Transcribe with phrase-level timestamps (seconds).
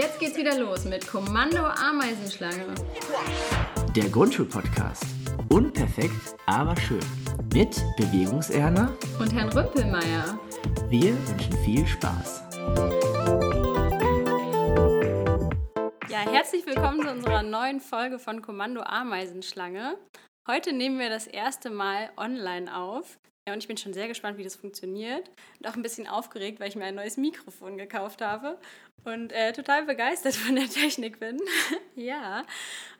[0.00, 2.74] Jetzt geht's wieder los mit Kommando Ameisenschlange.
[3.94, 5.04] Der Grundschulpodcast.
[5.50, 7.04] Unperfekt, aber schön.
[7.52, 10.40] Mit Bewegungserna und Herrn Rüppelmeier.
[10.88, 12.44] Wir wünschen viel Spaß.
[16.08, 19.98] Ja, herzlich willkommen zu unserer neuen Folge von Kommando Ameisenschlange.
[20.48, 23.18] Heute nehmen wir das erste Mal online auf.
[23.48, 25.30] Ja, und ich bin schon sehr gespannt, wie das funktioniert.
[25.58, 28.58] Und auch ein bisschen aufgeregt, weil ich mir ein neues Mikrofon gekauft habe.
[29.04, 31.38] Und äh, total begeistert von der Technik bin.
[31.96, 32.44] ja.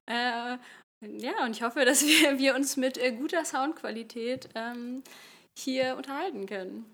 [0.07, 0.57] Äh,
[1.03, 5.03] ja, und ich hoffe, dass wir, wir uns mit äh, guter Soundqualität ähm,
[5.59, 6.85] hier unterhalten können.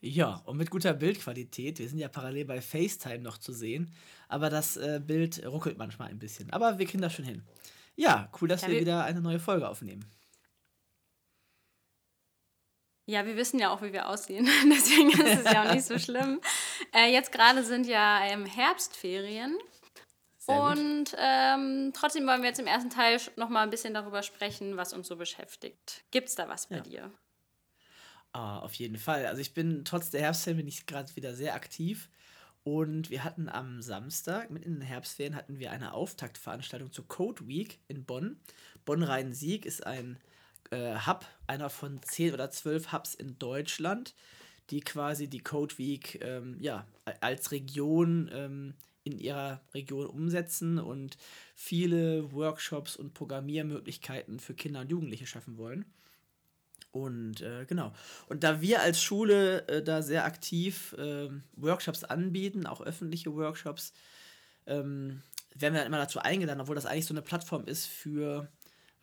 [0.00, 1.78] Ja, und mit guter Bildqualität.
[1.78, 3.90] Wir sind ja parallel bei FaceTime noch zu sehen.
[4.28, 6.50] Aber das äh, Bild ruckelt manchmal ein bisschen.
[6.50, 7.42] Aber wir kriegen das schon hin.
[7.96, 10.04] Ja, cool, dass ja, wir, wir wieder eine neue Folge aufnehmen.
[13.06, 14.48] Ja, wir wissen ja auch, wie wir aussehen.
[14.70, 16.40] Deswegen ist es ja auch nicht so schlimm.
[16.92, 19.58] Äh, jetzt gerade sind ja ähm, Herbstferien.
[20.46, 24.76] und ähm, trotzdem wollen wir jetzt im ersten Teil noch mal ein bisschen darüber sprechen,
[24.76, 26.04] was uns so beschäftigt.
[26.10, 26.82] Gibt es da was bei ja.
[26.82, 27.10] dir?
[28.32, 29.26] Ah, auf jeden Fall.
[29.26, 32.10] Also ich bin trotz der Herbstferien bin ich gerade wieder sehr aktiv.
[32.64, 37.46] Und wir hatten am Samstag, mitten in den Herbstferien, hatten wir eine Auftaktveranstaltung zur Code
[37.46, 38.40] Week in Bonn.
[38.86, 40.18] Bonn-Rhein-Sieg ist ein
[40.70, 44.14] äh, Hub, einer von zehn oder zwölf Hubs in Deutschland,
[44.70, 46.86] die quasi die Code Week ähm, ja,
[47.20, 51.16] als Region ähm, in ihrer Region umsetzen und
[51.54, 55.84] viele Workshops und Programmiermöglichkeiten für Kinder und Jugendliche schaffen wollen.
[56.90, 57.92] Und äh, genau.
[58.28, 63.92] Und da wir als Schule äh, da sehr aktiv äh, Workshops anbieten, auch öffentliche Workshops,
[64.66, 65.22] ähm,
[65.54, 68.48] werden wir dann immer dazu eingeladen, obwohl das eigentlich so eine Plattform ist für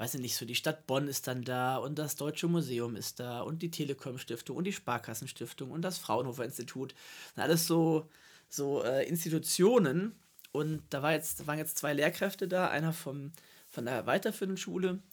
[0.02, 3.20] weiß ich nicht, so die Stadt Bonn ist dann da und das Deutsche Museum ist
[3.20, 6.96] da und die Telekom Stiftung und die Sparkassenstiftung und das Fraunhofer Institut.
[7.36, 8.10] Alles so,
[8.50, 10.16] so äh, Institutionen.
[10.52, 13.32] Und da war jetzt, waren jetzt zwei Lehrkräfte da, einer vom,
[13.70, 15.04] von der weiterführenden Schule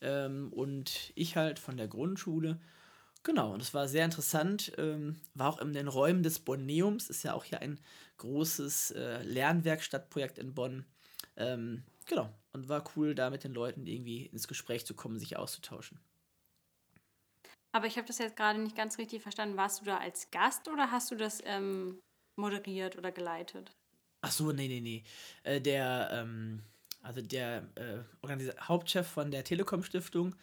[0.00, 2.60] ähm, und ich halt von der Grundschule.
[3.24, 4.70] Genau, und es war sehr interessant.
[4.78, 7.80] Ähm, war auch in den Räumen des Bonneums, ist ja auch hier ein
[8.18, 10.84] großes äh, Lernwerkstattprojekt in Bonn.
[11.36, 15.36] Ähm, genau, und war cool, da mit den Leuten irgendwie ins Gespräch zu kommen, sich
[15.36, 16.00] auszutauschen.
[17.72, 19.58] Aber ich habe das jetzt gerade nicht ganz richtig verstanden.
[19.58, 22.00] Warst du da als Gast oder hast du das ähm,
[22.34, 23.70] moderiert oder geleitet?
[24.22, 25.04] Ach so, nee, nee, nee.
[25.42, 26.62] Äh, der, ähm,
[27.02, 27.98] also der äh,
[28.62, 30.34] Hauptchef von der Telekom Stiftung,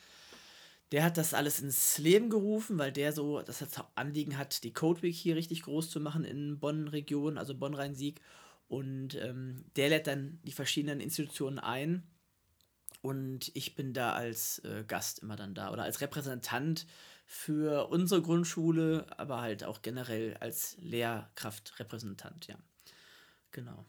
[0.91, 5.01] der hat das alles ins Leben gerufen, weil der so das Anliegen hat, die Code
[5.01, 8.21] Week hier richtig groß zu machen in Bonn-Region, also Bonn-Rhein-Sieg.
[8.73, 12.01] Und ähm, der lädt dann die verschiedenen Institutionen ein.
[13.03, 16.87] Und ich bin da als äh, Gast immer dann da oder als Repräsentant
[17.27, 22.55] für unsere Grundschule, aber halt auch generell als Lehrkraftrepräsentant, ja.
[23.51, 23.85] Genau.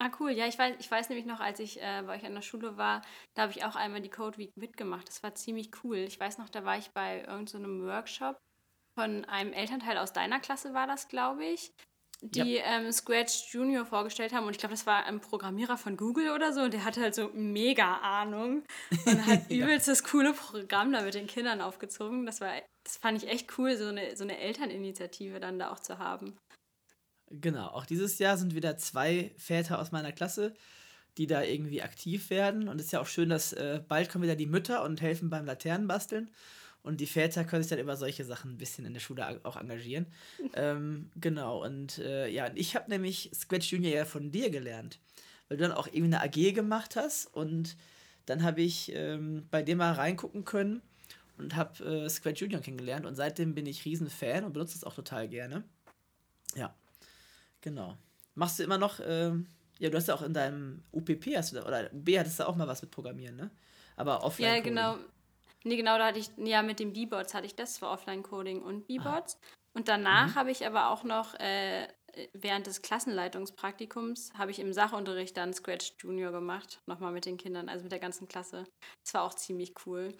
[0.00, 0.32] Ah, cool.
[0.32, 2.76] Ja, ich weiß, ich weiß nämlich noch, als ich äh, bei euch an der Schule
[2.76, 3.02] war,
[3.34, 5.06] da habe ich auch einmal die Code Week mitgemacht.
[5.06, 5.98] Das war ziemlich cool.
[5.98, 8.40] Ich weiß noch, da war ich bei irgendeinem so Workshop
[8.96, 11.72] von einem Elternteil aus deiner Klasse, war das, glaube ich
[12.22, 12.78] die ja.
[12.78, 14.46] ähm, Scratch Junior vorgestellt haben.
[14.46, 16.60] Und ich glaube, das war ein Programmierer von Google oder so.
[16.60, 18.64] Und der hatte halt so mega Ahnung
[19.06, 19.92] und hat übelst ja.
[19.92, 22.26] das coole Programm da mit den Kindern aufgezogen.
[22.26, 22.52] Das war,
[22.84, 26.36] das fand ich echt cool, so eine, so eine Elterninitiative dann da auch zu haben.
[27.30, 30.52] Genau, auch dieses Jahr sind wieder zwei Väter aus meiner Klasse,
[31.16, 32.68] die da irgendwie aktiv werden.
[32.68, 35.30] Und es ist ja auch schön, dass äh, bald kommen wieder die Mütter und helfen
[35.30, 36.30] beim Laternenbasteln.
[36.82, 39.56] Und die Väter können sich dann über solche Sachen ein bisschen in der Schule auch
[39.56, 40.06] engagieren.
[40.54, 44.98] ähm, genau, und äh, ja, ich habe nämlich Scratch Junior ja von dir gelernt,
[45.48, 47.76] weil du dann auch irgendwie eine AG gemacht hast und
[48.26, 50.80] dann habe ich ähm, bei dir mal reingucken können
[51.36, 54.84] und habe äh, Scratch Junior kennengelernt und seitdem bin ich riesen Fan und benutze es
[54.84, 55.64] auch total gerne.
[56.54, 56.74] Ja,
[57.60, 57.96] genau.
[58.34, 59.46] Machst du immer noch, ähm,
[59.78, 62.56] ja, du hast ja auch in deinem UPP, hast du, oder UB hattest du auch
[62.56, 63.50] mal was mit Programmieren, ne?
[63.96, 64.56] Aber offline.
[64.56, 64.96] Ja, genau.
[65.64, 68.86] Nee, genau, da hatte ich, ja, mit den B-Boards hatte ich das, für Offline-Coding und
[68.86, 69.38] B-Boards.
[69.76, 70.34] Und danach mhm.
[70.34, 71.86] habe ich aber auch noch, äh,
[72.32, 77.68] während des Klassenleitungspraktikums, habe ich im Sachunterricht dann Scratch Junior gemacht, nochmal mit den Kindern,
[77.68, 78.64] also mit der ganzen Klasse.
[79.04, 80.16] Das war auch ziemlich cool.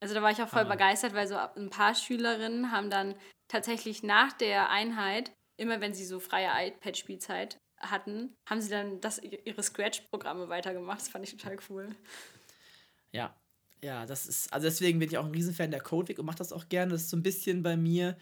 [0.00, 0.72] Also da war ich auch voll ah.
[0.72, 3.14] begeistert, weil so ein paar Schülerinnen haben dann
[3.48, 9.18] tatsächlich nach der Einheit, immer wenn sie so freie iPad-Spielzeit hatten, haben sie dann das,
[9.22, 11.00] ihre Scratch-Programme weitergemacht.
[11.00, 11.94] Das fand ich total cool.
[13.12, 13.34] Ja,
[13.82, 16.52] ja, das ist, also deswegen bin ich auch ein Riesenfan der Codewig und mache das
[16.52, 16.92] auch gerne.
[16.92, 18.16] Das ist so ein bisschen bei mir,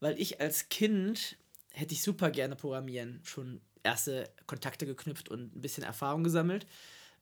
[0.00, 1.36] weil ich als Kind
[1.72, 6.66] hätte ich super gerne programmieren, schon erste Kontakte geknüpft und ein bisschen Erfahrung gesammelt,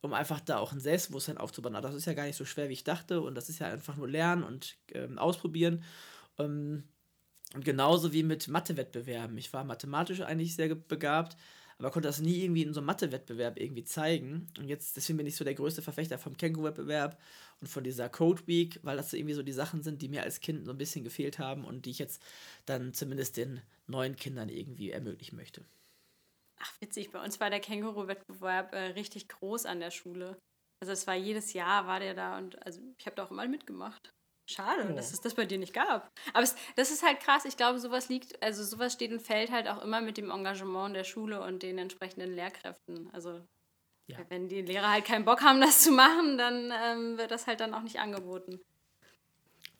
[0.00, 1.74] um einfach da auch ein Selbstbewusstsein aufzubauen.
[1.74, 3.68] Aber das ist ja gar nicht so schwer, wie ich dachte und das ist ja
[3.68, 5.84] einfach nur lernen und ähm, ausprobieren.
[6.38, 6.84] Ähm,
[7.54, 9.38] und genauso wie mit Mathewettbewerben.
[9.38, 11.36] Ich war mathematisch eigentlich sehr begabt,
[11.78, 14.48] aber konnte das nie irgendwie in so einem Mathe-Wettbewerb irgendwie zeigen.
[14.58, 17.20] Und jetzt, deswegen bin ich so der größte Verfechter vom Känguru-Wettbewerb
[17.60, 20.40] und von dieser Code Week, weil das irgendwie so die Sachen sind, die mir als
[20.40, 22.22] Kind so ein bisschen gefehlt haben und die ich jetzt
[22.66, 25.64] dann zumindest den neuen Kindern irgendwie ermöglichen möchte.
[26.58, 30.38] Ach, witzig, bei uns war der Känguru-Wettbewerb äh, richtig groß an der Schule.
[30.80, 33.46] Also es war jedes Jahr war der da und also ich habe da auch immer
[33.48, 34.12] mitgemacht.
[34.46, 34.94] Schade, oh.
[34.94, 36.12] dass es das bei dir nicht gab.
[36.32, 37.44] Aber es, das ist halt krass.
[37.44, 40.94] Ich glaube, sowas liegt, also sowas steht und fällt halt auch immer mit dem Engagement
[40.94, 43.08] der Schule und den entsprechenden Lehrkräften.
[43.12, 43.40] Also
[44.06, 44.18] ja.
[44.28, 47.60] wenn die Lehrer halt keinen Bock haben, das zu machen, dann ähm, wird das halt
[47.60, 48.60] dann auch nicht angeboten.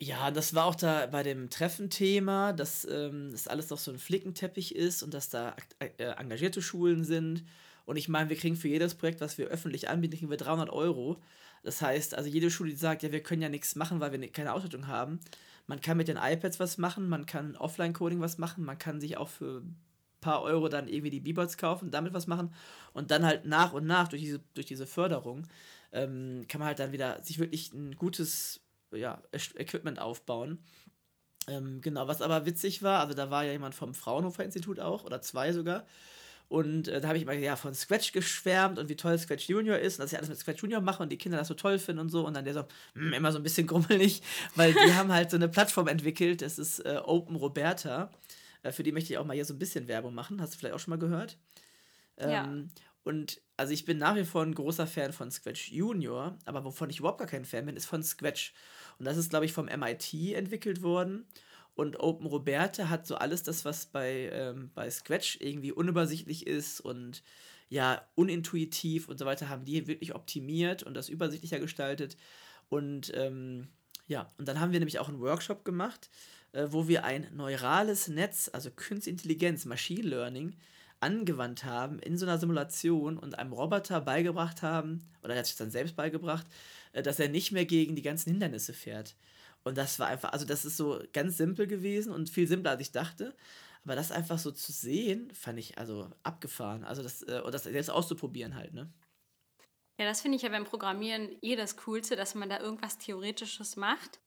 [0.01, 3.99] Ja, das war auch da bei dem Treffenthema, dass ähm, das alles doch so ein
[3.99, 7.45] Flickenteppich ist und dass da äh, engagierte Schulen sind.
[7.85, 10.71] Und ich meine, wir kriegen für jedes Projekt, was wir öffentlich anbieten, kriegen wir 300
[10.71, 11.23] Euro.
[11.65, 14.31] Das heißt, also jede Schule, die sagt, ja, wir können ja nichts machen, weil wir
[14.31, 15.19] keine Ausstattung haben.
[15.67, 19.17] Man kann mit den iPads was machen, man kann Offline-Coding was machen, man kann sich
[19.17, 19.77] auch für ein
[20.21, 22.55] paar Euro dann irgendwie die B-Bots kaufen, damit was machen
[22.93, 25.47] und dann halt nach und nach durch diese, durch diese Förderung
[25.93, 28.61] ähm, kann man halt dann wieder sich wirklich ein gutes
[28.93, 30.59] ja, Equipment aufbauen.
[31.49, 35.05] Ähm, genau, was aber witzig war, also da war ja jemand vom Fraunhofer Institut auch,
[35.05, 35.87] oder zwei sogar,
[36.55, 39.77] und äh, da habe ich immer ja, von Scratch geschwärmt und wie toll Scratch Junior
[39.77, 41.81] ist und dass ich alles mit Scratch Junior mache und die Kinder das so toll
[41.81, 42.25] finden und so.
[42.25, 42.61] Und dann der so,
[42.95, 44.23] mh, hm, immer so ein bisschen grummelig,
[44.55, 48.09] weil die haben halt so eine Plattform entwickelt, das ist äh, Open Roberta.
[48.62, 50.41] Äh, für die möchte ich auch mal hier so ein bisschen Werbung machen.
[50.41, 51.39] Hast du vielleicht auch schon mal gehört?
[52.19, 52.49] Ähm, ja.
[53.03, 56.89] Und also ich bin nach wie vor ein großer Fan von Scratch Junior, aber wovon
[56.89, 58.55] ich überhaupt gar kein Fan bin, ist von Scratch.
[59.01, 61.27] Und das ist, glaube ich, vom MIT entwickelt worden.
[61.75, 66.81] Und Open Roberta hat so alles das, was bei, ähm, bei Scratch irgendwie unübersichtlich ist
[66.81, 67.23] und
[67.69, 72.17] ja, unintuitiv und so weiter, haben die wirklich optimiert und das übersichtlicher gestaltet.
[72.69, 73.69] Und ähm,
[74.06, 76.11] ja, und dann haben wir nämlich auch einen Workshop gemacht,
[76.53, 80.56] äh, wo wir ein neurales Netz, also Künstliche Intelligenz, Machine Learning,
[81.00, 85.56] angewandt haben in so einer Simulation und einem Roboter beigebracht haben, oder er hat sich
[85.56, 86.47] dann selbst beigebracht,
[86.93, 89.17] äh, dass er nicht mehr gegen die ganzen Hindernisse fährt.
[89.65, 92.83] Und das war einfach, also das ist so ganz simpel gewesen und viel simpler, als
[92.83, 93.35] ich dachte.
[93.85, 96.85] Aber das einfach so zu sehen, fand ich also abgefahren.
[96.85, 98.91] Also das, äh, das selbst auszuprobieren halt, ne?
[99.99, 103.77] Ja, das finde ich ja beim Programmieren eh das Coolste, dass man da irgendwas Theoretisches
[103.77, 104.21] macht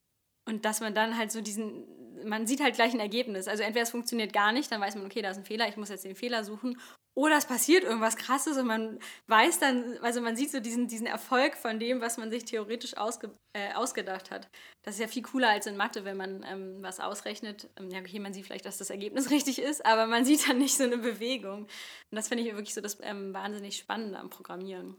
[0.47, 1.85] und dass man dann halt so diesen,
[2.25, 3.47] man sieht halt gleich ein Ergebnis.
[3.47, 5.75] Also entweder es funktioniert gar nicht, dann weiß man, okay, da ist ein Fehler, ich
[5.75, 6.79] muss jetzt den Fehler suchen.
[7.17, 11.07] Oder es passiert irgendwas Krasses und man weiß dann, also man sieht so diesen, diesen
[11.07, 14.47] Erfolg von dem, was man sich theoretisch ausge, äh, ausgedacht hat.
[14.83, 17.71] Das ist ja viel cooler als in Mathe, wenn man ähm, was ausrechnet.
[17.75, 20.59] Ähm, ja, okay, man sieht vielleicht, dass das Ergebnis richtig ist, aber man sieht dann
[20.59, 21.63] nicht so eine Bewegung.
[21.63, 21.69] Und
[22.11, 24.95] das finde ich wirklich so das ähm, wahnsinnig Spannende am Programmieren.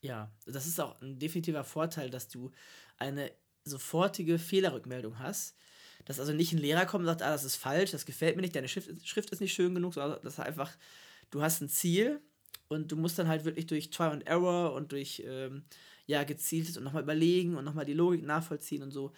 [0.00, 2.50] Ja, das ist auch ein definitiver Vorteil, dass du
[2.96, 3.30] eine
[3.64, 5.54] sofortige Fehlerrückmeldung hast.
[6.04, 8.42] Dass also nicht ein Lehrer kommt und sagt, ah, das ist falsch, das gefällt mir
[8.42, 10.70] nicht, deine Schrift, Schrift ist nicht schön genug, sondern dass einfach,
[11.30, 12.20] du hast ein Ziel
[12.68, 15.64] und du musst dann halt wirklich durch Try and Error und durch ähm,
[16.06, 19.12] ja, gezieltes und nochmal überlegen und nochmal die Logik nachvollziehen und so,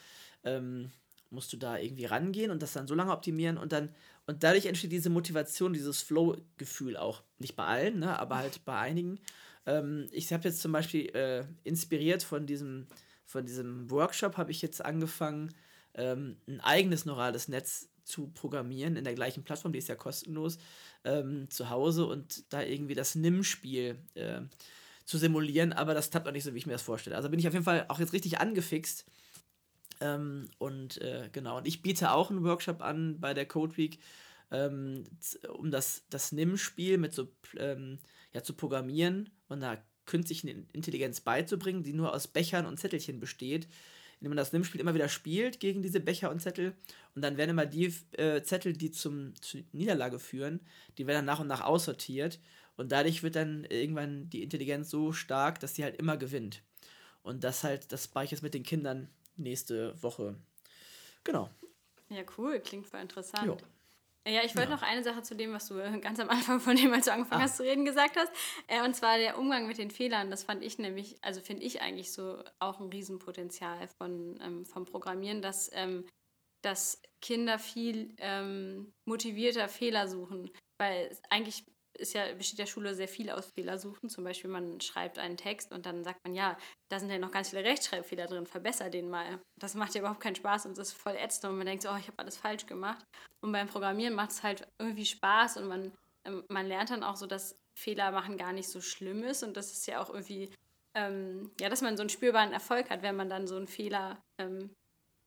[0.45, 0.91] ähm,
[1.31, 3.95] musst du da irgendwie rangehen und das dann so lange optimieren und dann,
[4.27, 7.23] und dadurch entsteht diese Motivation, dieses Flow-Gefühl auch.
[7.39, 9.19] Nicht bei allen, ne, aber halt bei einigen.
[9.67, 12.87] Ähm, ich habe jetzt zum Beispiel äh, inspiriert von diesem,
[13.25, 15.53] von diesem Workshop habe ich jetzt angefangen,
[15.97, 20.59] ähm, ein eigenes neurales Netz zu programmieren in der gleichen Plattform, die ist ja kostenlos,
[21.05, 24.43] ähm, zu Hause und da irgendwie das NIM-Spiel äh,
[25.05, 27.17] zu simulieren, aber das klappt auch nicht so, wie ich mir das vorstelle.
[27.17, 29.05] Also bin ich auf jeden Fall auch jetzt richtig angefixt.
[30.01, 33.99] Ähm, und äh, genau, und ich biete auch einen Workshop an bei der Code Week,
[34.51, 35.05] ähm,
[35.57, 37.99] um das, das NIM-Spiel mit so ähm,
[38.33, 43.67] ja, zu programmieren und da künstliche Intelligenz beizubringen, die nur aus Bechern und Zettelchen besteht,
[44.21, 46.75] indem man das NIM-Spiel immer wieder spielt gegen diese Becher und Zettel.
[47.15, 50.61] Und dann werden immer die äh, Zettel, die zum, zur Niederlage führen,
[50.99, 52.41] die werden dann nach und nach aussortiert.
[52.77, 56.63] Und dadurch wird dann irgendwann die Intelligenz so stark, dass sie halt immer gewinnt.
[57.23, 60.37] Und das halt, das mache ich jetzt mit den Kindern nächste Woche.
[61.25, 61.51] Genau.
[62.09, 63.47] Ja, cool, klingt voll interessant.
[63.47, 63.57] Jo.
[64.27, 64.77] Ja, ich wollte ja.
[64.77, 67.43] noch eine Sache zu dem, was du ganz am Anfang von dem, als du angefangen
[67.43, 67.45] ah.
[67.45, 68.33] hast zu reden, gesagt hast.
[68.67, 70.31] Äh, und zwar der Umgang mit den Fehlern.
[70.31, 74.85] Das fand ich nämlich, also finde ich eigentlich so auch ein Riesenpotenzial von, ähm, vom
[74.85, 76.07] Programmieren, dass, ähm,
[76.63, 80.51] dass Kinder viel ähm, motivierter Fehler suchen.
[80.79, 81.65] Weil eigentlich
[81.97, 84.09] ist ja, besteht der Schule sehr viel aus Fehlersuchen.
[84.09, 86.57] Zum Beispiel, man schreibt einen Text und dann sagt man, ja,
[86.89, 89.41] da sind ja noch ganz viele Rechtschreibfehler drin, verbessere den mal.
[89.61, 91.91] Das macht ja überhaupt keinen Spaß und das ist voll ätzend und man denkt so,
[91.91, 93.05] oh, ich habe alles falsch gemacht.
[93.41, 95.93] Und beim Programmieren macht es halt irgendwie Spaß und man,
[96.25, 99.57] ähm, man lernt dann auch so, dass Fehler machen gar nicht so schlimm ist und
[99.57, 100.51] das ist ja auch irgendwie,
[100.95, 104.23] ähm, ja, dass man so einen spürbaren Erfolg hat, wenn man dann so einen Fehler
[104.41, 104.71] ähm,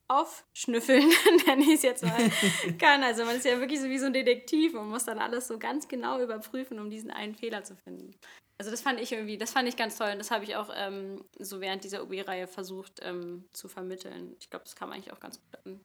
[0.10, 1.08] aufschnüffeln,
[1.48, 2.32] nenne ich es jetzt mal,
[2.80, 3.04] kann.
[3.04, 5.58] Also man ist ja wirklich so wie so ein Detektiv und muss dann alles so
[5.58, 8.12] ganz genau überprüfen, um diesen einen Fehler zu finden.
[8.58, 10.70] Also das fand ich irgendwie, das fand ich ganz toll und das habe ich auch
[10.76, 14.36] ähm, so während dieser OB-Reihe versucht ähm, zu vermitteln.
[14.40, 15.80] Ich glaube, das kam eigentlich auch ganz gut an.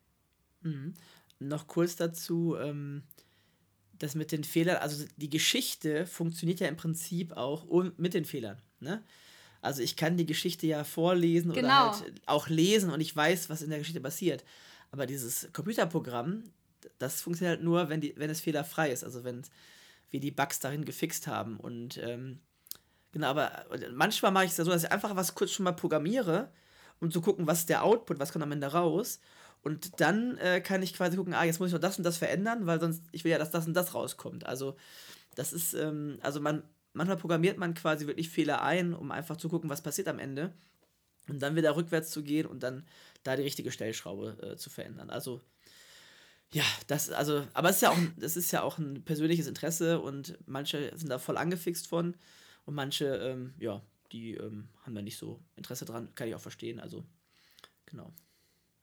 [0.63, 0.95] Mhm.
[1.39, 3.05] Noch kurz dazu, ähm,
[3.99, 7.67] das mit den Fehlern, also die Geschichte funktioniert ja im Prinzip auch
[7.97, 8.61] mit den Fehlern.
[8.81, 9.05] Ne?
[9.65, 11.89] Also ich kann die Geschichte ja vorlesen genau.
[11.89, 14.45] oder halt auch lesen und ich weiß, was in der Geschichte passiert.
[14.91, 16.45] Aber dieses Computerprogramm,
[16.99, 19.43] das funktioniert halt nur, wenn, die, wenn es fehlerfrei ist, also wenn
[20.11, 21.57] wir die Bugs darin gefixt haben.
[21.57, 22.41] Und ähm,
[23.13, 25.73] genau, aber manchmal mache ich es ja so, dass ich einfach was kurz schon mal
[25.73, 26.53] programmiere,
[27.01, 29.19] um zu gucken, was ist der Output, was kommt am Ende raus.
[29.63, 32.19] Und dann äh, kann ich quasi gucken, ah, jetzt muss ich noch das und das
[32.19, 34.45] verändern, weil sonst, ich will ja, dass das und das rauskommt.
[34.45, 34.77] Also,
[35.35, 36.63] das ist, ähm, also man,
[36.95, 40.53] manchmal programmiert man quasi wirklich Fehler ein, um einfach zu gucken, was passiert am Ende.
[41.29, 42.87] Und dann wieder rückwärts zu gehen und dann
[43.23, 45.11] da die richtige Stellschraube äh, zu verändern.
[45.11, 45.41] Also,
[46.53, 50.01] ja, das, also, aber es ist ja auch, das ist ja auch ein persönliches Interesse
[50.01, 52.15] und manche sind da voll angefixt von
[52.67, 53.83] und manche, ähm, ja,
[54.13, 56.79] die ähm, haben da nicht so Interesse dran, kann ich auch verstehen.
[56.79, 57.05] Also,
[57.87, 58.13] genau.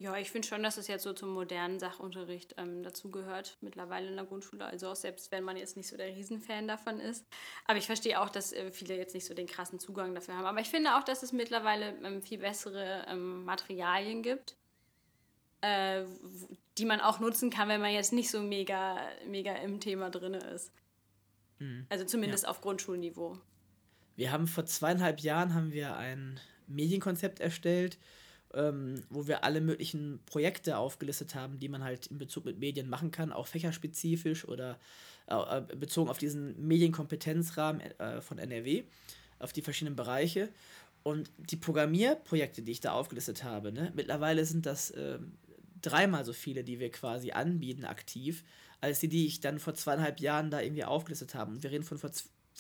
[0.01, 4.15] Ja, ich finde schon, dass es jetzt so zum modernen Sachunterricht ähm, dazugehört, mittlerweile in
[4.15, 4.65] der Grundschule.
[4.65, 7.24] Also auch selbst wenn man jetzt nicht so der Riesenfan davon ist.
[7.67, 10.46] Aber ich verstehe auch, dass äh, viele jetzt nicht so den krassen Zugang dafür haben.
[10.46, 14.55] Aber ich finde auch, dass es mittlerweile ähm, viel bessere ähm, Materialien gibt,
[15.62, 16.01] äh,
[16.79, 20.34] die man auch nutzen kann, wenn man jetzt nicht so mega, mega im Thema drin
[20.34, 20.72] ist.
[21.60, 21.86] Mhm.
[21.89, 22.50] Also zumindest ja.
[22.50, 23.38] auf Grundschulniveau.
[24.15, 28.00] Wir haben vor zweieinhalb Jahren haben wir ein Medienkonzept erstellt,
[28.53, 32.89] ähm, wo wir alle möglichen Projekte aufgelistet haben, die man halt in Bezug mit Medien
[32.89, 34.79] machen kann, auch fächerspezifisch oder
[35.27, 38.84] äh, bezogen auf diesen Medienkompetenzrahmen äh, von NRW,
[39.39, 40.50] auf die verschiedenen Bereiche.
[41.03, 45.20] Und die Programmierprojekte, die ich da aufgelistet habe, ne, mittlerweile sind das äh,
[45.81, 48.43] dreimal so viele, die wir quasi anbieten aktiv,
[48.81, 51.51] als die, die ich dann vor zweieinhalb Jahren da irgendwie aufgelistet habe.
[51.51, 52.12] Und wir reden von vor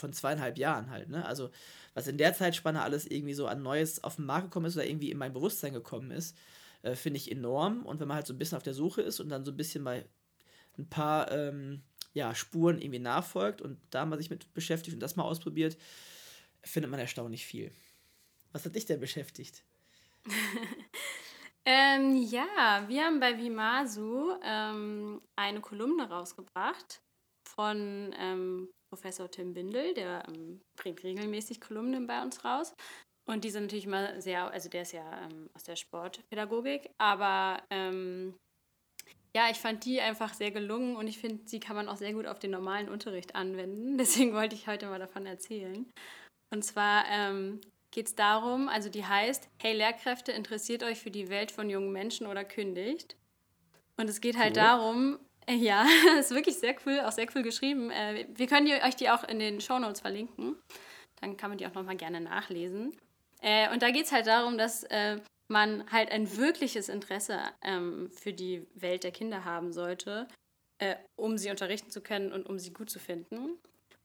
[0.01, 1.25] von zweieinhalb Jahren halt, ne?
[1.25, 1.49] Also,
[1.93, 4.85] was in der Zeitspanne alles irgendwie so an Neues auf den Markt gekommen ist oder
[4.85, 6.37] irgendwie in mein Bewusstsein gekommen ist,
[6.81, 7.85] äh, finde ich enorm.
[7.85, 9.57] Und wenn man halt so ein bisschen auf der Suche ist und dann so ein
[9.57, 10.05] bisschen bei
[10.77, 15.15] ein paar ähm, ja, Spuren irgendwie nachfolgt und da mal sich mit beschäftigt und das
[15.15, 15.77] mal ausprobiert,
[16.63, 17.71] findet man erstaunlich viel.
[18.51, 19.63] Was hat dich denn beschäftigt?
[21.65, 27.01] ähm, ja, wir haben bei Vimasu ähm, eine Kolumne rausgebracht
[27.55, 32.73] von ähm, Professor Tim Bindel, der ähm, bringt regelmäßig Kolumnen bei uns raus.
[33.29, 37.61] Und die sind natürlich mal sehr, also der ist ja ähm, aus der Sportpädagogik, aber
[37.69, 38.35] ähm,
[39.35, 42.13] ja, ich fand die einfach sehr gelungen und ich finde, sie kann man auch sehr
[42.13, 43.97] gut auf den normalen Unterricht anwenden.
[43.97, 45.89] Deswegen wollte ich heute mal davon erzählen.
[46.53, 51.29] Und zwar ähm, geht es darum, also die heißt, hey Lehrkräfte, interessiert euch für die
[51.29, 53.15] Welt von jungen Menschen oder kündigt?
[53.97, 54.63] Und es geht halt cool.
[54.63, 55.85] darum, ja,
[56.19, 57.91] ist wirklich sehr cool, auch sehr cool geschrieben.
[57.91, 60.55] Äh, wir können euch die auch in den Shownotes verlinken.
[61.19, 62.95] Dann kann man die auch nochmal gerne nachlesen.
[63.41, 64.85] Äh, und da geht es halt darum, dass
[65.47, 70.27] man halt ein wirkliches Interesse ähm, für die Welt der Kinder haben sollte,
[71.15, 73.59] um sie unterrichten zu können und um sie gut zu finden.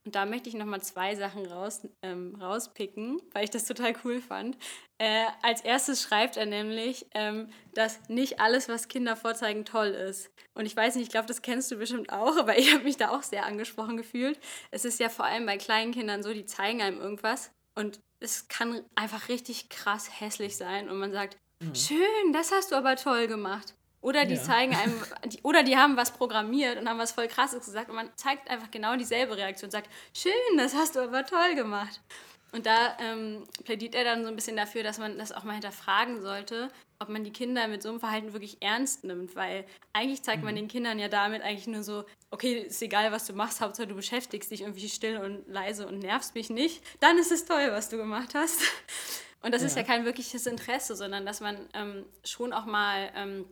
[0.07, 4.21] Und da möchte ich nochmal zwei Sachen raus, ähm, rauspicken, weil ich das total cool
[4.21, 4.57] fand.
[4.99, 10.31] Äh, als erstes schreibt er nämlich, ähm, dass nicht alles, was Kinder vorzeigen, toll ist.
[10.55, 12.97] Und ich weiß nicht, ich glaube, das kennst du bestimmt auch, aber ich habe mich
[12.97, 14.39] da auch sehr angesprochen gefühlt.
[14.71, 18.47] Es ist ja vor allem bei kleinen Kindern so, die zeigen einem irgendwas und es
[18.47, 21.75] kann einfach richtig krass hässlich sein und man sagt, mhm.
[21.75, 23.75] schön, das hast du aber toll gemacht.
[24.07, 24.41] Oder die ja.
[24.41, 27.97] zeigen einem, die, oder die haben was programmiert und haben was voll krasses gesagt und
[27.97, 32.01] man zeigt einfach genau dieselbe Reaktion und sagt, schön, das hast du aber toll gemacht.
[32.53, 35.55] Und da ähm, plädiert er dann so ein bisschen dafür, dass man das auch mal
[35.55, 36.71] hinterfragen sollte,
[37.01, 40.55] ob man die Kinder mit so einem Verhalten wirklich ernst nimmt, weil eigentlich zeigt man
[40.55, 40.59] mhm.
[40.59, 43.97] den Kindern ja damit eigentlich nur so, okay, ist egal, was du machst, Hauptsache du
[43.97, 47.89] beschäftigst dich irgendwie still und leise und nervst mich nicht, dann ist es toll, was
[47.89, 48.63] du gemacht hast.
[49.43, 49.67] Und das ja.
[49.67, 53.45] ist ja kein wirkliches Interesse, sondern dass man ähm, schon auch mal ähm,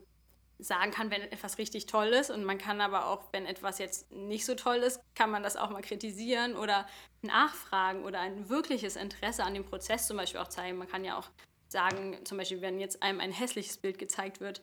[0.58, 2.30] sagen kann, wenn etwas richtig toll ist.
[2.30, 5.56] Und man kann aber auch, wenn etwas jetzt nicht so toll ist, kann man das
[5.56, 6.86] auch mal kritisieren oder
[7.22, 10.78] nachfragen oder ein wirkliches Interesse an dem Prozess zum Beispiel auch zeigen.
[10.78, 11.28] Man kann ja auch
[11.68, 14.62] sagen, zum Beispiel, wenn jetzt einem ein hässliches Bild gezeigt wird,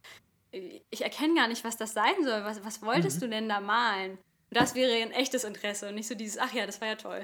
[0.52, 2.44] ich erkenne gar nicht, was das sein soll.
[2.44, 3.22] Was, was wolltest mhm.
[3.22, 4.18] du denn da malen?
[4.50, 7.24] Das wäre ein echtes Interesse und nicht so dieses, ach ja, das war ja toll.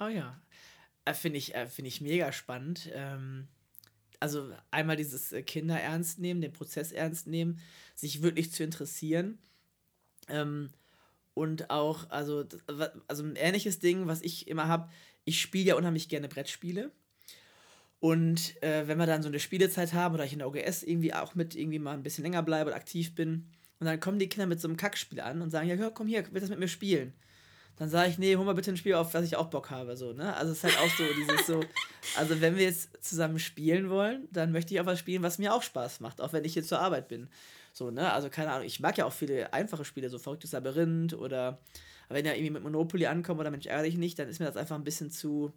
[0.00, 0.40] Oh ja.
[1.04, 2.90] Äh, Finde ich, äh, find ich mega spannend.
[2.92, 3.48] Ähm
[4.20, 7.60] also einmal dieses äh, Kinder ernst nehmen, den Prozess ernst nehmen,
[7.94, 9.38] sich wirklich zu interessieren.
[10.28, 10.70] Ähm,
[11.34, 12.44] und auch, also,
[13.08, 14.90] also ein ähnliches Ding, was ich immer habe,
[15.24, 16.92] ich spiele ja unheimlich gerne Brettspiele.
[17.98, 21.14] Und äh, wenn wir dann so eine Spielezeit haben oder ich in der OGS irgendwie
[21.14, 24.28] auch mit irgendwie mal ein bisschen länger bleibe oder aktiv bin, und dann kommen die
[24.28, 26.58] Kinder mit so einem Kackspiel an und sagen, ja, komm hier, willst du das mit
[26.58, 27.14] mir spielen?
[27.80, 29.96] Dann sage ich, nee, hol mal bitte ein Spiel auf, was ich auch Bock habe.
[29.96, 30.36] So, ne?
[30.36, 31.64] Also es ist halt auch so dieses so,
[32.14, 35.54] also wenn wir jetzt zusammen spielen wollen, dann möchte ich auch was spielen, was mir
[35.54, 37.30] auch Spaß macht, auch wenn ich jetzt zur Arbeit bin.
[37.72, 38.12] So, ne?
[38.12, 41.58] Also keine Ahnung, ich mag ja auch viele einfache Spiele, so verrücktes Labyrinth oder
[42.10, 44.76] wenn er irgendwie mit Monopoly ankommt oder Mensch dich nicht, dann ist mir das einfach
[44.76, 45.50] ein bisschen zu,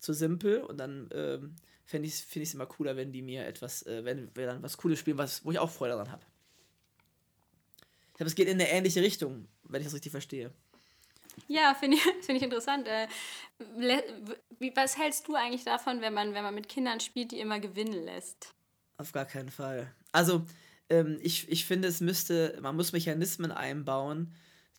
[0.00, 1.56] zu simpel und dann ähm,
[1.86, 4.76] finde ich es find immer cooler, wenn die mir etwas, äh, wenn wir dann was
[4.76, 6.26] Cooles spielen, was, wo ich auch Freude daran habe.
[8.10, 10.50] Ich glaube, es geht in eine ähnliche Richtung, wenn ich das richtig verstehe.
[11.48, 12.88] Ja, finde ich, find ich interessant.
[12.88, 13.08] Äh,
[14.74, 18.04] was hältst du eigentlich davon, wenn man, wenn man mit Kindern spielt, die immer gewinnen
[18.04, 18.54] lässt?
[18.96, 19.92] Auf gar keinen Fall.
[20.12, 20.44] Also,
[20.88, 24.34] ähm, ich, ich finde, es müsste, man muss Mechanismen einbauen,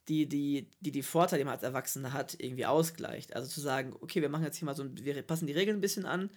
[0.07, 3.35] die die, die, die Vorteile, die man als Erwachsener hat, irgendwie ausgleicht.
[3.35, 5.81] Also zu sagen, okay, wir machen jetzt hier mal so, wir passen die Regeln ein
[5.81, 6.29] bisschen an.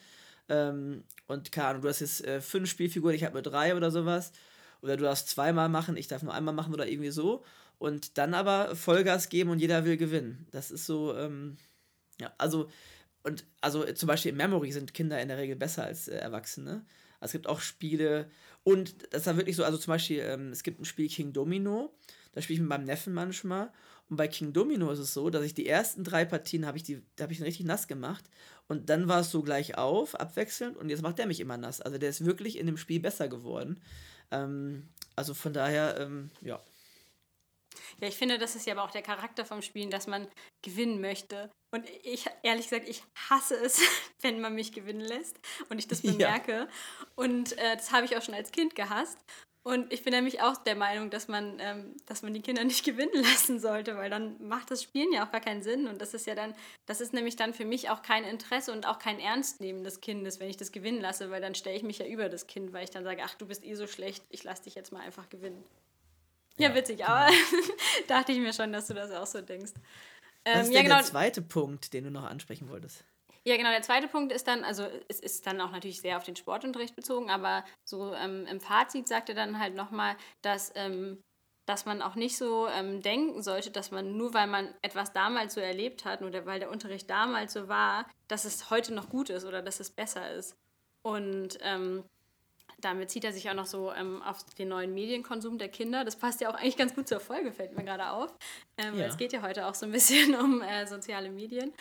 [0.49, 3.90] Ähm, und keine Ahnung, du hast jetzt äh, fünf Spielfiguren, ich habe nur drei oder
[3.90, 4.33] sowas.
[4.83, 7.43] Oder du darfst zweimal machen, ich darf nur einmal machen oder irgendwie so
[7.78, 10.47] und dann aber Vollgas geben und jeder will gewinnen.
[10.50, 11.57] Das ist so, ähm,
[12.21, 12.69] ja, also,
[13.23, 16.85] und also zum Beispiel in Memory sind Kinder in der Regel besser als äh, Erwachsene.
[17.21, 18.31] Es gibt auch Spiele,
[18.64, 21.95] und das war wirklich so, also zum Beispiel, ähm, es gibt ein Spiel King Domino,
[22.33, 23.73] da spiele ich mit meinem Neffen manchmal.
[24.11, 26.83] Und bei King Domino ist es so, dass ich die ersten drei Partien habe ich
[26.83, 28.25] die, da habe ich ihn richtig nass gemacht.
[28.69, 31.81] Und dann war es so gleich auf, abwechselnd, und jetzt macht der mich immer nass.
[31.81, 33.81] Also der ist wirklich in dem Spiel besser geworden.
[34.31, 36.61] Ähm, also von daher, ähm, ja.
[38.00, 40.28] Ja, ich finde, das ist ja aber auch der Charakter vom Spielen, dass man
[40.62, 41.50] gewinnen möchte.
[41.75, 43.81] Und ich, ehrlich gesagt, ich hasse es,
[44.21, 45.38] wenn man mich gewinnen lässt
[45.69, 46.52] und ich das bemerke.
[46.52, 46.69] Ja.
[47.16, 49.19] Und äh, das habe ich auch schon als Kind gehasst.
[49.66, 52.85] Und ich bin nämlich auch der Meinung, dass man, ähm, dass man die Kinder nicht
[52.85, 55.88] gewinnen lassen sollte, weil dann macht das Spielen ja auch gar keinen Sinn.
[55.88, 56.54] Und das ist ja dann,
[56.85, 60.38] das ist nämlich dann für mich auch kein Interesse und auch kein Ernstnehmen des Kindes,
[60.38, 62.85] wenn ich das gewinnen lasse, weil dann stelle ich mich ja über das Kind, weil
[62.85, 65.31] ich dann sage, ach, du bist eh so schlecht, ich lasse dich jetzt mal einfach
[65.31, 65.64] gewinnen.
[66.58, 67.75] Ja, ja witzig, aber genau.
[68.08, 69.73] dachte ich mir schon, dass du das auch so denkst.
[70.44, 70.96] Ähm, Was ist ja, genau.
[70.96, 73.04] der zweite Punkt, den du noch ansprechen wolltest?
[73.46, 73.70] Ja, genau.
[73.70, 76.96] Der zweite Punkt ist dann, also es ist dann auch natürlich sehr auf den Sportunterricht
[76.96, 81.22] bezogen, aber so ähm, im Fazit sagt er dann halt nochmal, dass, ähm,
[81.66, 85.55] dass man auch nicht so ähm, denken sollte, dass man nur weil man etwas damals
[85.55, 89.29] so erlebt hat oder weil der Unterricht damals so war, dass es heute noch gut
[89.29, 90.57] ist oder dass es besser ist.
[91.02, 91.59] Und
[92.85, 96.05] damit zieht er sich auch noch so ähm, auf den neuen Medienkonsum der Kinder.
[96.05, 98.35] Das passt ja auch eigentlich ganz gut zur Folge, fällt mir gerade auf.
[98.77, 99.07] Ähm, ja.
[99.07, 101.73] Es geht ja heute auch so ein bisschen um äh, soziale Medien.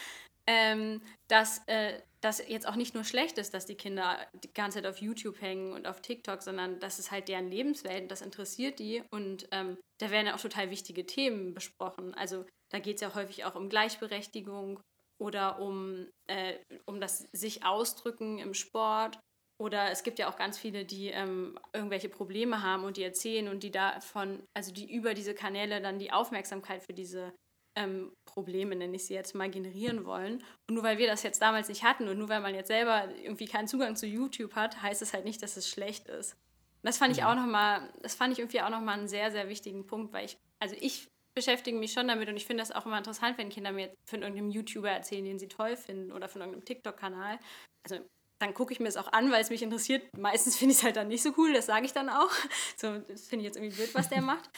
[0.46, 4.78] Ähm, dass äh, das jetzt auch nicht nur schlecht ist, dass die Kinder die ganze
[4.82, 8.80] Zeit auf YouTube hängen und auf TikTok, sondern das ist halt deren Lebenswelt, das interessiert
[8.80, 12.14] die und ähm, da werden ja auch total wichtige Themen besprochen.
[12.14, 14.82] Also da geht es ja häufig auch um Gleichberechtigung
[15.18, 19.20] oder um, äh, um das sich ausdrücken im Sport
[19.60, 23.48] oder es gibt ja auch ganz viele, die ähm, irgendwelche Probleme haben und die erzählen
[23.48, 27.34] und die davon, also die über diese Kanäle dann die Aufmerksamkeit für diese
[27.76, 30.44] ähm, Probleme, nenne ich sie jetzt mal, generieren wollen.
[30.68, 33.08] Und nur weil wir das jetzt damals nicht hatten und nur weil man jetzt selber
[33.24, 36.34] irgendwie keinen Zugang zu YouTube hat, heißt es halt nicht, dass es schlecht ist.
[36.34, 37.28] Und das fand ich mhm.
[37.28, 40.38] auch nochmal, das fand ich irgendwie auch nochmal einen sehr, sehr wichtigen Punkt, weil ich,
[40.60, 43.72] also ich beschäftige mich schon damit und ich finde das auch immer interessant, wenn Kinder
[43.72, 47.40] mir von irgendeinem YouTuber erzählen, den sie toll finden oder von irgendeinem TikTok-Kanal.
[47.84, 48.00] Also
[48.44, 50.04] dann gucke ich mir es auch an, weil es mich interessiert.
[50.18, 52.32] Meistens finde ich es halt dann nicht so cool, das sage ich dann auch.
[52.78, 54.50] So, finde ich jetzt irgendwie blöd, was der macht.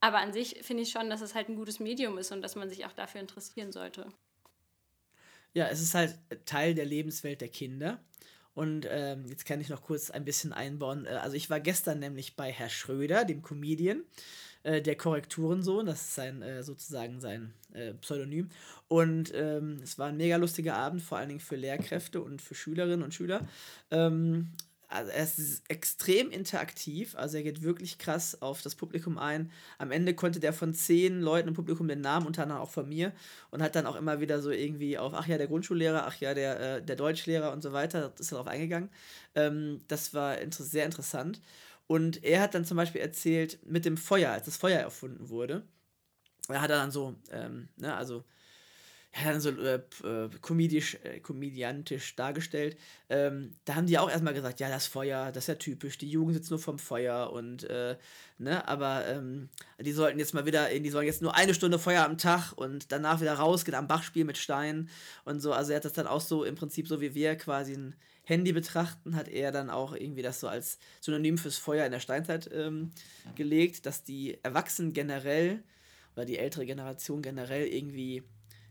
[0.00, 2.56] Aber an sich finde ich schon, dass es halt ein gutes Medium ist und dass
[2.56, 4.06] man sich auch dafür interessieren sollte.
[5.52, 8.00] Ja, es ist halt Teil der Lebenswelt der Kinder.
[8.54, 11.06] Und ähm, jetzt kann ich noch kurz ein bisschen einbauen.
[11.06, 14.04] Äh, also ich war gestern nämlich bei Herr Schröder, dem Comedian.
[14.64, 18.48] Äh, der Korrekturensohn, das ist sein, äh, sozusagen sein äh, Pseudonym.
[18.88, 22.54] Und ähm, es war ein mega lustiger Abend, vor allen Dingen für Lehrkräfte und für
[22.54, 23.46] Schülerinnen und Schüler.
[23.90, 24.52] Ähm,
[24.88, 29.50] also er ist extrem interaktiv, also er geht wirklich krass auf das Publikum ein.
[29.76, 32.88] Am Ende konnte der von zehn Leuten im Publikum den Namen, unter anderem auch von
[32.88, 33.12] mir,
[33.50, 36.32] und hat dann auch immer wieder so irgendwie auf, ach ja, der Grundschullehrer, ach ja,
[36.32, 38.88] der, äh, der Deutschlehrer und so weiter, ist darauf eingegangen.
[39.34, 41.40] Ähm, das war inter sehr interessant.
[41.86, 45.66] Und er hat dann zum Beispiel erzählt, mit dem Feuer, als das Feuer erfunden wurde,
[46.48, 48.24] er hat dann so, ähm, ne, also,
[49.12, 52.76] er hat dann so äh, äh, komedisch, äh, komödiantisch dargestellt.
[53.08, 56.10] Ähm, da haben die auch erstmal gesagt, ja, das Feuer, das ist ja typisch, die
[56.10, 57.96] Jugend sitzt nur vom Feuer und, äh,
[58.38, 62.04] ne, aber ähm, die sollten jetzt mal wieder, die sollen jetzt nur eine Stunde Feuer
[62.04, 64.90] am Tag und danach wieder rausgehen, am Bach spielen mit Steinen
[65.24, 65.52] und so.
[65.52, 67.94] Also er hat das dann auch so im Prinzip so wie wir quasi ein
[68.24, 72.00] Handy betrachten, hat er dann auch irgendwie das so als Synonym fürs Feuer in der
[72.00, 72.90] Steinzeit ähm,
[73.34, 75.62] gelegt, dass die Erwachsenen generell
[76.16, 78.22] oder die ältere Generation generell irgendwie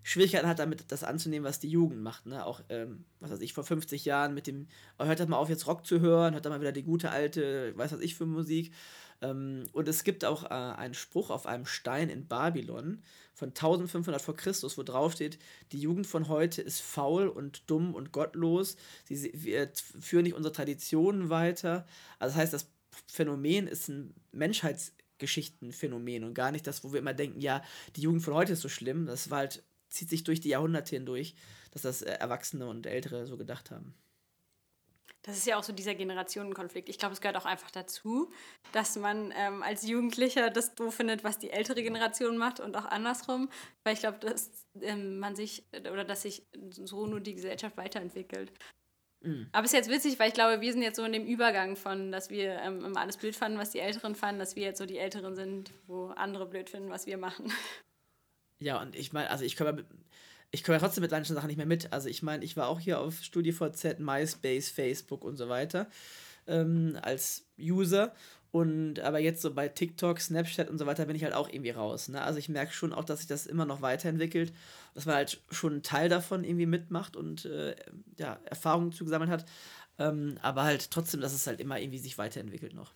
[0.04, 2.26] Schwierigkeiten hat damit, das anzunehmen, was die Jugend macht.
[2.26, 2.46] Ne?
[2.46, 4.68] Auch, ähm, was weiß ich, vor 50 Jahren mit dem,
[5.00, 7.10] oh, hört doch mal auf, jetzt Rock zu hören, hört doch mal wieder die gute
[7.10, 8.74] alte, weiß was ich für Musik.
[9.24, 13.02] Ähm, und es gibt auch äh, einen Spruch auf einem Stein in Babylon
[13.34, 15.40] von 1500 vor Christus, wo drauf steht,
[15.72, 19.32] die Jugend von heute ist faul und dumm und gottlos, sie,
[20.00, 21.88] führen nicht unsere Traditionen weiter.
[22.20, 22.70] Also das heißt, das
[23.08, 27.64] Phänomen ist ein Menschheitsgeschichtenphänomen und gar nicht das, wo wir immer denken, ja,
[27.96, 29.08] die Jugend von heute ist so schlimm.
[29.08, 31.36] Das war halt, zieht sich durch die Jahrhunderte hindurch,
[31.72, 33.96] dass das äh, Erwachsene und Ältere so gedacht haben.
[35.24, 36.90] Das ist ja auch so dieser Generationenkonflikt.
[36.90, 38.30] Ich glaube, es gehört auch einfach dazu,
[38.74, 42.86] dass man ähm, als Jugendlicher das doof findet, was die ältere Generation macht und auch
[42.86, 43.50] andersrum.
[43.84, 48.52] Weil ich glaube, dass ähm, man sich oder dass sich so nur die Gesellschaft weiterentwickelt.
[49.22, 49.48] Mhm.
[49.54, 51.78] Aber es ist jetzt witzig, weil ich glaube, wir sind jetzt so in dem Übergang
[51.78, 54.78] von, dass wir ähm, immer alles blöd fanden, was die Älteren fanden, dass wir jetzt
[54.78, 57.52] so die Älteren sind, wo andere blöd finden, was wir machen.
[58.60, 59.86] Ja, und ich meine, also ich komme
[60.54, 61.92] ich komme ja trotzdem mit manchen Sachen nicht mehr mit.
[61.92, 65.88] Also ich meine, ich war auch hier auf StudiVZ, MySpace, Facebook und so weiter
[66.46, 68.14] ähm, als User.
[68.52, 71.72] Und aber jetzt so bei TikTok, Snapchat und so weiter bin ich halt auch irgendwie
[71.72, 72.08] raus.
[72.08, 72.22] Ne?
[72.22, 74.54] Also ich merke schon auch, dass sich das immer noch weiterentwickelt,
[74.94, 77.76] dass man halt schon einen Teil davon irgendwie mitmacht und äh,
[78.20, 79.46] ja, Erfahrungen zugesammelt hat.
[79.98, 82.94] Ähm, aber halt trotzdem, dass es halt immer irgendwie sich weiterentwickelt noch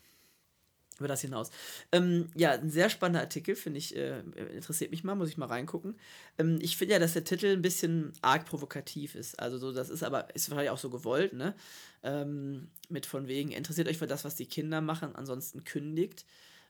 [1.00, 1.52] über das hinaus.
[1.92, 4.20] Ähm, ja, ein sehr spannender Artikel, finde ich, äh,
[4.56, 5.96] interessiert mich mal, muss ich mal reingucken.
[6.38, 9.40] Ähm, ich finde ja, dass der Titel ein bisschen arg provokativ ist.
[9.40, 11.56] Also so, das ist aber, ist wahrscheinlich auch so gewollt, ne?
[12.04, 16.26] Ähm, mit von wegen, interessiert euch für das, was die Kinder machen, ansonsten kündigt.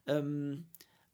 [0.06, 0.66] Ähm,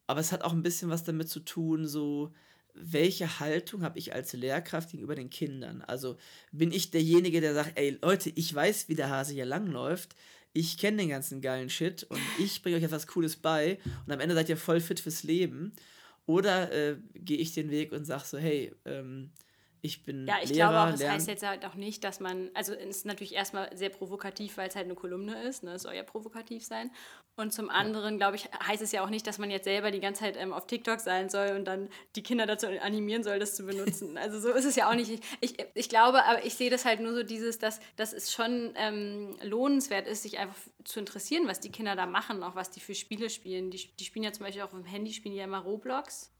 [0.07, 2.31] aber es hat auch ein bisschen was damit zu tun, so,
[2.73, 5.81] welche Haltung habe ich als Lehrkraft gegenüber den Kindern?
[5.81, 6.17] Also
[6.51, 10.15] bin ich derjenige, der sagt, ey Leute, ich weiß, wie der Hase hier langläuft,
[10.53, 14.19] ich kenne den ganzen geilen Shit und ich bringe euch etwas Cooles bei und am
[14.19, 15.73] Ende seid ihr voll fit fürs Leben.
[16.25, 19.31] Oder äh, gehe ich den Weg und sage so, hey, ähm,
[19.85, 22.49] ich bin Ja, ich Lehrer, glaube auch, das heißt jetzt halt auch nicht, dass man,
[22.53, 25.73] also es ist natürlich erstmal sehr provokativ, weil es halt eine Kolumne ist, ne?
[25.73, 26.89] es soll ja provokativ sein.
[27.35, 29.99] Und zum anderen, glaube ich, heißt es ja auch nicht, dass man jetzt selber die
[29.99, 33.55] ganze Zeit ähm, auf TikTok sein soll und dann die Kinder dazu animieren soll, das
[33.55, 34.17] zu benutzen.
[34.23, 35.21] Also so ist es ja auch nicht.
[35.41, 38.71] Ich, ich glaube, aber ich sehe das halt nur so dieses, dass, dass es schon
[38.77, 42.79] ähm, lohnenswert ist, sich einfach zu interessieren, was die Kinder da machen, auch was die
[42.79, 43.69] für Spiele spielen.
[43.69, 46.32] Die, die spielen ja zum Beispiel auch auf dem Handy, spielen ja immer Roblox.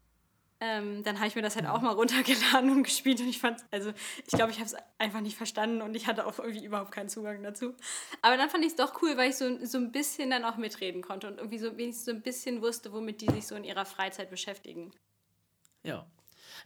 [0.66, 3.60] Ähm, dann habe ich mir das halt auch mal runtergeladen und gespielt und ich fand,
[3.70, 3.92] also
[4.26, 7.10] ich glaube, ich habe es einfach nicht verstanden und ich hatte auch irgendwie überhaupt keinen
[7.10, 7.76] Zugang dazu.
[8.22, 10.56] Aber dann fand ich es doch cool, weil ich so, so ein bisschen dann auch
[10.56, 13.66] mitreden konnte und irgendwie so wenigstens so ein bisschen wusste, womit die sich so in
[13.66, 14.92] ihrer Freizeit beschäftigen.
[15.84, 16.08] Ja.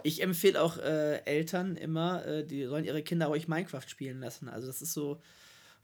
[0.03, 4.47] Ich empfehle auch äh, Eltern immer, äh, die sollen ihre Kinder ruhig Minecraft spielen lassen.
[4.47, 5.19] Also das ist so,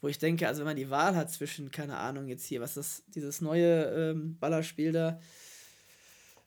[0.02, 2.78] wo ich denke, also wenn man die Wahl hat zwischen, keine Ahnung, jetzt hier, was
[2.78, 5.20] ist dieses neue ähm, Ballerspiel da,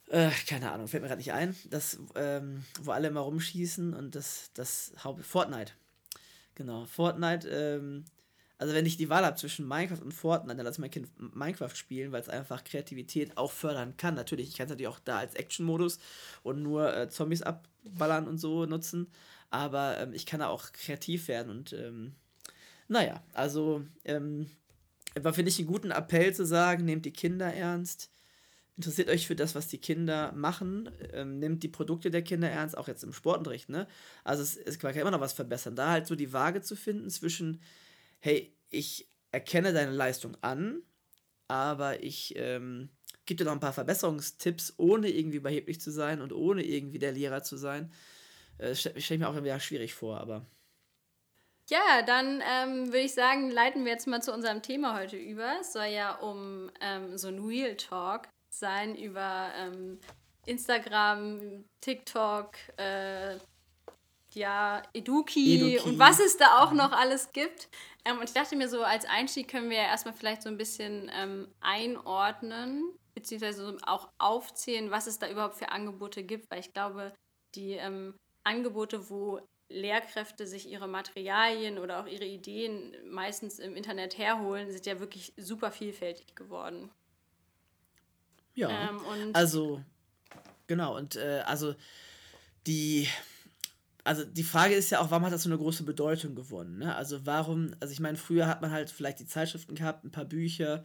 [0.08, 1.56] äh, keine Ahnung, fällt mir gerade nicht ein.
[1.68, 5.24] Das, ähm, wo alle immer rumschießen und das, das Haupt.
[5.24, 5.72] Fortnite.
[6.54, 8.04] Genau, Fortnite, ähm,
[8.58, 11.36] also wenn ich die Wahl habe zwischen Minecraft und Fortnite, dann lasse ich mein Kind
[11.36, 14.14] Minecraft spielen, weil es einfach Kreativität auch fördern kann.
[14.14, 15.98] Natürlich, ich kann es natürlich auch da als Action-Modus
[16.42, 19.08] und nur äh, Zombies abballern und so nutzen.
[19.50, 22.14] Aber ähm, ich kann da auch kreativ werden und ähm,
[22.88, 24.48] naja, also ähm,
[25.14, 28.10] war, finde ich, einen guten Appell zu sagen, nehmt die Kinder ernst
[28.76, 32.76] interessiert euch für das, was die Kinder machen, ähm, nimmt die Produkte der Kinder ernst,
[32.76, 33.86] auch jetzt im Sportunterricht, ne?
[34.22, 35.76] Also es, es kann immer noch was verbessern.
[35.76, 37.62] Da halt so die Waage zu finden zwischen,
[38.20, 40.82] hey, ich erkenne deine Leistung an,
[41.48, 42.90] aber ich ähm,
[43.24, 47.12] gebe dir noch ein paar Verbesserungstipps, ohne irgendwie überheblich zu sein und ohne irgendwie der
[47.12, 47.92] Lehrer zu sein.
[48.58, 50.46] Äh, stelle ich mir auch immer schwierig vor, aber.
[51.68, 55.56] Ja, dann ähm, würde ich sagen, leiten wir jetzt mal zu unserem Thema heute über.
[55.60, 59.98] Es soll ja um ähm, so ein Real Talk sein über ähm,
[60.46, 63.38] Instagram, TikTok, äh,
[64.32, 67.68] ja, Eduki, Eduki, und was es da auch noch alles gibt.
[68.04, 70.58] Ähm, und ich dachte mir so, als Einstieg können wir ja erstmal vielleicht so ein
[70.58, 76.72] bisschen ähm, einordnen, beziehungsweise auch aufzählen, was es da überhaupt für Angebote gibt, weil ich
[76.72, 77.12] glaube,
[77.54, 78.14] die ähm,
[78.44, 84.86] Angebote, wo Lehrkräfte sich ihre Materialien oder auch ihre Ideen meistens im Internet herholen, sind
[84.86, 86.90] ja wirklich super vielfältig geworden.
[88.56, 88.90] Ja.
[88.90, 89.82] Ähm, also,
[90.66, 91.74] genau, und äh, also
[92.66, 93.08] die.
[94.02, 96.78] Also die Frage ist ja auch, warum hat das so eine große Bedeutung gewonnen?
[96.78, 96.94] Ne?
[96.94, 100.26] Also warum, also ich meine, früher hat man halt vielleicht die Zeitschriften gehabt, ein paar
[100.26, 100.84] Bücher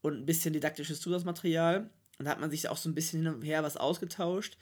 [0.00, 1.90] und ein bisschen didaktisches Zusatzmaterial.
[2.20, 4.58] Und da hat man sich auch so ein bisschen hin und her was ausgetauscht.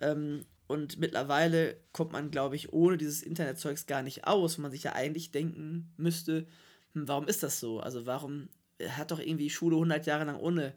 [0.00, 4.70] Ähm, und mittlerweile kommt man, glaube ich, ohne dieses Internetzeugs gar nicht aus, wo man
[4.70, 6.46] sich ja eigentlich denken müsste,
[6.94, 7.80] hm, warum ist das so?
[7.80, 8.48] Also warum
[8.88, 10.72] hat doch irgendwie Schule 100 Jahre lang ohne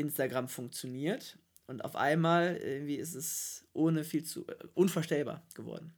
[0.00, 1.38] Instagram funktioniert.
[1.66, 5.94] Und auf einmal irgendwie ist es ohne viel zu äh, unvorstellbar geworden.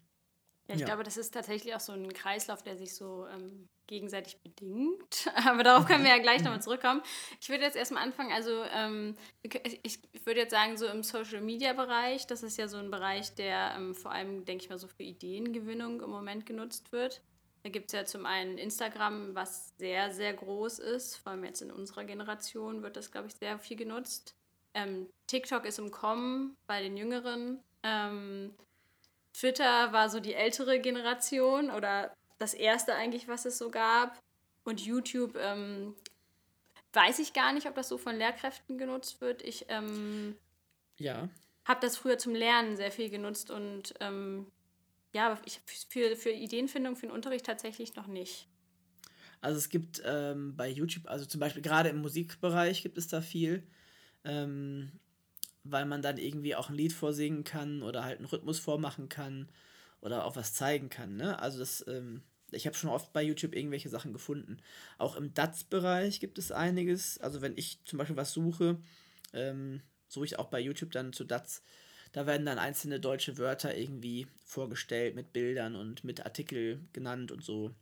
[0.69, 0.87] Ja, ich ja.
[0.87, 5.31] glaube, das ist tatsächlich auch so ein Kreislauf, der sich so ähm, gegenseitig bedingt.
[5.47, 7.03] Aber darauf können wir ja gleich nochmal zurückkommen.
[7.41, 12.43] Ich würde jetzt erstmal anfangen, also ähm, ich würde jetzt sagen, so im Social-Media-Bereich, das
[12.43, 16.01] ist ja so ein Bereich, der ähm, vor allem, denke ich mal, so für Ideengewinnung
[16.01, 17.23] im Moment genutzt wird.
[17.63, 21.17] Da gibt es ja zum einen Instagram, was sehr, sehr groß ist.
[21.17, 24.35] Vor allem jetzt in unserer Generation wird das, glaube ich, sehr viel genutzt.
[24.75, 27.61] Ähm, TikTok ist im Kommen bei den Jüngeren.
[27.83, 28.55] Ähm,
[29.33, 34.19] Twitter war so die ältere Generation oder das erste eigentlich, was es so gab.
[34.65, 35.95] Und YouTube ähm,
[36.93, 39.43] weiß ich gar nicht, ob das so von Lehrkräften genutzt wird.
[39.43, 40.37] Ich ähm,
[40.99, 41.29] ja.
[41.65, 43.95] habe das früher zum Lernen sehr viel genutzt und
[45.13, 48.49] ja, ich, für, für Ideenfindung für den Unterricht tatsächlich noch nicht.
[49.41, 53.21] Also es gibt ähm, bei YouTube, also zum Beispiel gerade im Musikbereich gibt es da
[53.21, 53.67] viel.
[54.25, 54.93] Ähm,
[55.65, 59.49] weil man dann irgendwie auch ein Lied vorsingen kann oder halt einen Rhythmus vormachen kann
[60.01, 61.17] oder auch was zeigen kann.
[61.17, 61.39] Ne?
[61.39, 64.59] Also das, ähm, ich habe schon oft bei YouTube irgendwelche Sachen gefunden.
[64.99, 67.19] Auch im DATS-Bereich gibt es einiges.
[67.19, 68.81] Also wenn ich zum Beispiel was suche,
[69.33, 71.63] ähm, suche ich auch bei YouTube dann zu DATS.
[72.13, 77.43] Da werden dann einzelne deutsche Wörter irgendwie vorgestellt mit Bildern und mit Artikel genannt und
[77.43, 77.75] so.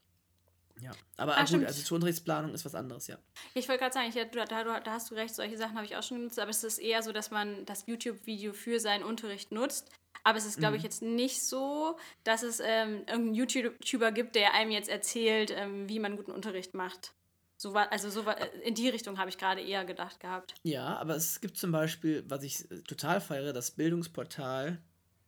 [0.80, 3.18] Ja, aber ah, gut, also zur Unterrichtsplanung ist was anderes, ja.
[3.54, 5.96] Ich wollte gerade sagen, ich, da, da, da, hast du recht, solche Sachen habe ich
[5.96, 9.52] auch schon genutzt, aber es ist eher so, dass man das YouTube-Video für seinen Unterricht
[9.52, 9.90] nutzt.
[10.22, 10.86] Aber es ist, glaube ich, mhm.
[10.86, 15.98] jetzt nicht so, dass es ähm, irgendeinen YouTuber gibt, der einem jetzt erzählt, ähm, wie
[15.98, 17.14] man guten Unterricht macht.
[17.60, 20.54] So war, also so war, äh, in die Richtung habe ich gerade eher gedacht gehabt.
[20.62, 24.80] Ja, aber es gibt zum Beispiel, was ich äh, total feiere, das Bildungsportal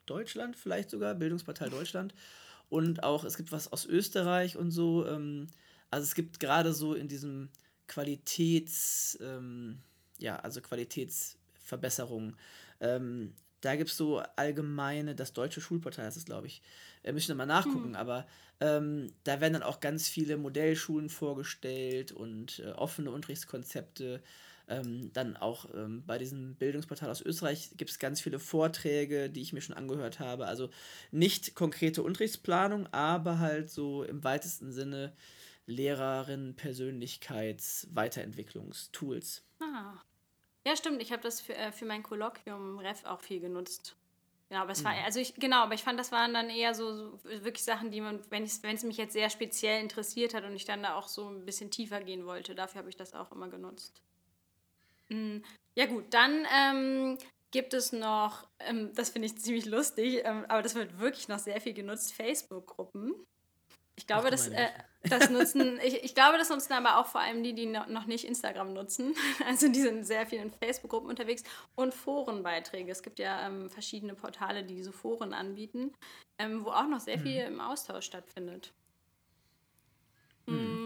[0.06, 2.14] Deutschland, vielleicht sogar, Bildungsportal Deutschland.
[2.70, 5.06] Und auch, es gibt was aus Österreich und so.
[5.06, 5.48] Ähm,
[5.90, 7.50] also es gibt gerade so in diesem
[7.86, 9.82] Qualitäts, ähm,
[10.16, 12.34] ja, also Qualitätsverbesserung.
[12.80, 16.62] Ähm, da gibt es so allgemeine, das deutsche Schulportal das ist glaube ich.
[17.02, 17.96] Äh, müssen wir mal nachgucken, mhm.
[17.96, 18.26] aber
[18.60, 24.22] ähm, da werden dann auch ganz viele Modellschulen vorgestellt und äh, offene Unterrichtskonzepte.
[24.68, 29.40] Ähm, dann auch ähm, bei diesem Bildungsportal aus Österreich gibt es ganz viele Vorträge, die
[29.40, 30.46] ich mir schon angehört habe.
[30.46, 30.70] Also
[31.10, 35.14] nicht konkrete Unterrichtsplanung, aber halt so im weitesten Sinne
[35.66, 39.42] Lehrerinnen, Persönlichkeits-, Weiterentwicklungstools.
[39.60, 40.00] Ah.
[40.66, 41.02] Ja, stimmt.
[41.02, 43.96] Ich habe das für, äh, für mein Kolloquium Ref auch viel genutzt.
[44.52, 45.04] Ja, aber es war, mhm.
[45.04, 48.02] also ich, genau, aber ich fand, das waren dann eher so, so wirklich Sachen, die
[48.02, 51.26] man, wenn es mich jetzt sehr speziell interessiert hat und ich dann da auch so
[51.26, 54.02] ein bisschen tiefer gehen wollte, dafür habe ich das auch immer genutzt.
[55.08, 55.38] Mm,
[55.74, 57.18] ja gut, dann ähm,
[57.50, 61.38] gibt es noch, ähm, das finde ich ziemlich lustig, ähm, aber das wird wirklich noch
[61.38, 63.14] sehr viel genutzt, Facebook-Gruppen.
[63.96, 64.68] Ich glaube, Ach, das, äh,
[65.02, 68.24] das nutzen, ich, ich glaube, das nutzen aber auch vor allem die, die noch nicht
[68.24, 69.14] Instagram nutzen.
[69.46, 71.42] Also die sind sehr viel in Facebook-Gruppen unterwegs
[71.74, 72.90] und Forenbeiträge.
[72.90, 75.92] Es gibt ja ähm, verschiedene Portale, die diese Foren anbieten,
[76.38, 77.22] ähm, wo auch noch sehr mhm.
[77.22, 78.72] viel im Austausch stattfindet.
[80.46, 80.81] Mhm.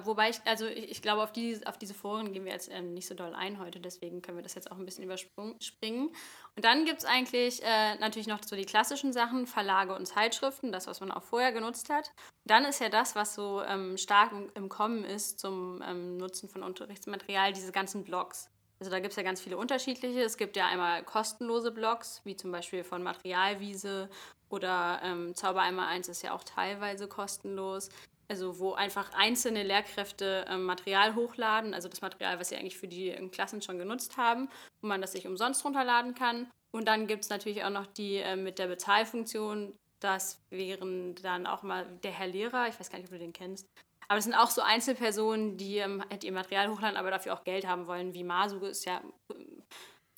[0.00, 0.06] Mm.
[0.06, 2.94] Wobei ich, also ich, ich, glaube, auf, die, auf diese Foren gehen wir jetzt ähm,
[2.94, 6.08] nicht so doll ein heute, deswegen können wir das jetzt auch ein bisschen überspringen.
[6.56, 10.72] Und dann gibt es eigentlich äh, natürlich noch so die klassischen Sachen, Verlage und Zeitschriften,
[10.72, 12.12] das, was man auch vorher genutzt hat.
[12.44, 16.62] Dann ist ja das, was so ähm, stark im, Kommen ist zum ähm, Nutzen von
[16.62, 18.50] Unterrichtsmaterial, diese ganzen Blogs.
[18.78, 20.20] Also da gibt es ja ganz viele unterschiedliche.
[20.20, 24.10] Es gibt ja einmal kostenlose Blogs, wie zum Beispiel von Materialwiese
[24.48, 27.88] oder ähm, Zaubereimer 1 ist ja auch teilweise kostenlos
[28.28, 32.88] also wo einfach einzelne Lehrkräfte äh, Material hochladen, also das Material, was sie eigentlich für
[32.88, 34.48] die Klassen schon genutzt haben,
[34.80, 36.50] wo man das sich umsonst runterladen kann.
[36.72, 39.72] Und dann gibt es natürlich auch noch die äh, mit der Bezahlfunktion.
[40.00, 43.32] Das wären dann auch mal der Herr Lehrer, ich weiß gar nicht, ob du den
[43.32, 43.66] kennst.
[44.08, 47.44] Aber es sind auch so Einzelpersonen, die ähm, halt ihr Material hochladen, aber dafür auch
[47.44, 49.00] Geld haben wollen, wie Masu ist ja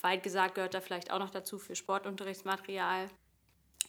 [0.01, 3.09] weit gesagt, gehört da vielleicht auch noch dazu für Sportunterrichtsmaterial.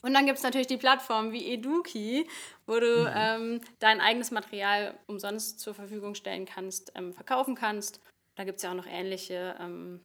[0.01, 2.27] Und dann gibt es natürlich die Plattformen wie Eduki,
[2.65, 3.13] wo du mhm.
[3.13, 7.99] ähm, dein eigenes Material umsonst zur Verfügung stellen kannst, ähm, verkaufen kannst.
[8.35, 10.01] Da gibt es ja auch noch ähnliche, ähm,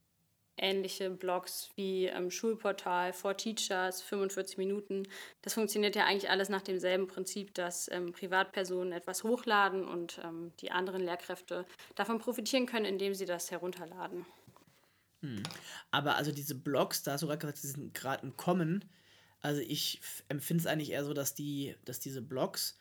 [0.57, 5.05] ähnliche Blogs wie ähm, Schulportal, For Teachers, 45 Minuten.
[5.43, 10.53] Das funktioniert ja eigentlich alles nach demselben Prinzip, dass ähm, Privatpersonen etwas hochladen und ähm,
[10.61, 14.27] die anderen Lehrkräfte davon profitieren können, indem sie das herunterladen.
[15.21, 15.43] Mhm.
[15.91, 18.85] Aber also diese Blogs, da hast du gerade gesagt, die sind gerade im Kommen
[19.45, 22.79] also ich empfinde es eigentlich eher so, dass die, dass diese Blogs,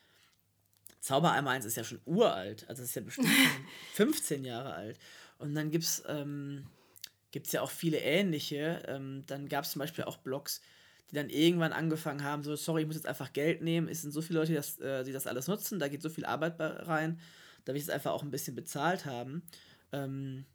[1.01, 3.27] Zaubereimer 1 ist ja schon uralt, also ist ja bestimmt
[3.95, 4.97] 15 Jahre alt.
[5.37, 6.65] Und dann gibt es ähm,
[7.31, 8.81] gibt's ja auch viele ähnliche.
[8.87, 10.61] Ähm, dann gab es zum Beispiel auch Blogs,
[11.11, 13.89] die dann irgendwann angefangen haben, so, sorry, ich muss jetzt einfach Geld nehmen.
[13.89, 16.09] Es sind so viele Leute, die das, äh, die das alles nutzen, da geht so
[16.09, 17.19] viel Arbeit rein,
[17.65, 19.43] da will ich es einfach auch ein bisschen bezahlt haben.
[19.91, 20.45] Ähm,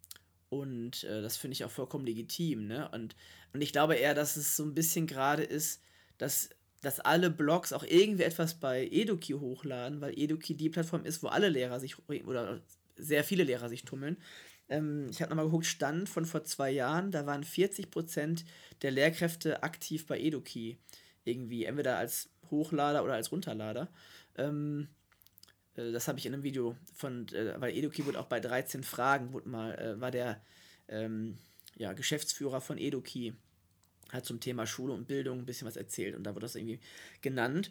[0.50, 2.66] Und äh, das finde ich auch vollkommen legitim.
[2.66, 2.88] Ne?
[2.90, 3.14] Und,
[3.52, 5.82] und ich glaube eher, dass es so ein bisschen gerade ist,
[6.18, 6.50] dass,
[6.82, 11.28] dass alle Blogs auch irgendwie etwas bei Eduki hochladen, weil Eduki die Plattform ist, wo
[11.28, 12.60] alle Lehrer sich oder
[12.96, 14.16] sehr viele Lehrer sich tummeln.
[14.68, 18.44] Ähm, ich habe nochmal geguckt, Stand von vor zwei Jahren, da waren 40%
[18.82, 20.78] der Lehrkräfte aktiv bei Eduki.
[21.24, 23.88] Irgendwie, entweder als Hochlader oder als Runterlader.
[24.36, 24.88] Ähm,
[25.74, 28.82] äh, das habe ich in einem Video von, äh, weil Eduki wurde auch bei 13
[28.82, 30.42] Fragen, wurde mal, äh, war der
[30.88, 31.38] ähm,
[31.76, 33.34] ja, Geschäftsführer von Eduki,
[34.10, 36.80] hat zum Thema Schule und Bildung ein bisschen was erzählt und da wurde das irgendwie
[37.20, 37.70] genannt.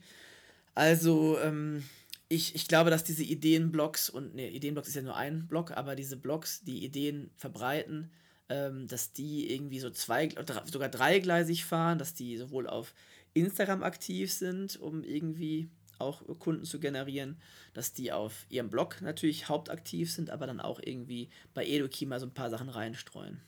[0.76, 1.84] Also, ähm,
[2.30, 5.96] ich, ich glaube, dass diese Ideenblocks, und ne, Ideenblocks ist ja nur ein Block, aber
[5.96, 8.12] diese Blocks, die Ideen verbreiten,
[8.50, 10.30] ähm, dass die irgendwie so zwei,
[10.66, 12.94] sogar dreigleisig fahren, dass die sowohl auf
[13.34, 15.70] Instagram aktiv sind, um irgendwie
[16.00, 17.38] auch Kunden zu generieren,
[17.74, 22.20] dass die auf ihrem Blog natürlich hauptaktiv sind, aber dann auch irgendwie bei Eduki mal
[22.20, 23.42] so ein paar Sachen reinstreuen.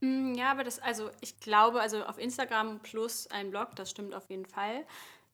[0.00, 4.14] Mm, ja, aber das, also ich glaube, also auf Instagram plus ein Blog, das stimmt
[4.14, 4.84] auf jeden Fall.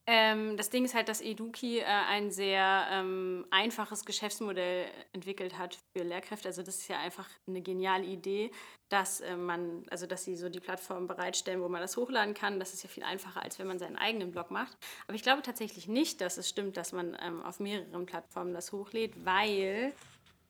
[0.05, 5.79] Ähm, das Ding ist halt, dass Eduki äh, ein sehr ähm, einfaches Geschäftsmodell entwickelt hat
[5.92, 6.48] für Lehrkräfte.
[6.48, 8.51] Also das ist ja einfach eine geniale Idee,
[8.88, 12.59] dass äh, man, also dass sie so die Plattform bereitstellen, wo man das hochladen kann.
[12.59, 14.77] Das ist ja viel einfacher, als wenn man seinen eigenen Blog macht.
[15.07, 18.72] Aber ich glaube tatsächlich nicht, dass es stimmt, dass man ähm, auf mehreren Plattformen das
[18.72, 19.92] hochlädt, weil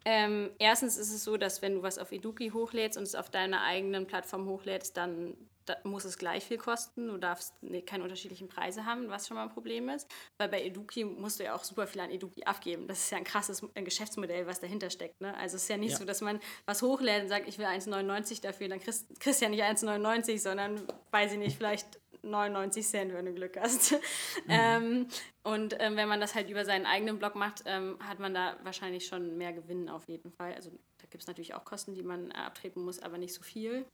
[0.05, 3.31] ähm, erstens ist es so, dass wenn du was auf Eduki hochlädst und es auf
[3.31, 5.37] deiner eigenen Plattform hochlädst, dann
[5.67, 7.09] da muss es gleich viel kosten.
[7.09, 10.09] Du darfst nee, keine unterschiedlichen Preise haben, was schon mal ein Problem ist.
[10.39, 12.89] Weil bei Eduki musst du ja auch super viel an Eduki abgeben.
[12.89, 15.21] Das ist ja ein krasses Geschäftsmodell, was dahinter steckt.
[15.21, 15.37] Ne?
[15.37, 15.99] Also es ist ja nicht ja.
[15.99, 19.49] so, dass man was hochlädt und sagt, ich will 1,99 dafür, dann kriegst, du ja
[19.49, 23.93] nicht 1,99, sondern, weiß ich nicht, vielleicht 99 Cent, wenn du Glück hast.
[23.93, 23.99] Mhm.
[24.49, 25.09] ähm,
[25.43, 28.57] und ähm, wenn man das halt über seinen eigenen Blog macht, ähm, hat man da
[28.63, 30.55] wahrscheinlich schon mehr Gewinn auf jeden Fall.
[30.55, 33.43] Also da gibt es natürlich auch Kosten, die man äh, abtreten muss, aber nicht so
[33.43, 33.85] viel.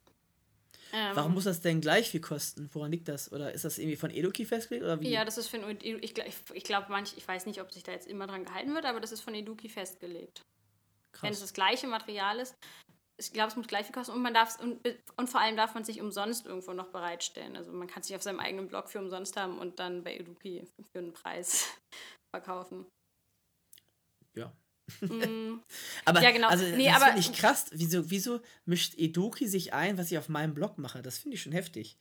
[0.93, 2.71] Ähm, Warum muss das denn gleich viel kosten?
[2.73, 3.33] Woran liegt das?
[3.33, 4.85] Oder ist das irgendwie von Eduki festgelegt?
[4.85, 5.11] Oder wie?
[5.11, 5.97] Ja, das ist von Eduki.
[5.97, 8.75] Ich, ich, ich glaube, manch, ich weiß nicht, ob sich da jetzt immer dran gehalten
[8.75, 10.43] wird, aber das ist von Eduki festgelegt.
[11.13, 11.23] Krass.
[11.23, 12.55] Wenn es das gleiche Material ist,
[13.19, 14.81] ich glaube, es muss gleich viel kosten und man darf und,
[15.17, 17.57] und vor allem darf man sich umsonst irgendwo noch bereitstellen.
[17.57, 20.65] Also man kann sich auf seinem eigenen Blog für umsonst haben und dann bei Eduki
[20.93, 21.67] für einen Preis
[22.31, 22.87] verkaufen.
[24.35, 24.53] Ja,
[25.01, 25.61] Mm.
[26.05, 26.49] aber ja, genau.
[26.49, 27.67] also, nee, das finde ich krass.
[27.73, 31.03] Wieso, wieso mischt Eduki sich ein, was ich auf meinem Blog mache?
[31.03, 31.99] Das finde ich schon heftig.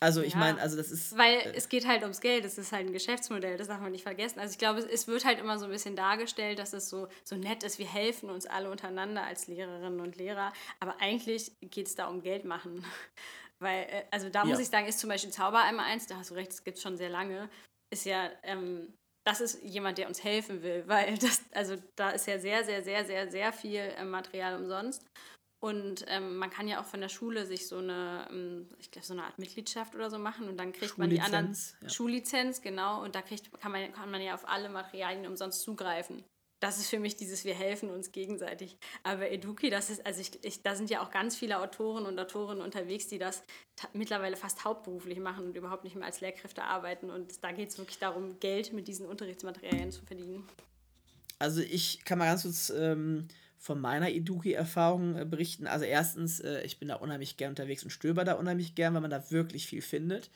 [0.00, 1.16] Also ich ja, meine, also das ist.
[1.16, 3.92] Weil äh, es geht halt ums Geld, das ist halt ein Geschäftsmodell, das darf man
[3.92, 4.40] nicht vergessen.
[4.40, 7.08] Also ich glaube, es, es wird halt immer so ein bisschen dargestellt, dass es so,
[7.24, 11.86] so nett ist, wir helfen uns alle untereinander als Lehrerinnen und Lehrer, aber eigentlich geht
[11.86, 12.84] es da um Geld machen.
[13.58, 14.44] Weil, äh, also da ja.
[14.44, 16.82] muss ich sagen, ist zum Beispiel Zaubereimer 1, da hast du recht, das gibt es
[16.82, 17.48] schon sehr lange,
[17.90, 18.92] ist ja ähm,
[19.26, 22.82] das ist jemand, der uns helfen will, weil das, also da ist ja sehr, sehr,
[22.82, 25.04] sehr, sehr, sehr viel äh, Material umsonst.
[25.58, 29.06] Und ähm, man kann ja auch von der Schule sich so eine, ähm, ich glaube,
[29.06, 31.88] so eine Art Mitgliedschaft oder so machen und dann kriegt man die anderen ja.
[31.88, 36.24] Schullizenz, genau, und da kriegt, kann, man, kann man ja auf alle Materialien umsonst zugreifen
[36.60, 38.78] das ist für mich dieses, wir helfen uns gegenseitig.
[39.02, 42.18] Aber Eduki, das ist, also ich, ich, da sind ja auch ganz viele Autoren und
[42.18, 43.42] Autorinnen unterwegs, die das
[43.92, 47.10] mittlerweile fast hauptberuflich machen und überhaupt nicht mehr als Lehrkräfte arbeiten.
[47.10, 50.48] Und da geht es wirklich darum, Geld mit diesen Unterrichtsmaterialien zu verdienen.
[51.38, 55.66] Also ich kann mal ganz kurz ähm, von meiner Eduki-Erfahrung äh, berichten.
[55.66, 59.00] Also erstens, äh, ich bin da unheimlich gern unterwegs und stöber da unheimlich gern, weil
[59.00, 60.30] man da wirklich viel findet.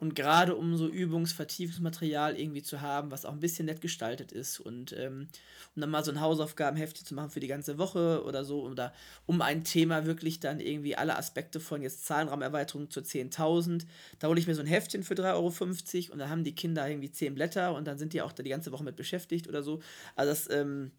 [0.00, 4.60] Und gerade um so Übungsvertiefungsmaterial irgendwie zu haben, was auch ein bisschen nett gestaltet ist
[4.60, 5.26] und ähm,
[5.74, 8.92] um dann mal so ein Hausaufgabenheftchen zu machen für die ganze Woche oder so, oder
[9.26, 13.86] um ein Thema wirklich dann irgendwie alle Aspekte von jetzt Zahlenraumerweiterung zu 10.000,
[14.20, 16.88] da hole ich mir so ein Heftchen für 3,50 Euro und dann haben die Kinder
[16.88, 19.64] irgendwie 10 Blätter und dann sind die auch da die ganze Woche mit beschäftigt oder
[19.64, 19.80] so.
[20.14, 20.92] Also das, ähm,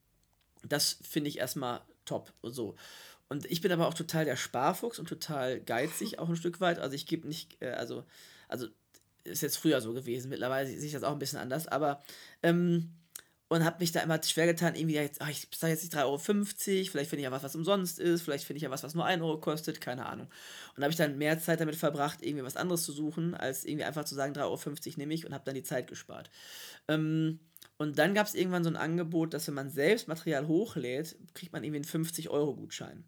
[0.67, 2.33] das finde ich erstmal top.
[2.43, 2.75] So.
[3.29, 6.79] Und ich bin aber auch total der Sparfuchs und total geizig auch ein Stück weit.
[6.79, 8.03] Also ich gebe nicht, äh, also,
[8.47, 8.67] also
[9.23, 10.29] ist jetzt früher so gewesen.
[10.29, 11.67] Mittlerweile sehe ich das auch ein bisschen anders.
[11.67, 12.01] Aber,
[12.41, 12.91] ähm,
[13.49, 16.05] und habe mich da immer schwer getan, irgendwie, jetzt, ach, ich sage jetzt nicht 3,50
[16.05, 16.17] Euro,
[16.91, 19.05] vielleicht finde ich ja was, was umsonst ist, vielleicht finde ich ja was, was nur
[19.05, 20.27] 1 Euro kostet, keine Ahnung.
[20.75, 23.85] Und habe ich dann mehr Zeit damit verbracht, irgendwie was anderes zu suchen, als irgendwie
[23.85, 26.29] einfach zu sagen, 3,50 Euro nehme ich und habe dann die Zeit gespart.
[26.87, 27.39] Ähm,
[27.79, 31.53] und dann gab es irgendwann so ein Angebot, dass wenn man selbst Material hochlädt, kriegt
[31.53, 33.05] man irgendwie einen 50-Euro-Gutschein.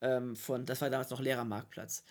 [0.00, 2.02] Ähm, von, das war damals noch Lehrermarktplatz.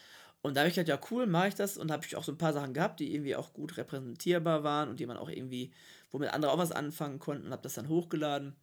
[0.44, 2.32] Und da habe ich gedacht, ja cool, mache ich das und habe ich auch so
[2.32, 5.74] ein paar Sachen gehabt, die irgendwie auch gut repräsentierbar waren und die man auch irgendwie,
[6.12, 8.56] womit andere auch was anfangen konnten, habe das dann hochgeladen.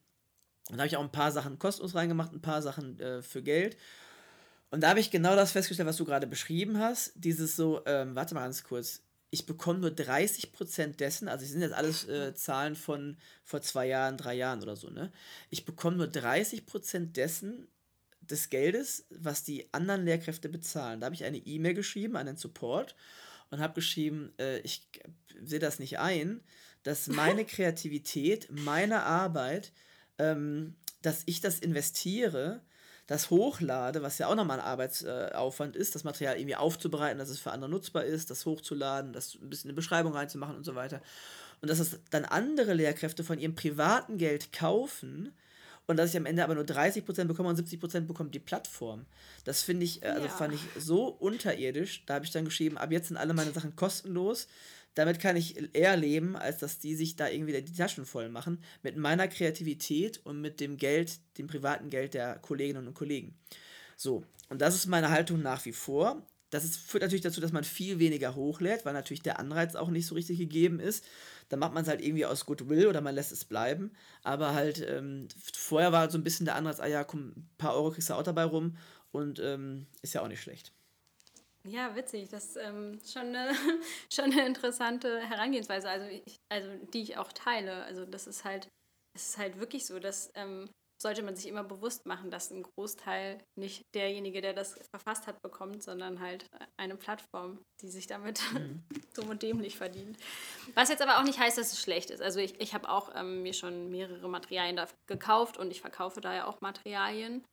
[0.70, 3.42] Und da habe ich auch ein paar Sachen kostenlos reingemacht, ein paar Sachen äh, für
[3.42, 3.76] Geld.
[4.70, 7.12] Und da habe ich genau das festgestellt, was du gerade beschrieben hast.
[7.16, 9.02] Dieses so, ähm, warte mal ganz kurz,
[9.32, 13.86] ich bekomme nur 30% dessen, also es sind jetzt alles äh, Zahlen von vor zwei
[13.86, 15.10] Jahren, drei Jahren oder so, ne?
[15.48, 17.66] Ich bekomme nur 30% dessen
[18.20, 21.00] des Geldes, was die anderen Lehrkräfte bezahlen.
[21.00, 22.94] Da habe ich eine E-Mail geschrieben an den Support
[23.50, 24.86] und habe geschrieben, äh, ich
[25.42, 26.42] sehe das nicht ein,
[26.82, 29.72] dass meine Kreativität, meine Arbeit,
[30.18, 32.60] ähm, dass ich das investiere,
[33.12, 37.38] das hochlade, was ja auch nochmal ein Arbeitsaufwand ist, das Material irgendwie aufzubereiten, dass es
[37.38, 41.02] für andere nutzbar ist, das hochzuladen, das ein bisschen eine Beschreibung reinzumachen und so weiter.
[41.60, 45.32] Und dass das dann andere Lehrkräfte von ihrem privaten Geld kaufen
[45.86, 49.04] und dass ich am Ende aber nur 30% bekomme und 70% bekommt die Plattform.
[49.44, 50.32] Das finde ich, äh, also ja.
[50.32, 52.04] fand ich so unterirdisch.
[52.06, 54.48] Da habe ich dann geschrieben, ab jetzt sind alle meine Sachen kostenlos.
[54.94, 58.62] Damit kann ich eher leben, als dass die sich da irgendwie die Taschen voll machen.
[58.82, 63.34] Mit meiner Kreativität und mit dem Geld, dem privaten Geld der Kolleginnen und Kollegen.
[63.96, 66.26] So, und das ist meine Haltung nach wie vor.
[66.50, 69.88] Das ist, führt natürlich dazu, dass man viel weniger hochlädt, weil natürlich der Anreiz auch
[69.88, 71.02] nicht so richtig gegeben ist.
[71.48, 73.92] Dann macht man es halt irgendwie aus Goodwill oder man lässt es bleiben.
[74.22, 77.74] Aber halt, ähm, vorher war so ein bisschen der Anreiz, ah ja, komm, ein paar
[77.74, 78.76] Euro kriegst du auch dabei rum
[79.12, 80.72] und ähm, ist ja auch nicht schlecht.
[81.64, 82.28] Ja, witzig.
[82.28, 83.52] Das ist ähm, schon, eine,
[84.12, 87.84] schon eine interessante Herangehensweise, also, ich, also die ich auch teile.
[87.84, 88.68] Also das ist halt,
[89.14, 90.68] es ist halt wirklich so, dass ähm,
[91.02, 95.42] sollte man sich immer bewusst machen, dass ein Großteil nicht derjenige, der das verfasst hat,
[95.42, 96.46] bekommt, sondern halt
[96.78, 98.82] eine Plattform, die sich damit mhm.
[99.12, 100.16] so und dämlich verdient.
[100.74, 102.22] Was jetzt aber auch nicht heißt, dass es schlecht ist.
[102.22, 106.20] Also ich, ich habe auch ähm, mir schon mehrere Materialien da gekauft und ich verkaufe
[106.20, 107.44] da ja auch Materialien.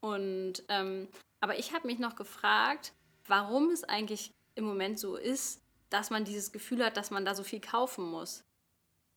[0.00, 1.08] Und ähm,
[1.40, 2.92] aber ich habe mich noch gefragt,
[3.28, 7.34] warum es eigentlich im Moment so ist, dass man dieses Gefühl hat, dass man da
[7.34, 8.44] so viel kaufen muss.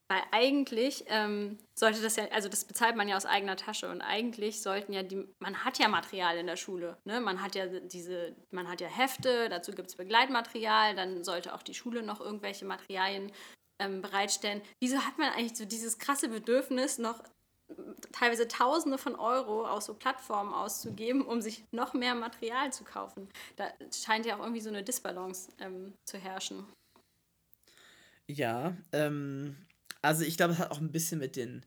[0.08, 4.02] Weil eigentlich ähm, sollte das ja, also das bezahlt man ja aus eigener Tasche und
[4.02, 7.22] eigentlich sollten ja die, man hat ja Material in der Schule, ne?
[7.22, 11.64] Man hat ja diese, man hat ja Hefte, dazu gibt es Begleitmaterial, dann sollte auch
[11.64, 13.32] die Schule noch irgendwelche Materialien
[13.80, 14.62] ähm, bereitstellen.
[14.82, 17.24] Wieso hat man eigentlich so dieses krasse Bedürfnis, noch
[18.12, 23.30] teilweise Tausende von Euro aus so Plattformen auszugeben, um sich noch mehr Material zu kaufen.
[23.56, 26.66] Da scheint ja auch irgendwie so eine Disbalance ähm, zu herrschen.
[28.28, 29.56] Ja, ähm,
[30.02, 31.66] also ich glaube, es hat auch ein bisschen mit den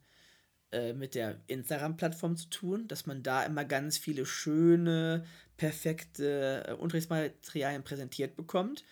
[0.74, 5.24] äh, mit der Instagram-Plattform zu tun, dass man da immer ganz viele schöne,
[5.56, 8.84] perfekte äh, Unterrichtsmaterialien präsentiert bekommt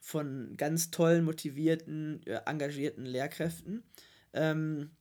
[0.00, 3.82] von ganz tollen, motivierten, äh, engagierten Lehrkräften.
[4.32, 4.95] Ähm,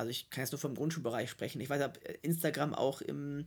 [0.00, 1.60] also ich kann jetzt nur vom Grundschulbereich sprechen.
[1.60, 3.44] Ich weiß, ob Instagram auch im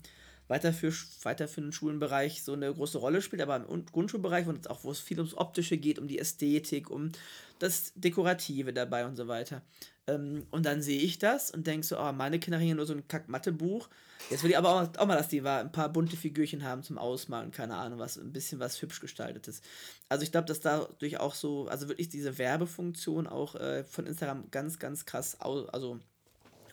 [0.48, 0.94] weiterführ
[1.24, 5.18] weiterführenden Schulenbereich so eine große Rolle spielt, aber im Grundschulbereich, und auch wo es viel
[5.18, 7.12] ums Optische geht, um die Ästhetik, um
[7.60, 9.62] das Dekorative dabei und so weiter.
[10.06, 12.86] Ähm, und dann sehe ich das und denke so, oh, meine Kinder haben hier nur
[12.86, 13.90] so ein Kack-Mathe-Buch.
[14.30, 16.98] Jetzt will ich aber auch, auch, mal, dass die ein paar bunte Figürchen haben zum
[16.98, 19.62] Ausmalen, keine Ahnung, was, ein bisschen was hübsch gestaltetes.
[20.10, 24.52] Also ich glaube, dass dadurch auch so, also wirklich diese Werbefunktion auch äh, von Instagram
[24.52, 26.00] ganz, ganz krass, also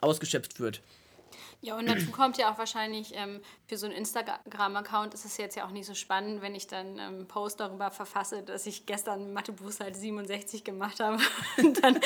[0.03, 0.83] ausgeschöpft wird.
[1.63, 5.57] Ja, und dazu kommt ja auch wahrscheinlich, ähm, für so einen Instagram-Account ist es jetzt
[5.57, 8.87] ja auch nicht so spannend, wenn ich dann einen ähm, Post darüber verfasse, dass ich
[8.87, 11.19] gestern Mathebuchseite 67 gemacht habe.
[11.59, 12.01] Und dann,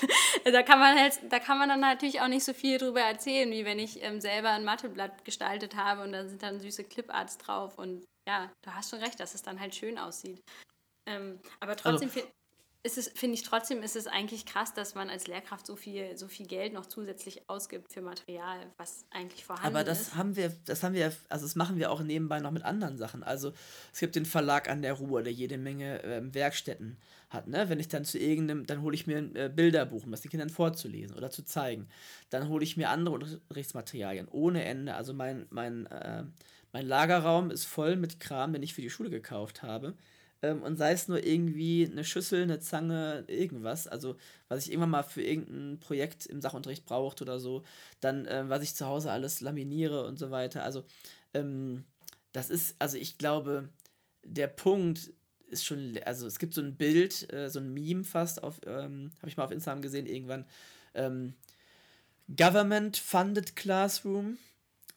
[0.44, 3.50] da, kann man halt, da kann man dann natürlich auch nicht so viel drüber erzählen,
[3.50, 7.36] wie wenn ich ähm, selber ein Matheblatt gestaltet habe und da sind dann süße Cliparts
[7.36, 7.78] drauf.
[7.78, 10.40] Und ja, du hast schon recht, dass es dann halt schön aussieht.
[11.06, 12.26] Ähm, aber trotzdem also,
[12.84, 16.18] ist es, finde ich trotzdem, ist es eigentlich krass, dass man als Lehrkraft so viel,
[16.18, 19.74] so viel Geld noch zusätzlich ausgibt für Material, was eigentlich vorhanden ist.
[19.74, 20.16] Aber das ist.
[20.16, 23.22] haben wir, das haben wir, also das machen wir auch nebenbei noch mit anderen Sachen.
[23.22, 23.54] Also
[23.90, 26.98] es gibt den Verlag an der Ruhr, der jede Menge äh, Werkstätten
[27.30, 27.48] hat.
[27.48, 27.70] Ne?
[27.70, 30.30] Wenn ich dann zu irgendeinem, dann hole ich mir ein äh, Bilderbuch, um das den
[30.30, 31.88] Kindern vorzulesen oder zu zeigen.
[32.28, 34.94] Dann hole ich mir andere Unterrichtsmaterialien ohne Ende.
[34.94, 36.24] Also mein, mein, äh,
[36.74, 39.94] mein Lagerraum ist voll mit Kram, den ich für die Schule gekauft habe.
[40.44, 44.16] Ähm, und sei es nur irgendwie eine Schüssel, eine Zange, irgendwas, also
[44.48, 47.62] was ich irgendwann mal für irgendein Projekt im Sachunterricht braucht oder so,
[48.00, 50.62] dann äh, was ich zu Hause alles laminiere und so weiter.
[50.62, 50.84] Also
[51.32, 51.84] ähm,
[52.32, 53.70] das ist, also ich glaube,
[54.22, 55.14] der Punkt
[55.46, 59.12] ist schon, also es gibt so ein Bild, äh, so ein Meme fast auf, ähm,
[59.18, 60.44] habe ich mal auf Instagram gesehen irgendwann,
[60.92, 61.32] ähm,
[62.36, 64.36] Government Funded Classroom,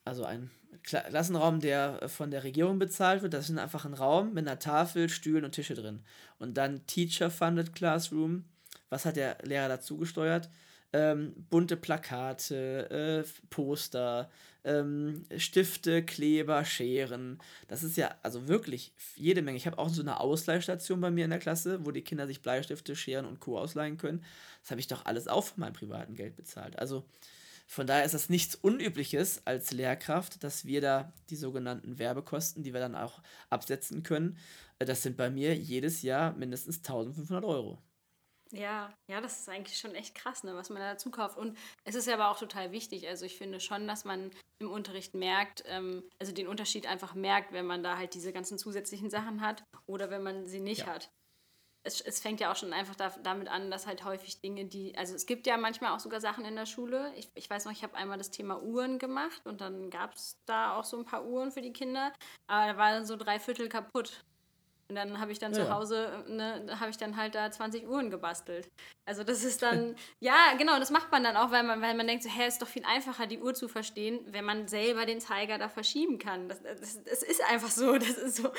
[0.03, 0.51] also ein
[0.87, 3.33] Klassenraum, der äh, von der Regierung bezahlt wird.
[3.33, 5.99] Das ist einfach ein Raum mit einer Tafel, Stühlen und Tische drin.
[6.39, 8.45] Und dann Teacher-Funded Classroom.
[8.89, 10.49] Was hat der Lehrer dazu gesteuert?
[10.93, 12.89] Ähm, bunte Plakate,
[13.25, 14.29] äh, Poster,
[14.63, 17.39] ähm, Stifte, Kleber, Scheren.
[17.67, 19.57] Das ist ja also wirklich jede Menge.
[19.57, 22.41] Ich habe auch so eine Ausleihstation bei mir in der Klasse, wo die Kinder sich
[22.41, 23.59] Bleistifte, Scheren und Co.
[23.59, 24.23] ausleihen können.
[24.61, 26.79] Das habe ich doch alles auch von meinem privaten Geld bezahlt.
[26.79, 27.03] Also
[27.67, 32.73] von daher ist das nichts Unübliches als Lehrkraft, dass wir da die sogenannten Werbekosten, die
[32.73, 34.37] wir dann auch absetzen können,
[34.79, 37.81] äh, das sind bei mir jedes Jahr mindestens 1500 Euro.
[38.51, 41.37] Ja, ja, das ist eigentlich schon echt krass, ne, was man da dazu kauft.
[41.37, 43.05] Und es ist ja aber auch total wichtig.
[43.07, 47.51] Also ich finde schon, dass man im Unterricht merkt, ähm, also den Unterschied einfach merkt,
[47.51, 50.87] wenn man da halt diese ganzen zusätzlichen Sachen hat oder wenn man sie nicht ja.
[50.87, 51.11] hat.
[51.87, 54.97] Es, es, fängt ja auch schon einfach da, damit an, dass halt häufig Dinge, die,
[54.97, 57.13] also es gibt ja manchmal auch sogar Sachen in der Schule.
[57.15, 60.37] Ich, ich weiß noch, ich habe einmal das Thema Uhren gemacht und dann gab es
[60.45, 62.11] da auch so ein paar Uhren für die Kinder,
[62.47, 64.25] aber da war dann so drei Viertel kaputt.
[64.89, 65.65] Und dann habe ich dann ja.
[65.65, 68.69] zu Hause, ne, habe ich dann halt da 20 Uhren gebastelt.
[69.05, 72.07] Also das ist dann, ja, genau, das macht man dann auch, weil man, weil man
[72.07, 75.19] denkt, so, hä, ist doch viel einfacher, die Uhr zu verstehen, wenn man selber den
[75.19, 76.47] Zeiger da verschieben kann.
[76.47, 78.49] Das, das, das ist einfach so, das ist so,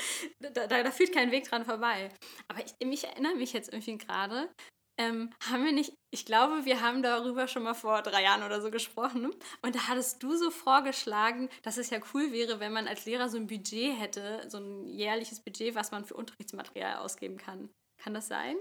[0.41, 2.11] da, da, führt kein Weg dran vorbei.
[2.49, 4.51] Aber ich, mich erinnere mich jetzt irgendwie gerade,
[4.99, 8.61] ähm, haben wir nicht, ich glaube, wir haben darüber schon mal vor drei Jahren oder
[8.61, 9.31] so gesprochen.
[9.63, 13.29] Und da hattest du so vorgeschlagen, dass es ja cool wäre, wenn man als Lehrer
[13.29, 17.71] so ein Budget hätte, so ein jährliches Budget, was man für Unterrichtsmaterial ausgeben kann.
[17.97, 18.57] Kann das sein?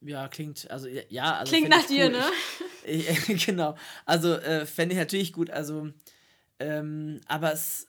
[0.00, 2.24] Ja, klingt, also ja, also klingt nach dir, ne?
[2.84, 3.76] Ich, ich, genau.
[4.04, 5.48] Also äh, fände ich natürlich gut.
[5.50, 5.90] Also,
[6.58, 7.88] ähm, aber es,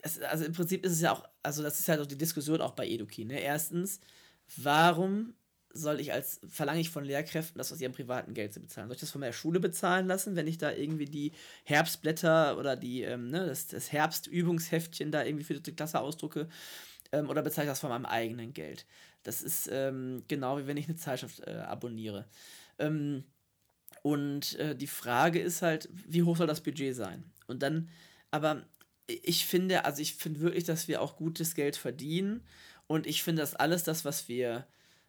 [0.00, 2.62] es, also im Prinzip ist es ja auch, also das ist ja doch die Diskussion
[2.62, 3.26] auch bei Eduki.
[3.26, 3.40] Ne?
[3.40, 4.00] Erstens,
[4.56, 5.34] warum
[5.72, 8.88] soll ich als, verlange ich von Lehrkräften, das aus ihrem privaten Geld zu bezahlen?
[8.88, 11.32] Soll ich das von meiner Schule bezahlen lassen, wenn ich da irgendwie die
[11.64, 16.48] Herbstblätter oder die, ähm, ne, das, das Herbstübungsheftchen da irgendwie für die Klasse ausdrucke?
[17.12, 18.86] Ähm, oder bezahle ich das von meinem eigenen Geld?
[19.22, 22.26] Das ist ähm, genau wie wenn ich eine Zeitschrift äh, abonniere.
[22.78, 23.24] Ähm,
[24.02, 27.24] und äh, die Frage ist halt, wie hoch soll das Budget sein?
[27.46, 27.88] Und dann,
[28.30, 28.64] aber
[29.06, 32.42] ich finde, also ich finde wirklich, dass wir auch gutes Geld verdienen.
[32.86, 34.66] Und ich finde, dass alles das, was wir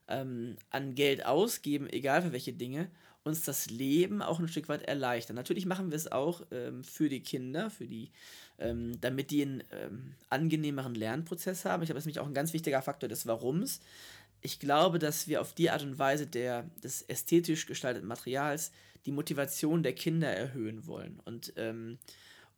[0.10, 2.90] ähm, an Geld ausgeben, egal für welche Dinge,
[3.24, 5.36] uns das Leben auch ein Stück weit erleichtern.
[5.36, 8.12] Natürlich machen wir es auch ähm, für die Kinder, für die,
[8.58, 11.84] ähm, damit die einen ähm, angenehmeren Lernprozess haben.
[11.84, 13.82] Ich das ist nämlich auch ein ganz wichtiger Faktor des Warums.
[14.42, 18.72] Ich glaube, dass wir auf die Art und Weise der, des ästhetisch gestalteten Materials
[19.06, 21.20] die Motivation der Kinder erhöhen wollen.
[21.26, 22.00] Und ähm,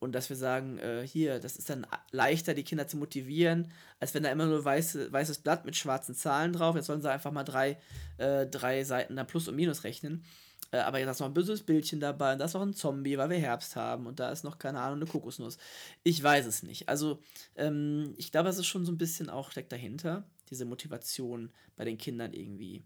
[0.02, 4.16] und dass wir sagen, äh, hier, das ist dann leichter, die Kinder zu motivieren, als
[4.16, 7.32] wenn da immer nur weiße, weißes Blatt mit schwarzen Zahlen drauf, jetzt sollen sie einfach
[7.32, 7.78] mal drei,
[8.18, 10.26] äh, drei Seiten da Plus und Minus rechnen.
[10.72, 13.16] Äh, aber jetzt ist noch ein böses Bildchen dabei und da ist noch ein Zombie,
[13.20, 15.60] weil wir Herbst haben und da ist noch, keine Ahnung, eine Kokosnuss.
[16.02, 16.89] Ich weiß es nicht.
[16.89, 17.20] Also,
[17.56, 21.86] ähm, ich glaube, es ist schon so ein bisschen auch steckt dahinter, diese Motivation bei
[21.86, 22.82] den Kindern irgendwie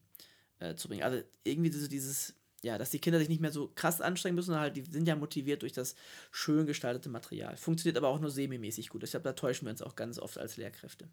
[0.59, 1.03] äh, zu bringen.
[1.03, 2.36] Also, irgendwie so dieses
[2.66, 5.16] ja, dass die Kinder sich nicht mehr so krass anstrengen müssen, halt, die sind ja
[5.16, 5.95] motiviert durch das
[6.32, 7.55] schön gestaltete Material.
[7.57, 9.03] Funktioniert aber auch nur semi-mäßig gut.
[9.03, 11.07] Ich glaube, da täuschen wir uns auch ganz oft als Lehrkräfte.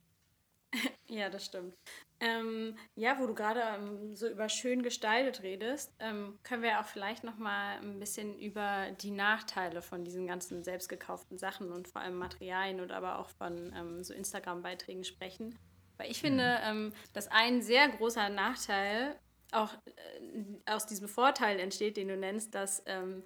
[1.08, 1.76] Ja, das stimmt.
[2.20, 6.86] Ähm, ja, wo du gerade ähm, so über schön gestaltet redest, ähm, können wir auch
[6.86, 12.00] vielleicht noch mal ein bisschen über die Nachteile von diesen ganzen selbstgekauften Sachen und vor
[12.00, 15.58] allem Materialien oder aber auch von ähm, so Instagram-Beiträgen sprechen.
[15.98, 16.94] Weil ich finde, mhm.
[17.12, 19.20] dass ein sehr großer Nachteil
[19.52, 23.24] auch äh, aus diesem Vorteil entsteht, den du nennst, dass ähm,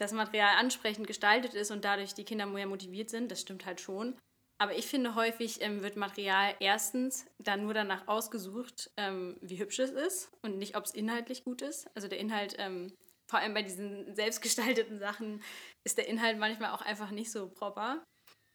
[0.00, 3.30] das Material ansprechend gestaltet ist und dadurch die Kinder mehr motiviert sind.
[3.30, 4.18] Das stimmt halt schon.
[4.58, 9.78] Aber ich finde, häufig ähm, wird Material erstens dann nur danach ausgesucht, ähm, wie hübsch
[9.78, 11.88] es ist und nicht, ob es inhaltlich gut ist.
[11.94, 12.92] Also der Inhalt, ähm,
[13.26, 15.42] vor allem bei diesen selbstgestalteten Sachen,
[15.84, 18.02] ist der Inhalt manchmal auch einfach nicht so proper.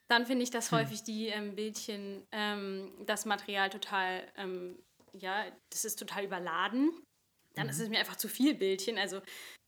[0.07, 0.80] Dann finde ich, dass hm.
[0.80, 4.24] häufig die ähm, Bildchen ähm, das Material total,
[5.13, 6.91] ja, das ist total überladen
[7.55, 7.71] dann mhm.
[7.71, 8.97] ist es mir einfach zu viel Bildchen.
[8.97, 9.21] Also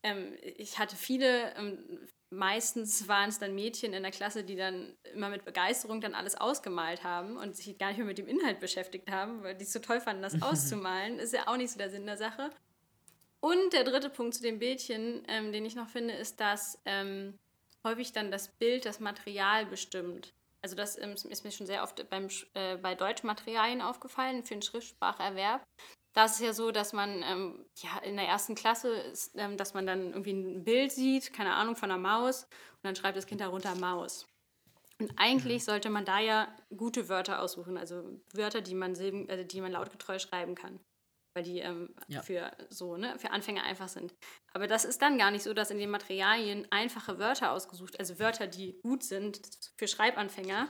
[0.04, 4.96] ähm, ich hatte viele, ähm, meistens waren es dann Mädchen in der Klasse, die dann
[5.14, 8.60] immer mit Begeisterung dann alles ausgemalt haben und sich gar nicht mehr mit dem Inhalt
[8.60, 11.20] beschäftigt haben, weil die es so toll fanden, das auszumalen.
[11.20, 12.50] Ist ja auch nicht so der Sinn der Sache.
[13.40, 17.38] Und der dritte Punkt zu den Bildchen, ähm, den ich noch finde, ist, dass ähm,
[17.84, 20.34] häufig dann das Bild das Material bestimmt.
[20.62, 24.62] Also das ähm, ist mir schon sehr oft beim, äh, bei Deutschmaterialien aufgefallen für den
[24.62, 25.64] Schriftspracherwerb,
[26.18, 29.56] da ist es ja so, dass man ähm, ja, in der ersten Klasse ist, ähm,
[29.56, 33.18] dass man dann irgendwie ein Bild sieht, keine Ahnung, von einer Maus und dann schreibt
[33.18, 34.26] das Kind darunter Maus.
[35.00, 35.66] Und eigentlich mhm.
[35.66, 39.72] sollte man da ja gute Wörter aussuchen, also Wörter, die man, Silben, also die man
[39.72, 40.80] lautgetreu schreiben kann,
[41.36, 42.24] weil die ähm, ja.
[42.24, 44.16] für so ne, für Anfänger einfach sind.
[44.54, 48.18] Aber das ist dann gar nicht so, dass in den Materialien einfache Wörter ausgesucht, also
[48.18, 49.40] Wörter, die gut sind
[49.78, 50.68] für Schreibanfänger,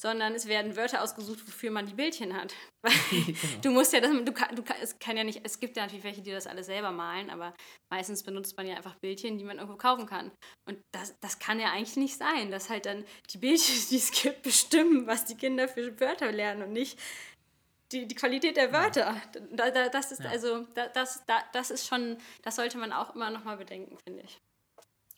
[0.00, 2.54] sondern es werden Wörter ausgesucht, wofür man die Bildchen hat.
[3.10, 3.38] genau.
[3.60, 6.04] Du musst ja, das, du, kann, du es kann ja nicht, es gibt ja natürlich
[6.04, 7.52] welche, die das alles selber malen, aber
[7.90, 10.30] meistens benutzt man ja einfach Bildchen, die man irgendwo kaufen kann.
[10.64, 14.10] Und das, das kann ja eigentlich nicht sein, dass halt dann die Bildchen, die es
[14.10, 16.98] gibt, bestimmen, was die Kinder für Wörter lernen und nicht
[17.92, 19.20] die, die Qualität der Wörter.
[19.50, 20.30] Da, da, das ist ja.
[20.30, 23.98] also, da, das, da, das ist schon, das sollte man auch immer noch mal bedenken,
[24.06, 24.38] finde ich.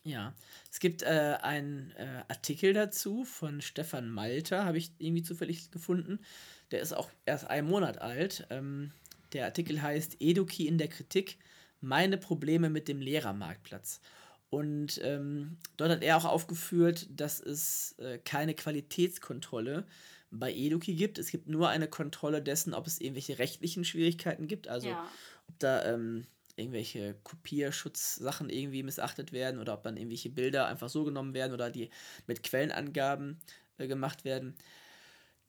[0.05, 0.35] Ja,
[0.71, 6.19] es gibt äh, einen äh, Artikel dazu von Stefan Malter, habe ich irgendwie zufällig gefunden.
[6.73, 8.47] Der ist auch erst einen Monat alt.
[8.51, 8.93] Ähm,
[9.33, 11.39] Der Artikel heißt Eduki in der Kritik,
[11.81, 14.01] meine Probleme mit dem Lehrermarktplatz.
[14.51, 19.87] Und ähm, dort hat er auch aufgeführt, dass es äh, keine Qualitätskontrolle
[20.31, 21.19] bei Eduki gibt.
[21.19, 24.69] Es gibt nur eine Kontrolle dessen, ob es irgendwelche rechtlichen Schwierigkeiten gibt.
[24.69, 25.09] Also ja.
[25.49, 26.27] ob da ähm,
[26.57, 31.71] irgendwelche Kopierschutzsachen irgendwie missachtet werden oder ob dann irgendwelche Bilder einfach so genommen werden oder
[31.71, 31.91] die
[32.27, 33.41] mit Quellenangaben
[33.79, 34.55] äh, gemacht werden.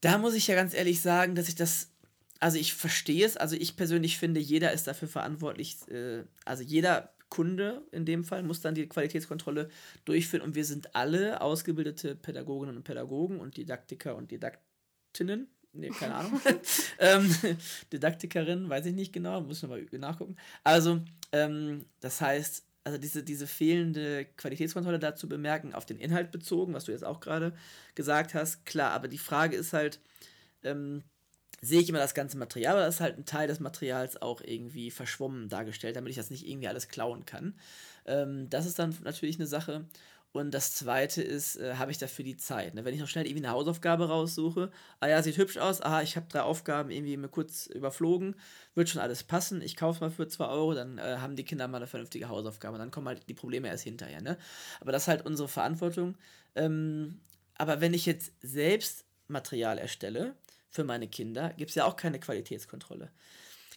[0.02, 1.92] Da muss ich ja ganz ehrlich sagen, dass ich das,
[2.40, 7.14] also ich verstehe es, also ich persönlich finde, jeder ist dafür verantwortlich, äh, also jeder
[7.30, 9.70] Kunde in dem Fall muss dann die Qualitätskontrolle
[10.06, 15.48] durchführen und wir sind alle ausgebildete Pädagoginnen und Pädagogen und Didaktiker und Didaktinnen.
[15.74, 16.40] Nee, keine Ahnung.
[17.00, 17.36] ähm,
[17.92, 20.36] Didaktikerin, weiß ich nicht genau, muss man mal nachgucken.
[20.64, 21.02] Also,
[21.32, 26.86] ähm, das heißt, also diese, diese fehlende Qualitätskontrolle dazu bemerken, auf den Inhalt bezogen, was
[26.86, 27.54] du jetzt auch gerade
[27.96, 30.00] gesagt hast, klar, aber die Frage ist halt,
[30.64, 31.04] ähm,
[31.62, 34.92] sehe ich immer das ganze Material, das ist halt ein Teil des Materials auch irgendwie
[34.92, 37.56] verschwommen dargestellt, damit ich das nicht irgendwie alles klauen kann.
[38.06, 39.86] Ähm, das ist dann natürlich eine Sache.
[40.34, 42.74] Und das zweite ist, äh, habe ich dafür die Zeit.
[42.74, 42.84] Ne?
[42.84, 46.16] Wenn ich noch schnell irgendwie eine Hausaufgabe raussuche, ah ja, sieht hübsch aus, aha, ich
[46.16, 48.36] habe drei Aufgaben irgendwie mir kurz überflogen,
[48.74, 51.68] wird schon alles passen, ich kaufe mal für 2 Euro, dann äh, haben die Kinder
[51.68, 54.22] mal eine vernünftige Hausaufgabe dann kommen halt die Probleme erst hinterher.
[54.22, 54.40] Ne?
[54.82, 56.18] Aber das ist halt unsere Verantwortung.
[56.56, 57.20] Ähm,
[57.56, 60.36] aber wenn ich jetzt selbst Material erstelle,
[60.72, 63.12] für meine Kinder gibt es ja auch keine Qualitätskontrolle.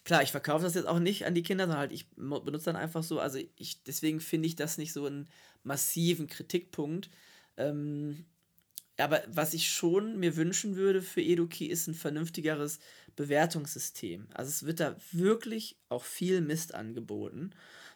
[0.05, 2.77] Klar, ich verkaufe das jetzt auch nicht an die Kinder, sondern halt ich benutze dann
[2.77, 5.29] einfach so, also ich, deswegen finde ich das nicht so einen
[5.67, 7.11] massiven Kritikpunkt.
[7.57, 8.25] Ähm,
[8.99, 12.79] aber was ich schon mir wünschen würde für Eduki ist ein vernünftigeres
[13.15, 14.27] Bewertungssystem.
[14.33, 17.51] Also es wird da wirklich auch viel Mist angeboten.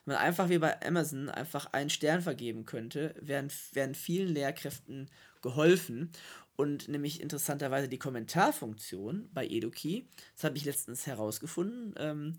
[0.05, 5.09] Wenn man einfach wie bei Amazon einfach einen Stern vergeben könnte, wären, wären vielen Lehrkräften
[5.41, 6.11] geholfen.
[6.55, 12.35] Und nämlich interessanterweise die Kommentarfunktion bei Eduki, das habe ich letztens herausgefunden, ähm,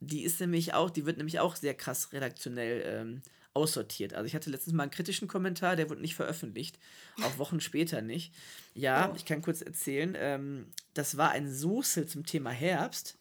[0.00, 3.22] die ist nämlich auch, die wird nämlich auch sehr krass redaktionell ähm,
[3.56, 4.14] aussortiert.
[4.14, 6.78] Also ich hatte letztens mal einen kritischen Kommentar, der wurde nicht veröffentlicht,
[7.22, 8.32] auch Wochen später nicht.
[8.74, 13.18] Ja, ich kann kurz erzählen, ähm, das war ein Suchsel zum Thema Herbst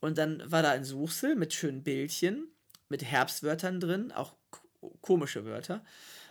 [0.00, 2.48] und dann war da ein Suchsel mit schönen Bildchen,
[2.90, 4.34] mit Herbstwörtern drin, auch
[5.00, 5.82] komische Wörter.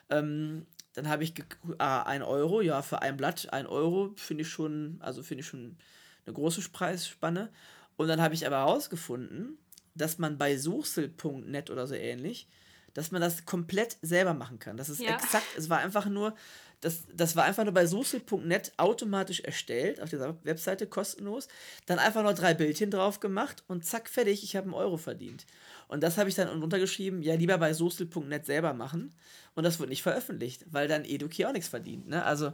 [0.09, 1.33] Ähm, dann habe ich
[1.79, 5.47] ah, ein Euro, ja, für ein Blatt ein Euro finde ich schon, also finde ich
[5.47, 5.77] schon
[6.25, 7.49] eine große Preisspanne.
[7.97, 9.57] Und dann habe ich aber herausgefunden,
[9.95, 12.47] dass man bei Suchsel.net oder so ähnlich,
[12.93, 14.77] dass man das komplett selber machen kann.
[14.77, 15.15] Das ist ja.
[15.15, 16.35] exakt, es war einfach nur,
[16.81, 21.47] das, das war einfach nur bei Suchsel.net automatisch erstellt, auf dieser Webseite kostenlos.
[21.85, 25.45] Dann einfach nur drei Bildchen drauf gemacht und zack, fertig, ich habe einen Euro verdient.
[25.87, 29.13] Und das habe ich dann untergeschrieben, ja, lieber bei soßel.net selber machen.
[29.53, 32.07] Und das wird nicht veröffentlicht, weil dann Eduki auch nichts verdient.
[32.07, 32.23] Ne?
[32.23, 32.51] Also,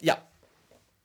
[0.00, 0.22] ja.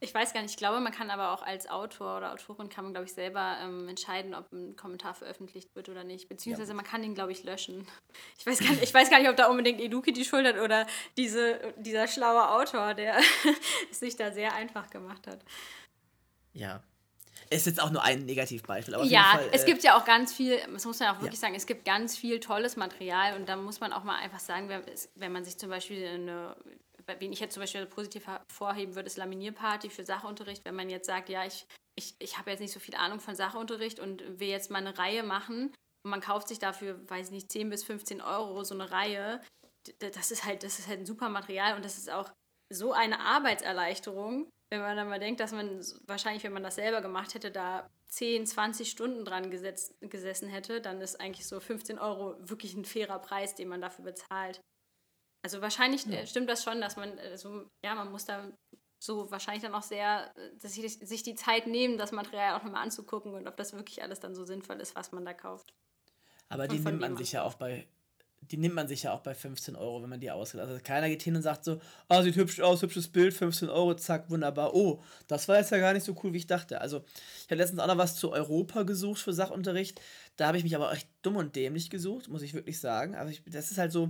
[0.03, 2.83] Ich weiß gar nicht, ich glaube, man kann aber auch als Autor oder Autorin kann
[2.83, 6.27] man, glaube ich, selber ähm, entscheiden, ob ein Kommentar veröffentlicht wird oder nicht.
[6.27, 6.75] Beziehungsweise ja.
[6.75, 7.87] man kann ihn, glaube ich, löschen.
[8.37, 10.57] Ich weiß, gar nicht, ich weiß gar nicht, ob da unbedingt Eduki die Schuld hat
[10.57, 10.85] oder
[11.15, 13.17] diese, dieser schlaue Autor, der
[13.91, 15.39] es sich da sehr einfach gemacht hat.
[16.51, 16.83] Ja,
[17.49, 18.95] ist jetzt auch nur ein Negativbeispiel.
[19.03, 21.47] ja, Fall, es äh, gibt ja auch ganz viel, das muss man auch wirklich ja.
[21.47, 24.69] sagen, es gibt ganz viel tolles Material und da muss man auch mal einfach sagen,
[24.69, 24.81] wenn,
[25.15, 26.55] wenn man sich zum Beispiel eine,
[27.19, 31.07] wen ich jetzt zum Beispiel positiv hervorheben würde, ist Laminierparty für Sachunterricht, wenn man jetzt
[31.07, 34.49] sagt, ja, ich, ich, ich habe jetzt nicht so viel Ahnung von Sachunterricht und will
[34.49, 35.73] jetzt mal eine Reihe machen
[36.03, 39.41] und man kauft sich dafür, weiß ich nicht, 10 bis 15 Euro so eine Reihe,
[39.99, 42.31] das ist halt, das ist halt ein super Material und das ist auch
[42.69, 47.01] so eine Arbeitserleichterung wenn man dann mal denkt, dass man wahrscheinlich, wenn man das selber
[47.01, 51.99] gemacht hätte, da 10, 20 Stunden dran gesetzt, gesessen hätte, dann ist eigentlich so 15
[51.99, 54.61] Euro wirklich ein fairer Preis, den man dafür bezahlt.
[55.43, 56.19] Also wahrscheinlich ja.
[56.19, 58.51] Äh, stimmt das schon, dass man äh, so, ja, man muss da
[58.97, 62.63] so wahrscheinlich dann auch sehr, äh, dass sich, sich die Zeit nehmen, das Material auch
[62.63, 65.73] nochmal anzugucken und ob das wirklich alles dann so sinnvoll ist, was man da kauft.
[66.47, 67.87] Aber die nimmt man sich ja auch bei
[68.51, 70.61] die nimmt man sich ja auch bei 15 Euro, wenn man die ausgeht.
[70.61, 73.69] Also keiner geht hin und sagt so, ah, oh, sieht hübsch aus, hübsches Bild, 15
[73.69, 74.73] Euro, zack, wunderbar.
[74.73, 76.81] Oh, das war jetzt ja gar nicht so cool, wie ich dachte.
[76.81, 77.03] Also
[77.39, 80.01] ich habe letztens auch noch was zu Europa gesucht für Sachunterricht.
[80.35, 83.15] Da habe ich mich aber echt dumm und dämlich gesucht, muss ich wirklich sagen.
[83.15, 84.09] Aber ich, das ist halt so,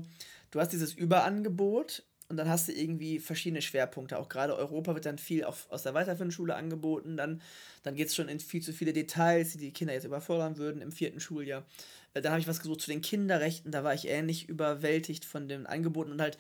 [0.54, 4.18] du hast dieses Überangebot und dann hast du irgendwie verschiedene Schwerpunkte.
[4.18, 7.18] Auch gerade Europa wird dann viel auf, aus der weiterführenden Schule angeboten.
[7.18, 7.42] Dann,
[7.84, 10.82] dann geht es schon in viel zu viele Details, die die Kinder jetzt überfordern würden
[10.82, 11.66] im vierten Schuljahr.
[12.14, 13.72] Äh, dann habe ich was gesucht zu den Kinderrechten.
[13.72, 16.38] Da war ich ähnlich überwältigt von den Angeboten und halt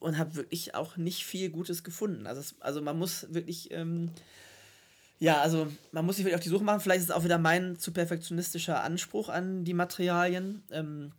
[0.00, 2.26] und habe wirklich auch nicht viel Gutes gefunden.
[2.26, 4.10] Also, es, also man muss wirklich, ähm,
[5.18, 6.80] ja, also man muss sich wirklich auf die Suche machen.
[6.80, 10.62] Vielleicht ist es auch wieder mein zu perfektionistischer Anspruch an die Materialien.
[10.70, 11.12] Ähm,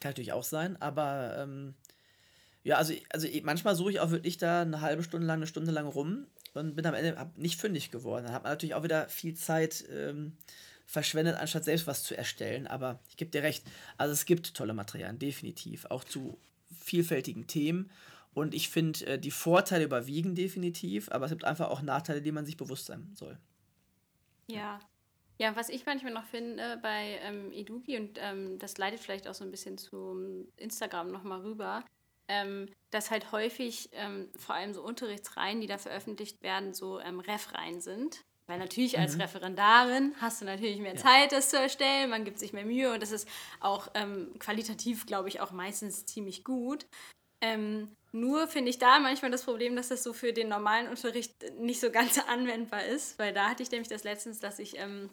[0.00, 1.74] kann natürlich auch sein, aber ähm,
[2.62, 5.70] ja, also, also manchmal suche ich auch wirklich da eine halbe Stunde lang, eine Stunde
[5.70, 8.24] lang rum und bin am Ende nicht fündig geworden.
[8.24, 10.36] Dann hat man natürlich auch wieder viel Zeit ähm,
[10.86, 12.66] verschwendet, anstatt selbst was zu erstellen.
[12.66, 13.64] Aber ich gebe dir recht.
[13.96, 15.86] Also es gibt tolle Materialien, definitiv.
[15.86, 16.38] Auch zu
[16.78, 17.90] vielfältigen Themen.
[18.34, 22.32] Und ich finde, äh, die Vorteile überwiegen definitiv, aber es gibt einfach auch Nachteile, die
[22.32, 23.38] man sich bewusst sein soll.
[24.48, 24.80] Ja.
[25.40, 29.32] Ja, was ich manchmal noch finde bei ähm, Eduki, und ähm, das leitet vielleicht auch
[29.32, 31.82] so ein bisschen zu Instagram nochmal rüber,
[32.28, 37.20] ähm, dass halt häufig ähm, vor allem so Unterrichtsreihen, die da veröffentlicht werden, so ähm,
[37.20, 38.22] Refreihen sind.
[38.48, 39.22] Weil natürlich als mhm.
[39.22, 41.00] Referendarin hast du natürlich mehr ja.
[41.00, 43.26] Zeit, das zu erstellen, man gibt sich mehr Mühe und das ist
[43.60, 46.84] auch ähm, qualitativ, glaube ich, auch meistens ziemlich gut.
[47.40, 51.32] Ähm, nur finde ich da manchmal das Problem, dass das so für den normalen Unterricht
[51.58, 55.08] nicht so ganz anwendbar ist, weil da hatte ich nämlich das letztens, dass ich ähm,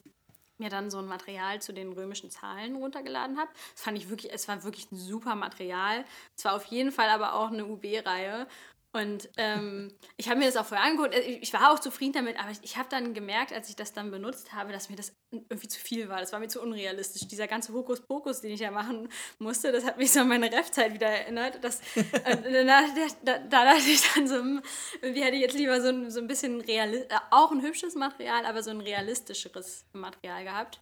[0.60, 3.49] mir dann so ein Material zu den römischen Zahlen runtergeladen habe.
[3.74, 6.05] Das fand ich wirklich, es war wirklich ein super Material.
[6.36, 8.47] Es war auf jeden Fall aber auch eine UB-Reihe.
[8.94, 11.14] Und ähm, ich habe mir das auch vorher angeguckt.
[11.14, 13.94] Äh, ich war auch zufrieden damit, aber ich, ich habe dann gemerkt, als ich das
[13.94, 16.20] dann benutzt habe, dass mir das irgendwie zu viel war.
[16.20, 17.28] Das war mir zu unrealistisch.
[17.28, 19.10] Dieser ganze Hokuspokus, den ich ja machen
[19.40, 21.64] musste, das hat mich so an meine Ref-Zeit wieder erinnert.
[21.64, 22.04] Das, äh,
[22.66, 22.82] da,
[23.24, 24.62] da, da, dachte ich dann so, hm,
[25.02, 27.96] irgendwie hätte ich jetzt lieber so ein, so ein bisschen reali äh, auch ein hübsches
[27.96, 30.82] Material, aber so ein realistischeres Material gehabt.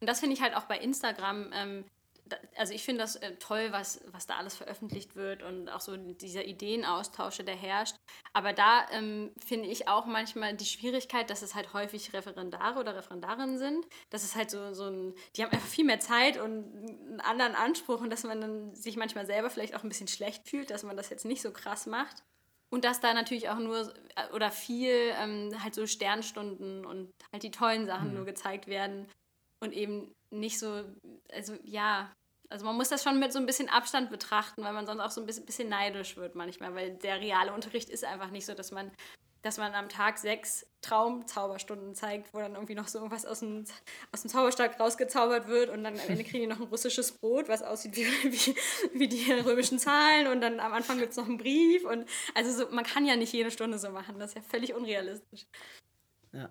[0.00, 1.50] Und das finde ich halt auch bei Instagram.
[1.52, 1.84] Ähm,
[2.56, 5.96] also ich finde das äh, toll, was, was da alles veröffentlicht wird und auch so
[5.96, 7.96] dieser Ideenaustausche, der herrscht.
[8.32, 12.96] Aber da ähm, finde ich auch manchmal die Schwierigkeit, dass es halt häufig Referendare oder
[12.96, 13.86] Referendarinnen sind.
[14.10, 17.54] Das ist halt so, so ein, die haben einfach viel mehr Zeit und einen anderen
[17.54, 20.84] Anspruch und dass man dann sich manchmal selber vielleicht auch ein bisschen schlecht fühlt, dass
[20.84, 22.22] man das jetzt nicht so krass macht.
[22.70, 27.42] Und dass da natürlich auch nur äh, oder viel ähm, halt so Sternstunden und halt
[27.42, 28.14] die tollen Sachen mhm.
[28.14, 29.08] nur gezeigt werden
[29.60, 30.84] und eben nicht so,
[31.30, 32.10] also ja,
[32.52, 35.10] also man muss das schon mit so ein bisschen Abstand betrachten, weil man sonst auch
[35.10, 38.52] so ein bisschen, bisschen neidisch wird manchmal, weil der reale Unterricht ist einfach nicht so,
[38.52, 38.90] dass man,
[39.40, 43.64] dass man am Tag sechs Traumzauberstunden zeigt, wo dann irgendwie noch so irgendwas aus dem,
[44.12, 47.48] aus dem Zauberstab rausgezaubert wird und dann am Ende kriegen die noch ein russisches Brot,
[47.48, 48.56] was aussieht wie, wie,
[48.98, 52.64] wie die römischen Zahlen und dann am Anfang gibt es noch einen Brief und also
[52.64, 55.46] so, man kann ja nicht jede Stunde so machen, das ist ja völlig unrealistisch.
[56.32, 56.50] Ja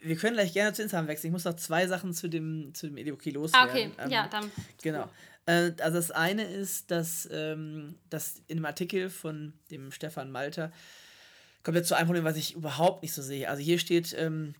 [0.00, 1.28] wir können gleich gerne zu Instagram wechseln.
[1.28, 3.68] Ich muss noch zwei Sachen zu dem, zu dem Eduki loswerden.
[3.68, 4.50] Ah, okay, ähm, ja, dann.
[4.82, 5.08] Genau.
[5.46, 10.72] Äh, also das eine ist, dass, ähm, dass in dem Artikel von dem Stefan Malter
[11.62, 13.48] kommt jetzt zu einem Problem, was ich überhaupt nicht so sehe.
[13.48, 14.54] Also hier steht ähm,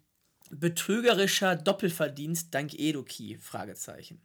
[0.51, 4.20] betrügerischer Doppelverdienst dank Eduki, Fragezeichen.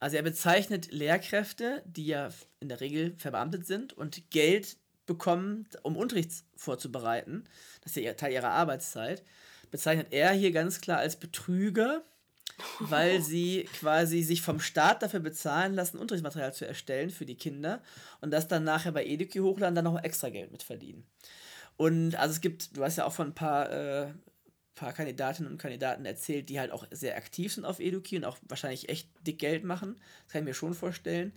[0.00, 2.30] Also er bezeichnet Lehrkräfte, die ja
[2.60, 7.44] in der Regel verbeamtet sind und Geld bekommen, um Unterricht vorzubereiten.
[7.82, 9.24] Das ist ja Teil ihrer Arbeitszeit
[9.70, 12.02] bezeichnet er hier ganz klar als Betrüger,
[12.80, 17.82] weil sie quasi sich vom Staat dafür bezahlen lassen, Unterrichtsmaterial zu erstellen für die Kinder
[18.20, 21.06] und das dann nachher bei Eduki hochladen, dann noch extra Geld mit verdienen.
[21.76, 24.08] Und also es gibt, du hast ja auch von ein paar, äh,
[24.74, 28.38] paar Kandidatinnen und Kandidaten erzählt, die halt auch sehr aktiv sind auf Eduki und auch
[28.48, 29.96] wahrscheinlich echt dick Geld machen.
[30.24, 31.32] Das kann ich mir schon vorstellen.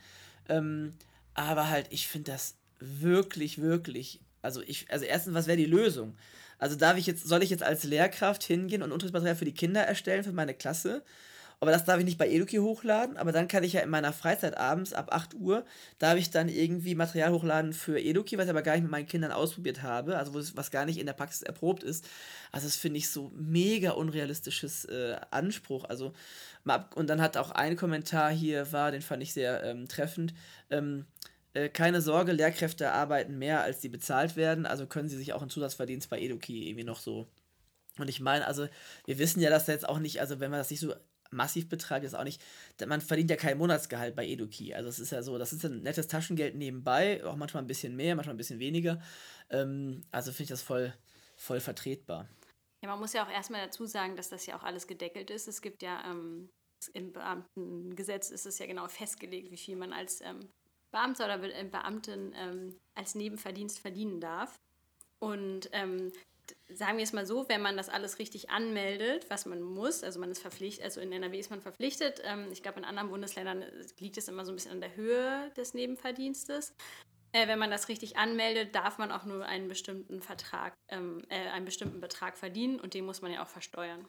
[0.49, 0.93] Ähm,
[1.33, 4.19] aber halt, ich finde das wirklich, wirklich.
[4.41, 6.17] Also ich, also erstens, was wäre die Lösung?
[6.61, 9.81] Also darf ich jetzt, soll ich jetzt als Lehrkraft hingehen und Unterrichtsmaterial für die Kinder
[9.81, 11.03] erstellen, für meine Klasse?
[11.59, 14.13] Aber das darf ich nicht bei Eduki hochladen, aber dann kann ich ja in meiner
[14.13, 15.65] Freizeit abends ab 8 Uhr,
[15.99, 19.07] darf ich dann irgendwie Material hochladen für Eduki, was ich aber gar nicht mit meinen
[19.07, 22.07] Kindern ausprobiert habe, also was gar nicht in der Praxis erprobt ist.
[22.51, 25.85] Also das finde ich so mega unrealistisches äh, Anspruch.
[25.85, 26.13] Also
[26.95, 30.33] und dann hat auch ein Kommentar hier war, den fand ich sehr ähm, treffend.
[30.69, 31.05] Ähm,
[31.53, 35.41] äh, keine Sorge, Lehrkräfte arbeiten mehr, als sie bezahlt werden, also können sie sich auch
[35.41, 37.27] einen Zusatzverdienst bei Eduki irgendwie noch so.
[37.97, 38.67] Und ich meine, also
[39.05, 40.93] wir wissen ja, dass jetzt auch nicht, also wenn man das nicht so
[41.29, 42.41] massiv betreibt, ist auch nicht,
[42.85, 44.73] man verdient ja kein Monatsgehalt bei Eduki.
[44.73, 47.95] Also es ist ja so, das ist ein nettes Taschengeld nebenbei, auch manchmal ein bisschen
[47.95, 49.01] mehr, manchmal ein bisschen weniger.
[49.49, 50.93] Ähm, also finde ich das voll,
[51.37, 52.27] voll vertretbar.
[52.83, 55.47] Ja, man muss ja auch erstmal dazu sagen, dass das ja auch alles gedeckelt ist.
[55.47, 56.49] Es gibt ja ähm,
[56.93, 60.49] im Beamtengesetz ist es ja genau festgelegt, wie viel man als ähm,
[60.91, 64.59] Beamter oder Be äh, Beamtin ähm, als Nebenverdienst verdienen darf.
[65.19, 66.11] Und ähm,
[66.69, 70.19] sagen wir es mal so, wenn man das alles richtig anmeldet, was man muss, also
[70.19, 73.61] man ist verpflichtet, also in NRW ist man verpflichtet, ähm, ich glaube in anderen Bundesländern
[73.61, 76.73] äh, liegt es immer so ein bisschen an der Höhe des Nebenverdienstes.
[77.33, 81.47] Äh, wenn man das richtig anmeldet, darf man auch nur einen bestimmten Vertrag, ähm, äh,
[81.49, 84.05] einen bestimmten Betrag verdienen und den muss man ja auch versteuern.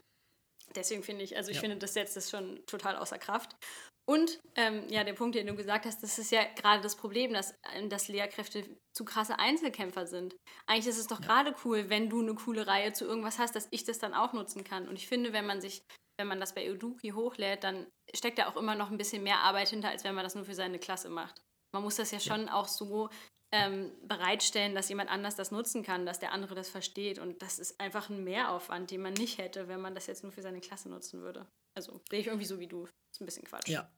[0.75, 1.61] Deswegen finde ich, also ich ja.
[1.61, 3.57] finde, das setzt das schon total außer Kraft.
[4.05, 7.33] Und ähm, ja, der Punkt, den du gesagt hast, das ist ja gerade das Problem,
[7.33, 10.35] dass, äh, dass Lehrkräfte zu krasse Einzelkämpfer sind.
[10.67, 11.27] Eigentlich ist es doch ja.
[11.27, 14.33] gerade cool, wenn du eine coole Reihe zu irgendwas hast, dass ich das dann auch
[14.33, 14.89] nutzen kann.
[14.89, 15.83] Und ich finde, wenn man sich,
[16.19, 19.39] wenn man das bei Eduki hochlädt, dann steckt da auch immer noch ein bisschen mehr
[19.39, 21.41] Arbeit hinter, als wenn man das nur für seine Klasse macht.
[21.73, 22.55] Man muss das ja schon ja.
[22.55, 23.09] auch so
[23.53, 27.19] ähm, bereitstellen, dass jemand anders das nutzen kann, dass der andere das versteht.
[27.19, 30.33] Und das ist einfach ein Mehraufwand, den man nicht hätte, wenn man das jetzt nur
[30.33, 31.47] für seine Klasse nutzen würde.
[31.75, 32.87] Also sehe ich irgendwie so wie du.
[33.13, 33.69] Ist ein bisschen Quatsch.
[33.69, 33.91] Ja.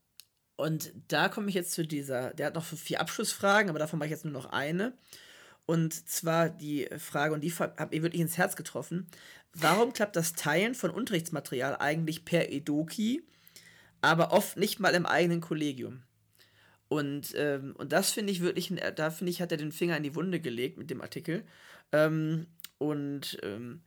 [0.56, 4.06] Und da komme ich jetzt zu dieser, der hat noch vier Abschlussfragen, aber davon mache
[4.06, 4.96] ich jetzt nur noch eine.
[5.66, 9.08] Und zwar die Frage, und die hat mir wirklich ins Herz getroffen.
[9.52, 13.26] Warum klappt das Teilen von Unterrichtsmaterial eigentlich per Edoki,
[14.00, 16.02] aber oft nicht mal im eigenen Kollegium?
[16.88, 20.02] Und, ähm, und das finde ich wirklich, da finde ich, hat er den Finger in
[20.02, 21.44] die Wunde gelegt mit dem Artikel.
[21.92, 22.46] Ähm,
[22.78, 23.82] und ähm,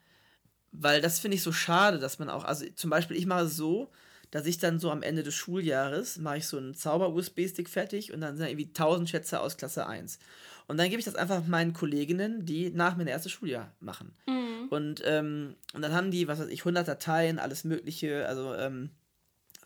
[0.71, 3.55] weil das finde ich so schade, dass man auch, also zum Beispiel, ich mache es
[3.55, 3.91] so,
[4.31, 8.21] dass ich dann so am Ende des Schuljahres mache ich so einen Zauber-USB-Stick fertig und
[8.21, 10.19] dann sind irgendwie 1000 Schätze aus Klasse 1.
[10.67, 14.13] Und dann gebe ich das einfach meinen Kolleginnen, die nach mir ein erstes Schuljahr machen.
[14.27, 14.67] Mhm.
[14.69, 18.89] Und, ähm, und dann haben die, was weiß ich, 100 Dateien, alles Mögliche, also ähm,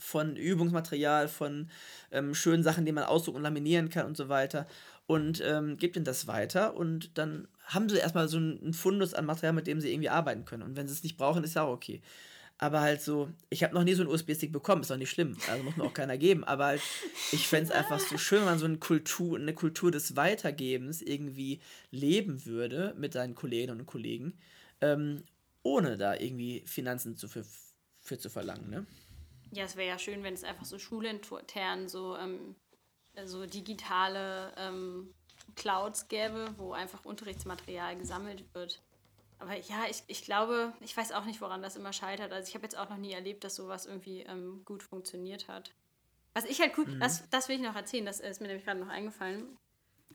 [0.01, 1.69] von Übungsmaterial, von
[2.11, 4.67] ähm, schönen Sachen, die man ausdrucken und laminieren kann und so weiter.
[5.07, 9.25] Und ähm, gibt ihnen das weiter und dann haben sie erstmal so einen Fundus an
[9.25, 10.63] Material, mit dem sie irgendwie arbeiten können.
[10.63, 12.01] Und wenn sie es nicht brauchen, ist ja auch okay.
[12.57, 15.35] Aber halt so, ich habe noch nie so einen USB-Stick bekommen, ist doch nicht schlimm.
[15.49, 16.43] Also muss mir auch keiner geben.
[16.43, 16.81] Aber halt,
[17.31, 21.01] ich fände es einfach so schön, wenn man so eine Kultur, eine Kultur des Weitergebens
[21.01, 24.33] irgendwie leben würde mit seinen Kolleginnen und Kollegen,
[24.79, 25.23] ähm,
[25.63, 27.43] ohne da irgendwie Finanzen zu, für,
[27.99, 28.69] für zu verlangen.
[28.69, 28.85] Ne?
[29.51, 32.55] Ja, es wäre ja schön, wenn es einfach so schulintern so, ähm,
[33.25, 35.13] so digitale ähm,
[35.55, 38.81] Clouds gäbe, wo einfach Unterrichtsmaterial gesammelt wird.
[39.39, 42.31] Aber ja, ich, ich glaube, ich weiß auch nicht, woran das immer scheitert.
[42.31, 45.73] Also ich habe jetzt auch noch nie erlebt, dass sowas irgendwie ähm, gut funktioniert hat.
[46.33, 46.99] Was ich halt gut, mhm.
[46.99, 49.57] das, das will ich noch erzählen, das ist mir nämlich gerade noch eingefallen.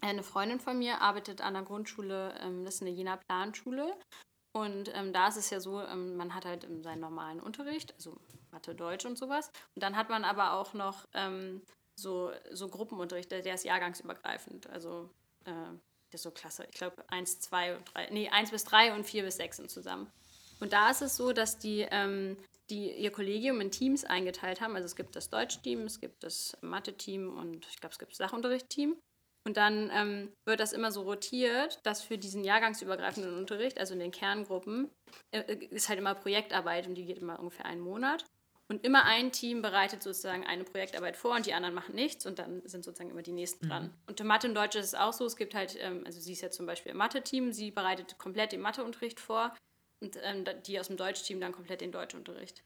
[0.00, 3.96] Eine Freundin von mir arbeitet an der Grundschule, ähm, das ist eine Jena Planschule.
[4.52, 7.94] Und ähm, da ist es ja so, ähm, man hat halt ähm, seinen normalen Unterricht,
[7.94, 8.16] also
[8.56, 9.50] Mathe, Deutsch und sowas.
[9.74, 11.60] Und dann hat man aber auch noch ähm,
[11.94, 14.68] so, so Gruppenunterricht, der ist jahrgangsübergreifend.
[14.70, 15.10] Also
[15.44, 15.52] äh,
[16.10, 16.66] das ist so klasse.
[16.70, 19.70] Ich glaube, 1, 2 und 3, nee, 1 bis 3 und 4 bis 6 sind
[19.70, 20.10] zusammen.
[20.60, 22.38] Und da ist es so, dass die, ähm,
[22.70, 24.74] die ihr Kollegium in Teams eingeteilt haben.
[24.74, 28.18] Also es gibt das Deutsch-Team, es gibt das Mathe-Team und ich glaube, es gibt das
[28.18, 28.96] Sachunterricht-Team.
[29.44, 34.00] Und dann ähm, wird das immer so rotiert, dass für diesen jahrgangsübergreifenden Unterricht, also in
[34.00, 34.90] den Kerngruppen,
[35.30, 38.24] äh, äh ist halt immer Projektarbeit und die geht immer ungefähr einen Monat.
[38.68, 42.40] Und immer ein Team bereitet sozusagen eine Projektarbeit vor und die anderen machen nichts und
[42.40, 43.70] dann sind sozusagen immer die nächsten mhm.
[43.70, 43.94] dran.
[44.08, 46.32] Und in Mathe und Deutsch ist es auch so, es gibt halt, ähm, also sie
[46.32, 49.54] ist ja zum Beispiel im Mathe-Team, sie bereitet komplett den Matheunterricht vor
[50.00, 52.64] und ähm, die aus dem Deutsch-Team dann komplett den Deutschunterricht.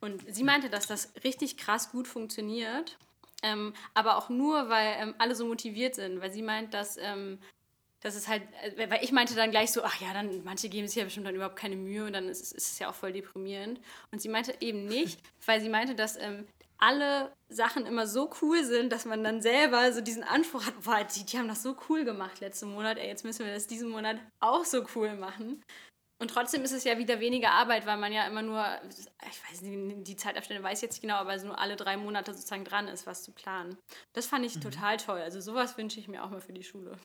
[0.00, 2.98] Und sie meinte, dass das richtig krass gut funktioniert,
[3.42, 6.98] ähm, aber auch nur, weil alle so motiviert sind, weil sie meint, dass
[8.00, 10.86] das ist halt, äh, weil ich meinte dann gleich so, ach ja, dann manche geben
[10.86, 13.12] sich ja bestimmt dann überhaupt keine Mühe und dann ist, ist es ja auch voll
[13.12, 13.80] deprimierend.
[14.12, 16.46] Und sie meinte eben nicht, weil sie meinte, dass ähm,
[16.78, 21.02] alle Sachen immer so cool sind, dass man dann selber so diesen Anspruch hat, boah,
[21.04, 23.88] die, die haben das so cool gemacht letzten Monat, ey, jetzt müssen wir das diesen
[23.88, 25.62] Monat auch so cool machen.
[26.20, 29.62] Und trotzdem ist es ja wieder weniger Arbeit, weil man ja immer nur, ich weiß
[29.62, 32.88] nicht, die Zeitabstände weiß ich jetzt nicht genau, aber nur alle drei Monate sozusagen dran
[32.88, 33.78] ist, was zu planen.
[34.14, 34.62] Das fand ich mhm.
[34.62, 35.20] total toll.
[35.20, 36.98] Also sowas wünsche ich mir auch mal für die Schule.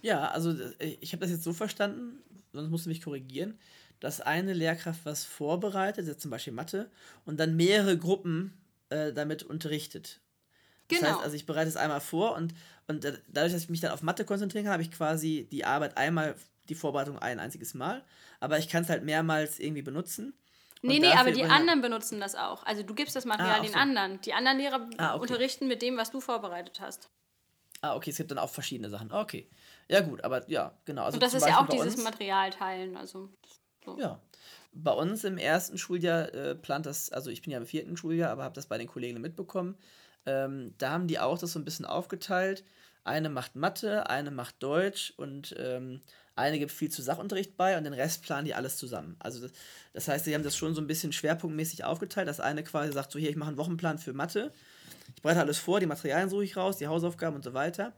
[0.00, 2.22] Ja, also äh, ich habe das jetzt so verstanden,
[2.52, 3.58] sonst musst du mich korrigieren,
[4.00, 6.90] dass eine Lehrkraft was vorbereitet, jetzt zum Beispiel Mathe,
[7.24, 8.52] und dann mehrere Gruppen
[8.90, 10.20] äh, damit unterrichtet.
[10.88, 11.10] Das genau.
[11.10, 12.54] heißt, also ich bereite es einmal vor und,
[12.86, 15.96] und dadurch, dass ich mich dann auf Mathe konzentrieren kann, habe ich quasi die Arbeit
[15.96, 16.34] einmal,
[16.68, 18.04] die Vorbereitung ein einziges Mal,
[18.40, 20.32] aber ich kann es halt mehrmals irgendwie benutzen.
[20.80, 22.64] Nee, nee, aber die anderen benutzen das auch.
[22.64, 23.78] Also du gibst das Material ah, den so.
[23.78, 24.20] anderen.
[24.20, 25.22] Die anderen Lehrer ah, okay.
[25.22, 27.10] unterrichten mit dem, was du vorbereitet hast.
[27.80, 29.12] Ah, okay, es gibt dann auch verschiedene Sachen.
[29.12, 29.48] Okay.
[29.88, 31.04] Ja, gut, aber ja, genau.
[31.04, 32.96] Also Und das ist Beispiel ja auch dieses uns, Material teilen.
[32.96, 33.30] Also,
[33.84, 33.98] so.
[33.98, 34.20] Ja.
[34.72, 38.30] Bei uns im ersten Schuljahr äh, plant das, also ich bin ja im vierten Schuljahr,
[38.30, 39.76] aber habe das bei den Kollegen mitbekommen.
[40.26, 42.64] Ähm, da haben die auch das so ein bisschen aufgeteilt.
[43.04, 46.02] Eine macht Mathe, eine macht Deutsch und ähm,
[46.36, 49.16] eine gibt viel zu Sachunterricht bei und den Rest planen die alles zusammen.
[49.18, 49.52] Also das,
[49.92, 52.28] das heißt, sie haben das schon so ein bisschen schwerpunktmäßig aufgeteilt.
[52.28, 54.52] Das eine quasi sagt so, hier, ich mache einen Wochenplan für Mathe.
[55.14, 57.92] Ich bereite alles vor, die Materialien suche ich raus, die Hausaufgaben und so weiter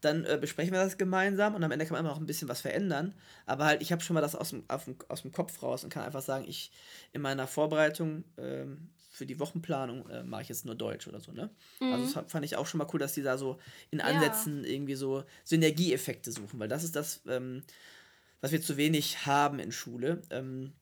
[0.00, 2.48] dann äh, besprechen wir das gemeinsam und am Ende kann man immer noch ein bisschen
[2.48, 3.14] was verändern.
[3.46, 5.90] Aber halt, ich habe schon mal das aus dem, dem, aus dem Kopf raus und
[5.90, 6.70] kann einfach sagen, ich
[7.12, 11.32] in meiner Vorbereitung ähm, für die Wochenplanung äh, mache ich jetzt nur Deutsch oder so,
[11.32, 11.50] ne?
[11.80, 11.92] Mhm.
[11.92, 13.58] Also das fand ich auch schon mal cool, dass die da so
[13.90, 14.70] in Ansätzen ja.
[14.70, 17.64] irgendwie so Synergieeffekte suchen, weil das ist das, ähm,
[18.40, 20.22] was wir zu wenig haben in Schule.
[20.30, 20.72] Ähm,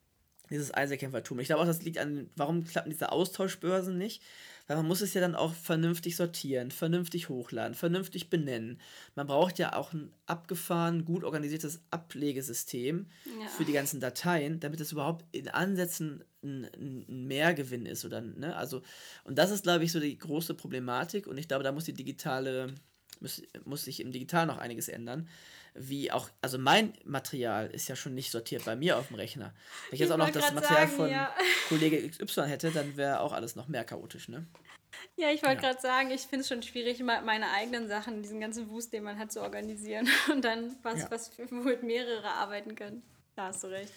[0.51, 1.41] dieses Einzelkämpfertum.
[1.41, 4.23] Ich glaube auch, das liegt an, warum klappen diese Austauschbörsen nicht?
[4.67, 8.81] Weil man muss es ja dann auch vernünftig sortieren, vernünftig hochladen, vernünftig benennen.
[9.15, 13.49] Man braucht ja auch ein abgefahren, gut organisiertes Ablegesystem ja.
[13.49, 18.57] für die ganzen Dateien, damit es überhaupt in Ansätzen ein, ein Mehrgewinn ist oder ne?
[18.57, 18.83] Also
[19.25, 21.93] und das ist glaube ich so die große Problematik und ich glaube, da muss die
[21.93, 22.75] digitale
[23.21, 25.29] muss, muss sich im Digital noch einiges ändern.
[25.79, 29.55] Wie auch, also mein Material ist ja schon nicht sortiert bei mir auf dem Rechner.
[29.89, 31.35] Wenn ich jetzt auch noch das Material sagen, von ja.
[31.69, 34.47] Kollege XY hätte, dann wäre auch alles noch mehr chaotisch, ne?
[35.17, 35.73] Ja, ich wollte ja.
[35.73, 39.19] gerade sagen, ich finde es schon schwierig, meine eigenen Sachen, diesen ganzen Wust, den man
[39.19, 41.11] hat, zu organisieren und dann was, ja.
[41.11, 43.03] was womit mehrere arbeiten können.
[43.35, 43.93] Da hast du recht.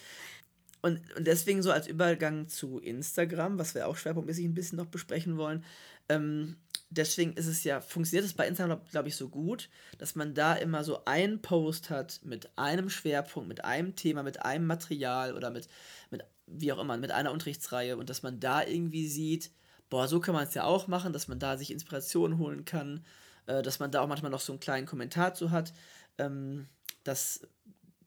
[0.82, 4.86] Und, und deswegen so als Übergang zu Instagram, was wir auch schwerpunktmäßig ein bisschen noch
[4.86, 5.64] besprechen wollen,
[6.08, 6.56] ähm,
[6.90, 9.68] deswegen ist es ja, funktioniert es bei Instagram, glaube ich, so gut,
[9.98, 14.42] dass man da immer so einen Post hat mit einem Schwerpunkt, mit einem Thema, mit
[14.42, 15.68] einem Material oder mit,
[16.10, 19.50] mit wie auch immer, mit einer Unterrichtsreihe und dass man da irgendwie sieht,
[19.88, 23.04] boah, so kann man es ja auch machen, dass man da sich Inspiration holen kann,
[23.46, 25.72] äh, dass man da auch manchmal noch so einen kleinen Kommentar zu hat.
[26.18, 26.68] Ähm,
[27.04, 27.46] das,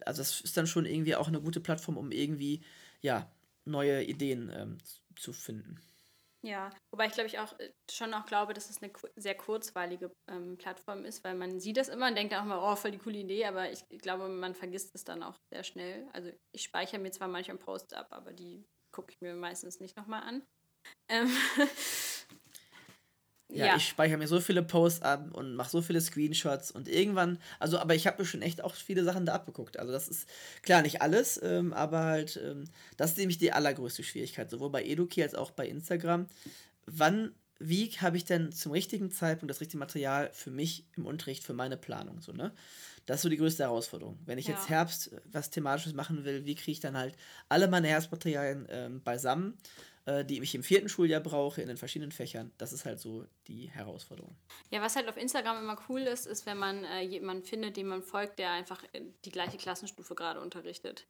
[0.05, 2.61] also das ist dann schon irgendwie auch eine gute Plattform, um irgendwie,
[3.01, 3.31] ja,
[3.65, 4.77] neue Ideen ähm,
[5.15, 5.79] zu finden.
[6.45, 10.11] Ja, wobei ich glaube ich auch äh, schon auch glaube, dass es eine sehr kurzweilige
[10.29, 12.97] ähm, Plattform ist, weil man sieht das immer und denkt auch mal, oh, voll die
[12.97, 16.05] coole Idee, aber ich glaube, man vergisst es dann auch sehr schnell.
[16.11, 19.95] Also ich speichere mir zwar manchmal Posts ab, aber die gucke ich mir meistens nicht
[19.95, 20.43] nochmal an.
[21.09, 21.29] Ähm,
[23.53, 26.87] ja, ja, ich speichere mir so viele Posts ab und mache so viele Screenshots und
[26.87, 29.77] irgendwann, also, aber ich habe mir schon echt auch viele Sachen da abgeguckt.
[29.77, 30.27] Also, das ist
[30.63, 32.65] klar nicht alles, ähm, aber halt, ähm,
[32.97, 36.27] das ist nämlich die allergrößte Schwierigkeit, sowohl bei Eduki als auch bei Instagram.
[36.85, 41.43] Wann, wie habe ich denn zum richtigen Zeitpunkt das richtige Material für mich im Unterricht,
[41.43, 42.51] für meine Planung, so, ne?
[43.05, 44.17] Das ist so die größte Herausforderung.
[44.25, 44.53] Wenn ich ja.
[44.53, 47.15] jetzt Herbst was Thematisches machen will, wie kriege ich dann halt
[47.49, 49.57] alle meine Herbstmaterialien ähm, beisammen?
[50.05, 52.51] Äh, die ich im vierten Schuljahr brauche, in den verschiedenen Fächern.
[52.57, 54.35] Das ist halt so die Herausforderung.
[54.69, 57.87] Ja, was halt auf Instagram immer cool ist, ist, wenn man äh, jemanden findet, dem
[57.87, 58.83] man folgt, der einfach
[59.23, 61.07] die gleiche Klassenstufe gerade unterrichtet.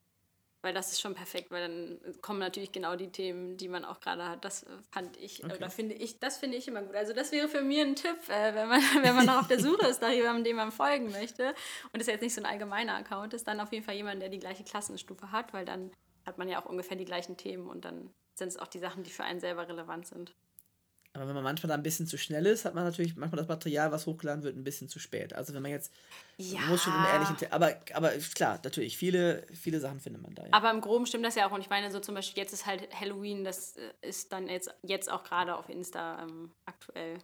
[0.62, 4.00] Weil das ist schon perfekt, weil dann kommen natürlich genau die Themen, die man auch
[4.00, 4.46] gerade hat.
[4.46, 5.56] Das fand ich, okay.
[5.56, 6.96] oder finde ich, das finde ich immer gut.
[6.96, 9.60] Also das wäre für mich ein Tipp, äh, wenn man, wenn man noch auf der
[9.60, 11.54] Suche ist nach jemandem, dem man folgen möchte
[11.92, 14.30] und es jetzt nicht so ein allgemeiner Account ist, dann auf jeden Fall jemand, der
[14.30, 15.92] die gleiche Klassenstufe hat, weil dann
[16.26, 19.04] hat man ja auch ungefähr die gleichen Themen und dann sind es auch die Sachen,
[19.04, 20.34] die für einen selber relevant sind.
[21.16, 23.48] Aber wenn man manchmal da ein bisschen zu schnell ist, hat man natürlich manchmal das
[23.48, 25.34] Material, was hochgeladen wird, ein bisschen zu spät.
[25.34, 25.94] Also wenn man jetzt
[26.38, 26.60] ja.
[26.62, 30.42] muss schon im ehrlichen, aber aber klar, natürlich viele viele Sachen findet man da.
[30.44, 30.50] Ja.
[30.52, 32.66] Aber im Groben stimmt das ja auch und ich meine so zum Beispiel jetzt ist
[32.66, 37.20] halt Halloween, das äh, ist dann jetzt jetzt auch gerade auf Insta ähm, aktuell.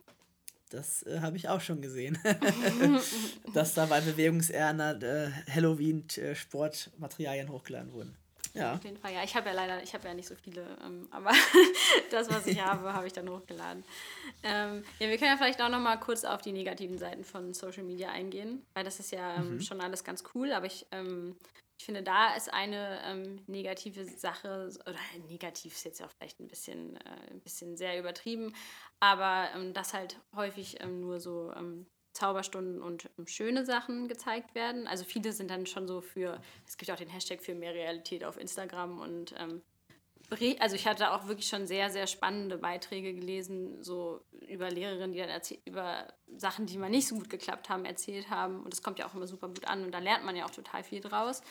[0.69, 2.19] Das äh, habe ich auch schon gesehen,
[3.55, 8.15] dass da bei Bewegungserna äh, Halloween äh, Sportmaterialien hochgeladen wurden.
[8.53, 8.73] Ja.
[8.73, 9.23] Auf jeden Fall, ja.
[9.23, 11.31] Ich habe ja leider, ich habe ja nicht so viele, ähm, aber
[12.11, 13.83] das, was ich habe, habe ich dann hochgeladen.
[14.43, 17.53] Ähm, ja, wir können ja vielleicht auch noch mal kurz auf die negativen Seiten von
[17.53, 19.61] Social Media eingehen, weil das ist ja ähm, mhm.
[19.61, 21.35] schon alles ganz cool, aber ich, ähm,
[21.77, 26.47] ich finde, da ist eine ähm, negative Sache, oder negativ ist jetzt auch vielleicht ein
[26.47, 28.53] bisschen, äh, ein bisschen sehr übertrieben,
[28.99, 31.53] aber ähm, dass halt häufig nur so
[32.19, 34.87] Zauberstunden und ähm, schöne Sachen gezeigt werden.
[34.87, 38.23] Also viele sind dann schon so für, es gibt auch den Hashtag für mehr Realität
[38.23, 39.61] auf Instagram und ähm,
[40.59, 45.17] also ich hatte auch wirklich schon sehr, sehr spannende Beiträge gelesen, so über Lehrerinnen, die
[45.17, 48.61] dann über Sachen, die mal nicht so gut geklappt haben, erzählt haben.
[48.61, 50.51] Und das kommt ja auch immer super gut an und da lernt man ja auch
[50.51, 51.41] total viel draus.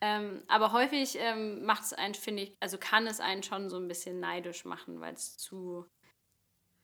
[0.00, 3.76] Ähm, aber häufig ähm, macht es einen, finde ich, also kann es einen schon so
[3.76, 5.86] ein bisschen neidisch machen, weil es zu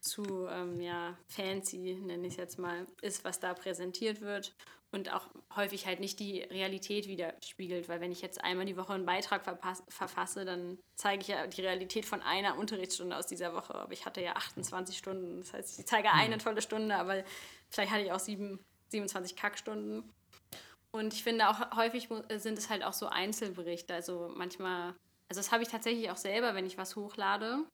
[0.04, 4.54] zu ähm, ja, fancy, nenne ich es jetzt mal, ist, was da präsentiert wird
[4.94, 5.26] und auch
[5.56, 9.42] häufig halt nicht die Realität widerspiegelt, weil wenn ich jetzt einmal die Woche einen Beitrag
[9.88, 14.06] verfasse, dann zeige ich ja die Realität von einer Unterrichtsstunde aus dieser Woche, aber ich
[14.06, 16.40] hatte ja 28 Stunden, das heißt, ich zeige eine mhm.
[16.40, 17.24] tolle Stunde, aber
[17.70, 20.12] vielleicht hatte ich auch sieben, 27 Kackstunden.
[20.92, 24.94] Und ich finde auch häufig sind es halt auch so Einzelberichte, also manchmal,
[25.28, 27.64] also das habe ich tatsächlich auch selber, wenn ich was hochlade,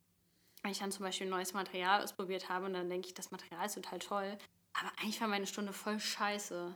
[0.62, 3.30] wenn ich dann zum Beispiel ein neues Material ausprobiert habe und dann denke ich, das
[3.30, 4.38] Material ist total toll,
[4.72, 6.74] aber eigentlich war meine Stunde voll scheiße.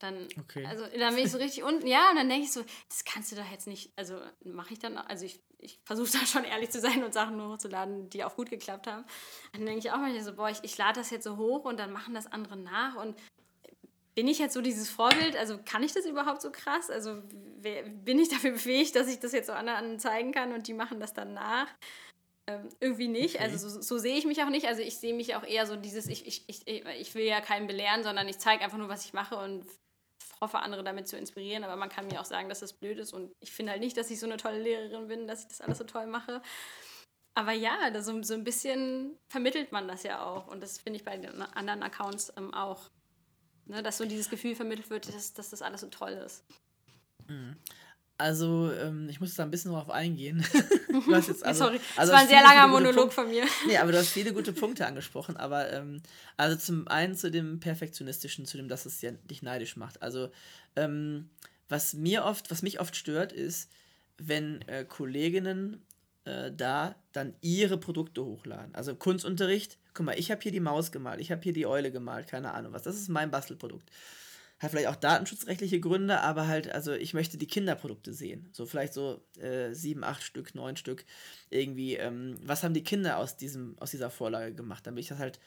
[0.00, 0.66] Dann, okay.
[0.66, 3.32] also, dann bin ich so richtig unten, ja, und dann denke ich so, das kannst
[3.32, 6.70] du doch jetzt nicht, also mache ich dann, also ich, ich versuche da schon ehrlich
[6.70, 9.04] zu sein und Sachen nur hochzuladen, die auch gut geklappt haben.
[9.52, 11.78] dann denke ich auch manchmal so, boah, ich, ich lade das jetzt so hoch und
[11.78, 13.16] dann machen das andere nach und
[14.14, 15.36] bin ich jetzt so dieses Vorbild?
[15.36, 16.90] Also kann ich das überhaupt so krass?
[16.90, 17.22] Also
[17.62, 21.00] bin ich dafür befähigt, dass ich das jetzt so anderen zeigen kann und die machen
[21.00, 21.66] das dann nach?
[22.46, 23.36] Ähm, irgendwie nicht.
[23.36, 23.44] Okay.
[23.44, 24.66] Also so, so, sehe ich mich auch nicht.
[24.66, 27.66] Also ich sehe mich auch eher so dieses, ich, ich, ich, ich will ja keinen
[27.66, 29.64] belehren, sondern ich zeige einfach nur, was ich mache und
[30.40, 31.64] hoffe, andere damit zu inspirieren.
[31.64, 33.14] Aber man kann mir auch sagen, dass das blöd ist.
[33.14, 35.62] Und ich finde halt nicht, dass ich so eine tolle Lehrerin bin, dass ich das
[35.62, 36.42] alles so toll mache.
[37.34, 40.46] Aber ja, da so, so ein bisschen vermittelt man das ja auch.
[40.46, 42.90] Und das finde ich bei den anderen Accounts ähm, auch.
[43.66, 46.44] Ne, dass so dieses Gefühl vermittelt wird, dass, dass das alles so toll ist.
[47.26, 47.56] Mhm.
[48.16, 50.44] Also, ähm, ich muss da ein bisschen drauf eingehen.
[50.88, 53.44] du hast jetzt also, Sorry, also das war ein sehr langer Monolog von mir.
[53.66, 55.36] Nee, aber du hast viele gute Punkte angesprochen.
[55.36, 56.00] Aber ähm,
[56.36, 60.00] also zum einen zu dem Perfektionistischen, zu dem, dass es ja dich neidisch macht.
[60.00, 60.30] Also,
[60.76, 61.28] ähm,
[61.68, 63.70] was mir oft, was mich oft stört, ist,
[64.16, 65.82] wenn äh, Kolleginnen
[66.24, 68.74] äh, da dann ihre Produkte hochladen.
[68.74, 71.90] Also Kunstunterricht, guck mal, ich habe hier die Maus gemalt, ich habe hier die Eule
[71.90, 72.82] gemalt, keine Ahnung was.
[72.82, 73.90] Das ist mein Bastelprodukt.
[74.64, 78.48] Hat vielleicht auch datenschutzrechtliche Gründe, aber halt, also ich möchte die Kinderprodukte sehen.
[78.52, 81.04] So vielleicht so äh, sieben, acht Stück, neun Stück.
[81.50, 85.18] Irgendwie, ähm, was haben die Kinder aus, diesem, aus dieser Vorlage gemacht, damit ich das
[85.18, 85.38] halt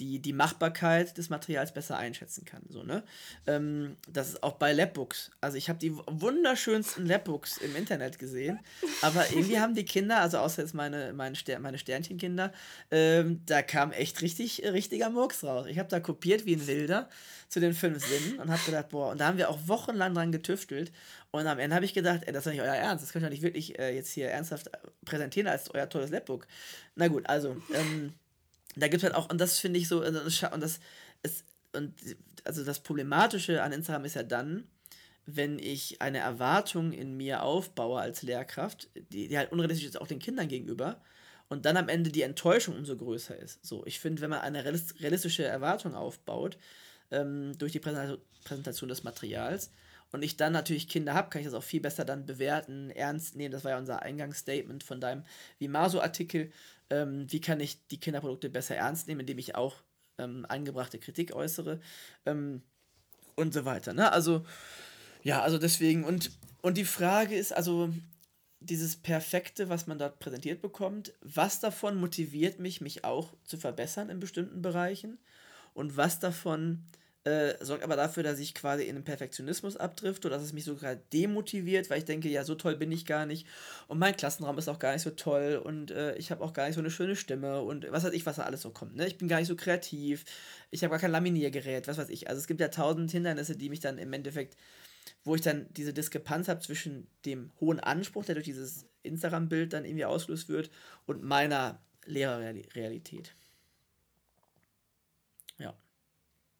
[0.00, 2.62] die, die Machbarkeit des Materials besser einschätzen kann.
[2.68, 3.04] So, ne?
[3.46, 5.30] Ähm, das ist auch bei Lapbooks.
[5.40, 8.58] Also ich habe die wunderschönsten Lapbooks im Internet gesehen,
[9.02, 12.52] aber irgendwie haben die Kinder, also außer jetzt meine, meine, Ster meine Sternchenkinder,
[12.90, 15.66] ähm, da kam echt richtig, richtiger Murks raus.
[15.68, 17.08] Ich habe da kopiert wie ein Wilder
[17.48, 20.32] zu den fünf Sinnen und habe gedacht, boah, und da haben wir auch wochenlang dran
[20.32, 20.90] getüftelt
[21.30, 23.24] und am Ende habe ich gedacht, ey, das ist doch nicht euer Ernst, das könnt
[23.24, 24.70] ihr doch nicht wirklich äh, jetzt hier ernsthaft
[25.04, 26.46] präsentieren als euer tolles Lapbook.
[26.96, 28.14] Na gut, also, ähm,
[28.76, 30.80] da gibt es halt auch, und das finde ich so, also, und das
[31.22, 31.92] ist, und
[32.44, 34.64] also das Problematische an Instagram ist ja dann,
[35.26, 40.06] wenn ich eine Erwartung in mir aufbaue als Lehrkraft, die, die halt unrealistisch ist auch
[40.06, 41.00] den Kindern gegenüber,
[41.48, 43.64] und dann am Ende die Enttäuschung umso größer ist.
[43.64, 46.56] So, ich finde, wenn man eine realistische Erwartung aufbaut,
[47.10, 49.70] ähm, durch die Präsentation des Materials,
[50.10, 53.34] und ich dann natürlich Kinder habe, kann ich das auch viel besser dann bewerten, ernst
[53.34, 53.50] nehmen.
[53.50, 55.24] Das war ja unser Eingangsstatement von deinem
[55.58, 56.52] Vimaso-Artikel
[56.94, 59.76] ähm, wie kann ich die Kinderprodukte besser ernst nehmen, indem ich auch
[60.18, 61.80] ähm, eingebrachte Kritik äußere
[62.24, 62.62] ähm,
[63.34, 63.92] und so weiter.
[63.92, 64.12] Ne?
[64.12, 64.46] Also,
[65.22, 66.30] ja, also deswegen, und,
[66.62, 67.92] und die Frage ist, also
[68.60, 74.08] dieses Perfekte, was man dort präsentiert bekommt, was davon motiviert mich, mich auch zu verbessern
[74.08, 75.18] in bestimmten Bereichen
[75.74, 76.84] und was davon
[77.24, 80.64] äh, sorgt aber dafür, dass ich quasi in den Perfektionismus abdrift oder dass es mich
[80.64, 83.46] sogar demotiviert, weil ich denke, ja, so toll bin ich gar nicht
[83.88, 86.66] und mein Klassenraum ist auch gar nicht so toll und äh, ich habe auch gar
[86.66, 88.96] nicht so eine schöne Stimme und was weiß ich, was da alles so kommt.
[88.96, 89.06] Ne?
[89.06, 90.24] Ich bin gar nicht so kreativ,
[90.70, 92.28] ich habe gar kein Laminiergerät, was weiß ich.
[92.28, 94.56] Also es gibt ja tausend Hindernisse, die mich dann im Endeffekt,
[95.24, 99.84] wo ich dann diese Diskrepanz habe zwischen dem hohen Anspruch, der durch dieses Instagram-Bild dann
[99.84, 100.70] irgendwie ausgelöst wird,
[101.06, 103.34] und meiner Lehrerrealität.
[105.58, 105.74] Ja.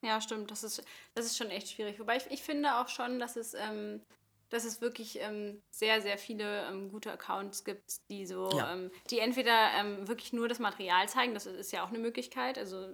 [0.04, 0.50] Ja, stimmt.
[0.50, 0.84] Das ist,
[1.14, 1.98] das ist schon echt schwierig.
[1.98, 4.02] Wobei ich, ich finde auch schon, dass es, ähm,
[4.50, 8.74] dass es wirklich ähm, sehr, sehr viele ähm, gute Accounts gibt, die so, ja.
[8.74, 12.58] Ähm, die entweder ähm, wirklich nur das Material zeigen, das ist ja auch eine Möglichkeit.
[12.58, 12.88] Also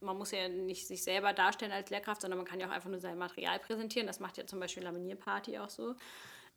[0.00, 2.90] man muss ja nicht sich selber darstellen als Lehrkraft, sondern man kann ja auch einfach
[2.90, 4.06] nur sein Material präsentieren.
[4.06, 5.92] Das macht ja zum Beispiel Laminierparty auch so.
[5.92, 5.96] Mhm.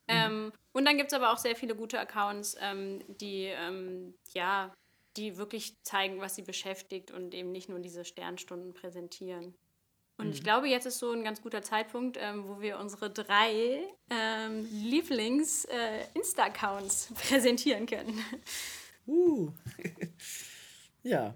[0.10, 2.58] Ähm, und dann gibt es aber auch sehr viele gute Accounts,
[3.08, 3.54] die
[4.34, 4.74] ja,
[5.18, 9.56] die wirklich zeigen, was sie beschäftigt und eben nicht nur diese Sternstunden präsentieren.
[10.18, 10.34] Und mhm.
[10.34, 14.68] ich glaube, jetzt ist so ein ganz guter Zeitpunkt, ähm, wo wir unsere drei ähm,
[14.72, 18.18] Lieblings-Insta-Accounts äh, präsentieren können.
[19.08, 19.52] Uh.
[21.04, 21.36] ja.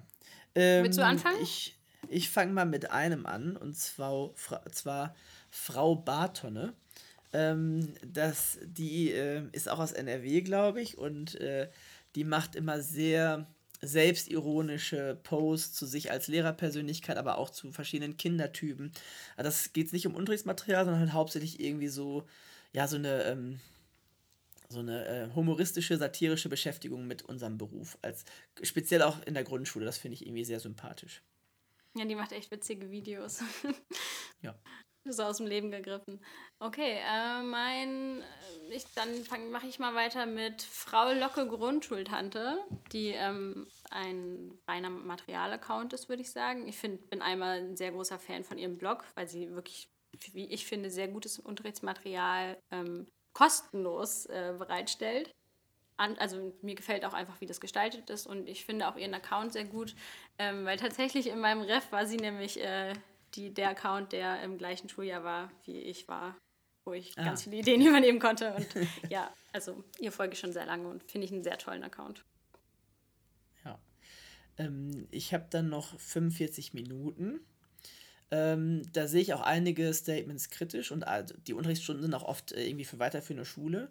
[0.56, 1.42] Ähm, Willst du anfangen?
[1.42, 1.78] Ich,
[2.08, 4.34] ich fange mal mit einem an, und zwar,
[4.72, 5.14] zwar
[5.50, 6.74] Frau Bartonne.
[7.34, 11.70] Ähm, das, die äh, ist auch aus NRW, glaube ich, und äh,
[12.16, 13.46] die macht immer sehr
[13.82, 18.92] selbstironische Posts zu sich als Lehrerpersönlichkeit, aber auch zu verschiedenen Kindertypen.
[19.38, 22.28] Also das geht nicht um Unterrichtsmaterial, sondern halt hauptsächlich irgendwie so,
[22.74, 23.60] ja, so eine, ähm,
[24.68, 27.98] so eine äh, humoristische, satirische Beschäftigung mit unserem Beruf.
[28.02, 28.26] Als,
[28.62, 31.22] speziell auch in der Grundschule, das finde ich irgendwie sehr sympathisch.
[31.96, 33.40] Ja, die macht echt witzige Videos.
[34.42, 34.56] ja.
[35.12, 36.24] So aus dem Leben gegriffen.
[36.60, 39.10] Okay, äh, mein, äh, ich, dann
[39.52, 42.60] mache ich mal weiter mit Frau Locke Grundschultante,
[42.92, 46.68] die ähm, ein reiner Material-Account ist, würde ich sagen.
[46.68, 49.90] Ich find, bin einmal ein sehr großer Fan von ihrem Blog, weil sie wirklich,
[50.34, 55.34] wie ich finde, sehr gutes Unterrichtsmaterial ähm, kostenlos äh, bereitstellt.
[55.98, 59.52] Also mir gefällt auch einfach, wie das gestaltet ist und ich finde auch ihren Account
[59.52, 59.96] sehr gut,
[60.38, 62.94] ähm, weil tatsächlich in meinem Ref war sie nämlich äh,
[63.36, 66.36] die, der Account, der im gleichen Schuljahr war, wie ich war,
[66.86, 67.24] wo ich ah.
[67.24, 68.54] ganz viele Ideen übernehmen konnte.
[68.54, 68.68] Und
[69.10, 72.24] ja, also ihr folge ich schon sehr lange und finde ich einen sehr tollen Account.
[73.64, 73.80] Ja.
[74.58, 77.42] Ähm, ich habe dann noch 45 Minuten.
[78.32, 82.52] Ähm, da sehe ich auch einige Statements kritisch und also die Unterrichtsstunden sind auch oft
[82.52, 83.90] äh, irgendwie für weiterführende Schule.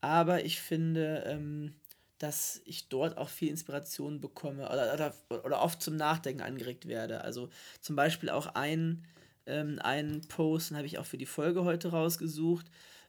[0.00, 1.74] Aber ich finde, ähm,
[2.18, 7.22] dass ich dort auch viel Inspiration bekomme oder, oder, oder oft zum Nachdenken angeregt werde.
[7.22, 7.48] Also
[7.80, 9.04] zum Beispiel auch ein,
[9.46, 12.66] ähm, einen Post, den habe ich auch für die Folge heute rausgesucht.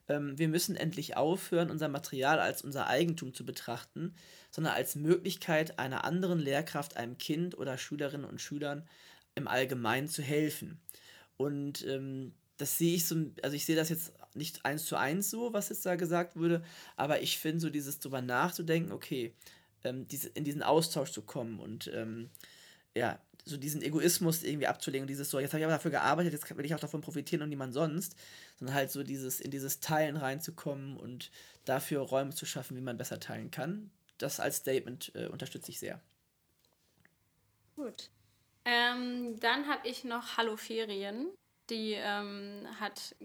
[0.08, 4.14] Ähm, wir müssen endlich aufhören, unser Material als unser Eigentum zu betrachten,
[4.52, 8.88] sondern als Möglichkeit einer anderen Lehrkraft, einem Kind oder Schülerinnen und Schülern
[9.36, 10.80] im Allgemeinen zu helfen.
[11.38, 15.30] Und ähm, das sehe ich so, also ich sehe das jetzt nicht eins zu eins
[15.30, 16.64] so, was jetzt da gesagt wurde,
[16.96, 19.36] aber ich finde so dieses drüber nachzudenken, okay,
[19.84, 22.30] ähm, diese, in diesen Austausch zu kommen und ähm,
[22.96, 26.58] ja, so diesen Egoismus irgendwie abzulegen, dieses so, jetzt habe ich aber dafür gearbeitet, jetzt
[26.58, 28.16] will ich auch davon profitieren und niemand sonst,
[28.58, 31.32] sondern halt so dieses, in dieses Teilen reinzukommen und
[31.66, 33.92] dafür Räume zu schaffen, wie man besser teilen kann.
[34.18, 36.02] Das als Statement äh, unterstütze ich sehr.
[37.76, 38.10] Gut.
[38.66, 41.28] Ähm, dann habe ich noch Hallo Ferien.
[41.70, 43.16] Die ähm, hat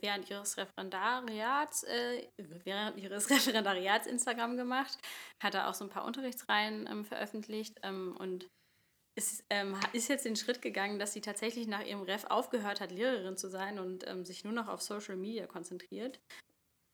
[0.00, 4.98] während ihres Referendariats, äh, während ihres Referendariats Instagram gemacht,
[5.42, 8.48] hat da auch so ein paar Unterrichtsreihen ähm, veröffentlicht ähm, und
[9.18, 12.92] es ähm, ist jetzt den Schritt gegangen, dass sie tatsächlich nach ihrem Ref aufgehört hat,
[12.92, 16.20] Lehrerin zu sein und ähm, sich nur noch auf Social Media konzentriert.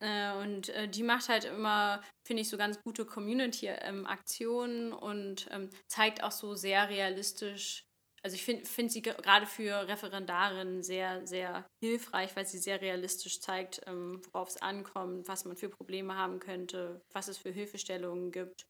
[0.00, 5.48] Äh, und äh, die macht halt immer, finde ich, so ganz gute Community-Aktionen ähm, und
[5.86, 7.84] zeigt auch so sehr realistisch.
[8.24, 13.40] Also ich finde find sie gerade für Referendarinnen sehr, sehr hilfreich, weil sie sehr realistisch
[13.40, 18.32] zeigt, ähm, worauf es ankommt, was man für Probleme haben könnte, was es für Hilfestellungen
[18.32, 18.64] gibt.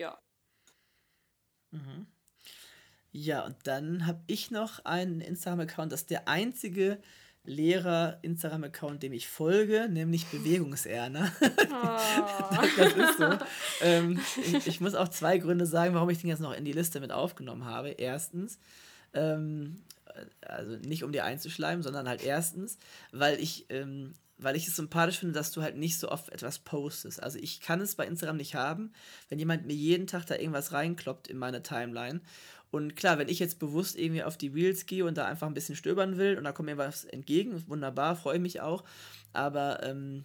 [0.00, 0.18] Ja.
[1.72, 2.06] Mhm.
[3.12, 7.00] Ja, und dann habe ich noch einen Instagram-Account, das ist der einzige
[7.46, 11.32] Lehrer-Instagram-Account, dem ich folge, nämlich Bewegungserna.
[11.40, 12.66] Oh.
[12.76, 13.38] das ist so.
[13.80, 16.72] Ähm, ich, ich, muss auch zwei Gründe sagen, warum ich den jetzt noch in die
[16.72, 17.90] Liste mit aufgenommen habe.
[17.90, 18.58] Erstens,
[19.14, 19.82] ähm,
[20.40, 22.78] also nicht um dir einzuschleimen, sondern halt erstens,
[23.12, 26.58] weil ich ähm, weil ich es sympathisch finde, dass du halt nicht so oft etwas
[26.58, 27.22] postest.
[27.22, 28.92] Also ich kann es bei Instagram nicht haben,
[29.28, 32.20] wenn jemand mir jeden Tag da irgendwas reinkloppt in meine Timeline
[32.70, 35.54] und klar, wenn ich jetzt bewusst irgendwie auf die Wheels gehe und da einfach ein
[35.54, 38.84] bisschen stöbern will und da kommt mir was entgegen, wunderbar, freue ich mich auch.
[39.32, 40.24] Aber ähm,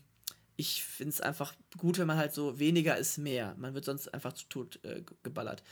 [0.57, 3.55] ich finde es einfach gut, wenn man halt so weniger ist mehr.
[3.57, 5.63] Man wird sonst einfach zu tot äh, geballert.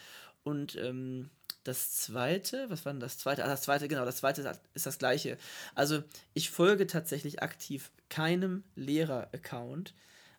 [0.44, 1.30] Und ähm,
[1.64, 3.44] das zweite, was war denn das zweite?
[3.44, 5.38] Ah, das zweite, genau, das zweite ist das gleiche.
[5.76, 9.94] Also ich folge tatsächlich aktiv keinem Lehrer-Account,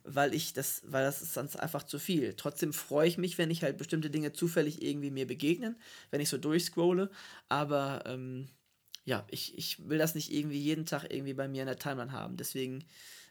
[0.05, 2.35] weil ich das, weil das ist sonst einfach zu viel.
[2.35, 5.77] Trotzdem freue ich mich, wenn ich halt bestimmte Dinge zufällig irgendwie mir begegnen,
[6.11, 7.11] wenn ich so durchscrolle.
[7.49, 8.49] Aber ähm,
[9.05, 12.13] ja, ich, ich will das nicht irgendwie jeden Tag irgendwie bei mir in der Timeline
[12.13, 12.37] haben.
[12.37, 12.85] Deswegen,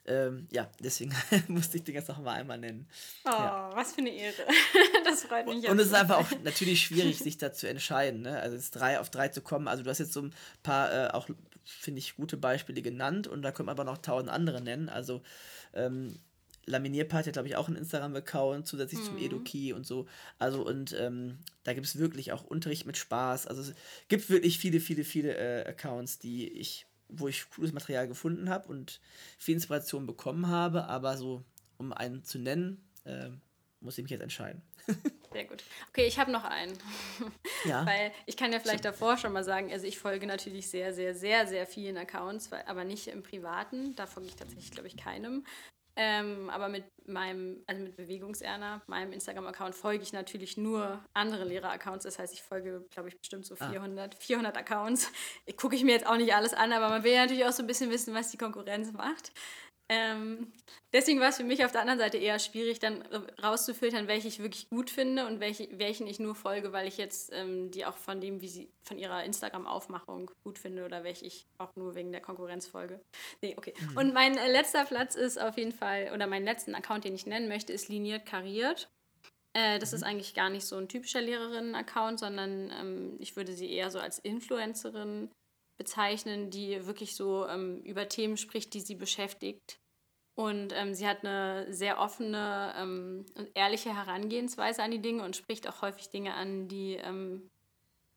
[0.05, 1.13] ähm, ja, deswegen
[1.47, 2.87] musste ich den jetzt noch mal einmal nennen.
[3.25, 3.71] Oh, ja.
[3.73, 4.35] was für eine Ehre.
[5.05, 5.65] das freut mich.
[5.65, 8.21] Und, und es ist einfach auch natürlich schwierig, sich da zu entscheiden.
[8.21, 8.39] Ne?
[8.39, 9.67] Also jetzt drei auf drei zu kommen.
[9.67, 10.33] Also du hast jetzt so ein
[10.63, 11.29] paar äh, auch,
[11.63, 14.89] finde ich, gute Beispiele genannt und da könnte man aber noch tausend andere nennen.
[14.89, 15.21] Also
[15.73, 16.19] ähm,
[16.65, 19.06] Laminierparty hat, glaube ich, auch einen Instagram-Account, zusätzlich mhm.
[19.06, 20.07] zum Eduki und so.
[20.38, 23.48] Also, und ähm, da gibt es wirklich auch Unterricht mit Spaß.
[23.48, 23.73] Also, es
[24.07, 28.68] gibt wirklich viele, viele, viele äh, Accounts, die ich, wo ich cooles Material gefunden habe
[28.68, 28.99] und
[29.38, 30.86] viel Inspiration bekommen habe.
[30.86, 31.44] Aber so,
[31.77, 33.30] um einen zu nennen, äh,
[33.81, 34.61] muss ich mich jetzt entscheiden.
[35.31, 35.64] Sehr gut.
[35.90, 36.77] Okay, ich habe noch einen.
[37.65, 37.86] Ja.
[37.86, 41.14] Weil ich kann ja vielleicht davor schon mal sagen, also ich folge natürlich sehr, sehr,
[41.14, 43.95] sehr, sehr vielen Accounts, aber nicht im Privaten.
[43.95, 45.45] Da folge ich tatsächlich, glaube ich, keinem.
[46.01, 52.05] Ähm, aber mit meinem, also mit Bewegungserna, meinem Instagram-Account, folge ich natürlich nur andere Lehrer-Accounts.
[52.05, 54.17] Das heißt, ich folge, glaube ich, bestimmt so 400, ah.
[54.17, 55.11] 400 Accounts.
[55.57, 57.63] Gucke ich mir jetzt auch nicht alles an, aber man will ja natürlich auch so
[57.63, 59.34] ein bisschen wissen, was die Konkurrenz macht.
[59.91, 60.53] Ähm,
[60.94, 63.02] deswegen war es für mich auf der anderen Seite eher schwierig, dann
[63.41, 67.32] rauszufiltern, welche ich wirklich gut finde und welche, welchen ich nur folge, weil ich jetzt
[67.34, 71.48] ähm, die auch von dem, wie sie von ihrer Instagram-Aufmachung gut finde oder welche ich
[71.57, 72.99] auch nur wegen der Konkurrenz folge.
[73.41, 73.74] Nee, okay.
[73.80, 73.98] Mhm.
[73.98, 77.26] Und mein äh, letzter Platz ist auf jeden Fall, oder meinen letzten Account, den ich
[77.26, 78.91] nennen möchte, ist liniert kariert.
[79.53, 79.95] Äh, das mhm.
[79.95, 83.99] ist eigentlich gar nicht so ein typischer Lehrerinnen-Account, sondern ähm, ich würde sie eher so
[83.99, 85.32] als Influencerin
[85.80, 89.80] bezeichnen, die wirklich so ähm, über Themen spricht, die sie beschäftigt.
[90.35, 95.35] Und ähm, sie hat eine sehr offene ähm, und ehrliche Herangehensweise an die Dinge und
[95.35, 97.49] spricht auch häufig Dinge an, die, ähm,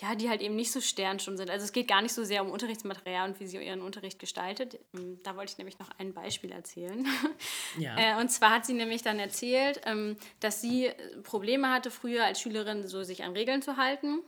[0.00, 1.50] ja, die halt eben nicht so sternstumm sind.
[1.50, 4.78] Also es geht gar nicht so sehr um Unterrichtsmaterial und wie sie ihren Unterricht gestaltet.
[4.94, 7.06] Ähm, da wollte ich nämlich noch ein Beispiel erzählen.
[7.78, 7.96] Ja.
[7.96, 10.90] äh, und zwar hat sie nämlich dann erzählt, ähm, dass sie
[11.22, 14.18] Probleme hatte, früher als Schülerin so sich an Regeln zu halten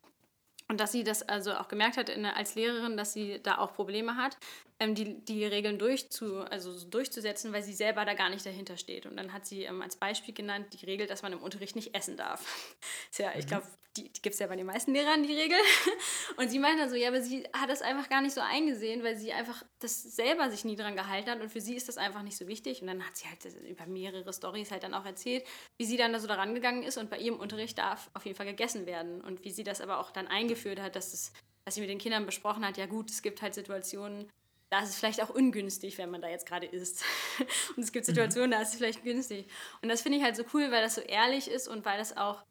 [0.69, 3.75] und dass sie das also auch gemerkt hat in, als Lehrerin, dass sie da auch
[3.75, 4.37] Probleme hat,
[4.85, 9.07] ähm, die, die Regeln durchzu, also durchzusetzen, weil sie selber da gar nicht dahinter steht.
[9.07, 11.95] Und dann hat sie ähm, als Beispiel genannt die Regel, dass man im Unterricht nicht
[11.95, 12.41] essen darf.
[13.11, 13.39] Ist ja, mhm.
[13.39, 13.67] ich glaube,
[13.97, 15.59] die, die gibt es ja bei den meisten Lehrern, die Regel.
[16.37, 19.05] Und sie meinte dann so, ja, aber sie hat das einfach gar nicht so eingesehen,
[19.05, 21.97] weil sie einfach das selber sich nie dran gehalten hat und für sie ist das
[21.97, 22.81] einfach nicht so wichtig.
[22.81, 25.45] Und dann hat sie halt über mehrere Stories halt dann auch erzählt,
[25.77, 28.37] wie sie dann da so daran gegangen ist und bei ihrem Unterricht darf auf jeden
[28.37, 29.21] Fall gegessen werden.
[29.21, 31.33] Und wie sie das aber auch dann eingeführt hat, dass, das,
[31.65, 34.29] dass sie mit den Kindern besprochen hat, ja gut, es gibt halt Situationen,
[34.75, 37.05] da ist es vielleicht auch ungünstig, wenn man da jetzt gerade isst.
[37.77, 38.13] Und es gibt mhm.
[38.13, 39.47] Situationen, da ist es vielleicht günstig.
[39.83, 42.17] Und das finde ich halt so cool, weil das so ehrlich ist und weil das
[42.17, 42.45] auch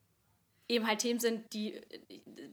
[0.69, 1.81] eben halt Themen sind, die,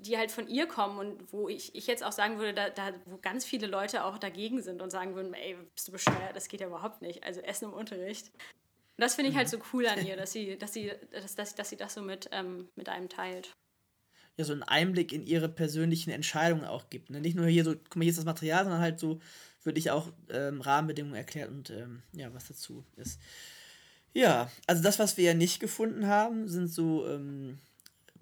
[0.01, 2.92] die halt von ihr kommen und wo ich, ich jetzt auch sagen würde, da, da,
[3.05, 6.48] wo ganz viele Leute auch dagegen sind und sagen würden, ey, bist du bescheuert, das
[6.48, 7.22] geht ja überhaupt nicht.
[7.22, 8.26] Also Essen im Unterricht.
[8.26, 9.52] Und das finde ich halt mhm.
[9.52, 12.28] so cool an ihr, dass sie, dass sie, dass, dass, dass sie das so mit,
[12.32, 13.55] ähm, mit einem teilt.
[14.36, 17.10] Ja, so einen Einblick in ihre persönlichen Entscheidungen auch gibt.
[17.10, 17.20] Ne?
[17.20, 19.20] Nicht nur hier so, guck mal, hier ist das Material, sondern halt so
[19.62, 23.20] würde ich auch ähm, Rahmenbedingungen erklärt und ähm, ja, was dazu ist.
[24.12, 27.59] Ja, also das, was wir ja nicht gefunden haben, sind so ähm,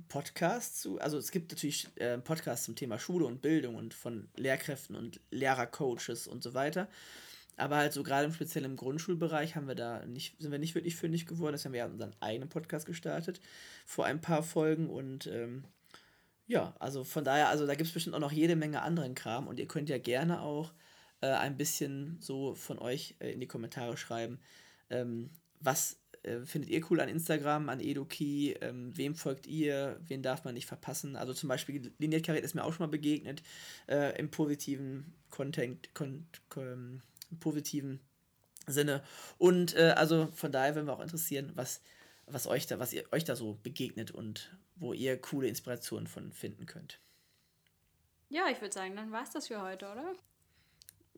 [0.08, 1.00] Podcasts zu.
[1.00, 5.20] Also es gibt natürlich äh, Podcasts zum Thema Schule und Bildung und von Lehrkräften und
[5.30, 6.88] Lehrercoaches und so weiter.
[7.56, 10.96] Aber halt so gerade im speziellen Grundschulbereich haben wir da nicht, sind wir nicht wirklich
[10.96, 11.52] fündig geworden.
[11.52, 13.40] Das haben wir ja unseren eigenen Podcast gestartet
[13.84, 15.64] vor ein paar Folgen und ähm,
[16.46, 19.48] ja, also von daher, also da gibt es bestimmt auch noch jede Menge anderen Kram
[19.48, 20.72] und ihr könnt ja gerne auch
[21.20, 24.38] äh, ein bisschen so von euch äh, in die Kommentare schreiben,
[24.90, 25.30] ähm,
[25.60, 28.56] was äh, findet ihr cool an Instagram, an EduKey?
[28.60, 29.98] Ähm, wem folgt ihr?
[30.06, 31.16] Wen darf man nicht verpassen?
[31.16, 33.42] Also zum Beispiel Liniert Karet ist mir auch schon mal begegnet
[33.88, 38.00] äh, im positiven Content, kon, kon, im positiven
[38.66, 39.02] Sinne.
[39.38, 41.80] Und äh, also von daher würden wir auch interessieren, was,
[42.26, 46.32] was euch da, was ihr euch da so begegnet und wo ihr coole Inspirationen von
[46.32, 47.00] finden könnt.
[48.28, 50.14] Ja, ich würde sagen, dann war es das für heute, oder?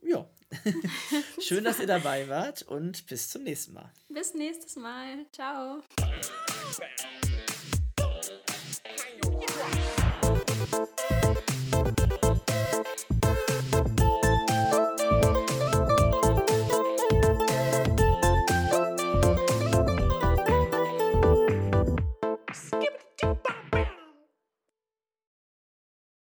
[0.03, 0.29] Ja.
[1.41, 3.91] Schön, dass ihr dabei wart und bis zum nächsten Mal.
[4.09, 5.27] Bis nächstes Mal.
[5.33, 5.83] Ciao.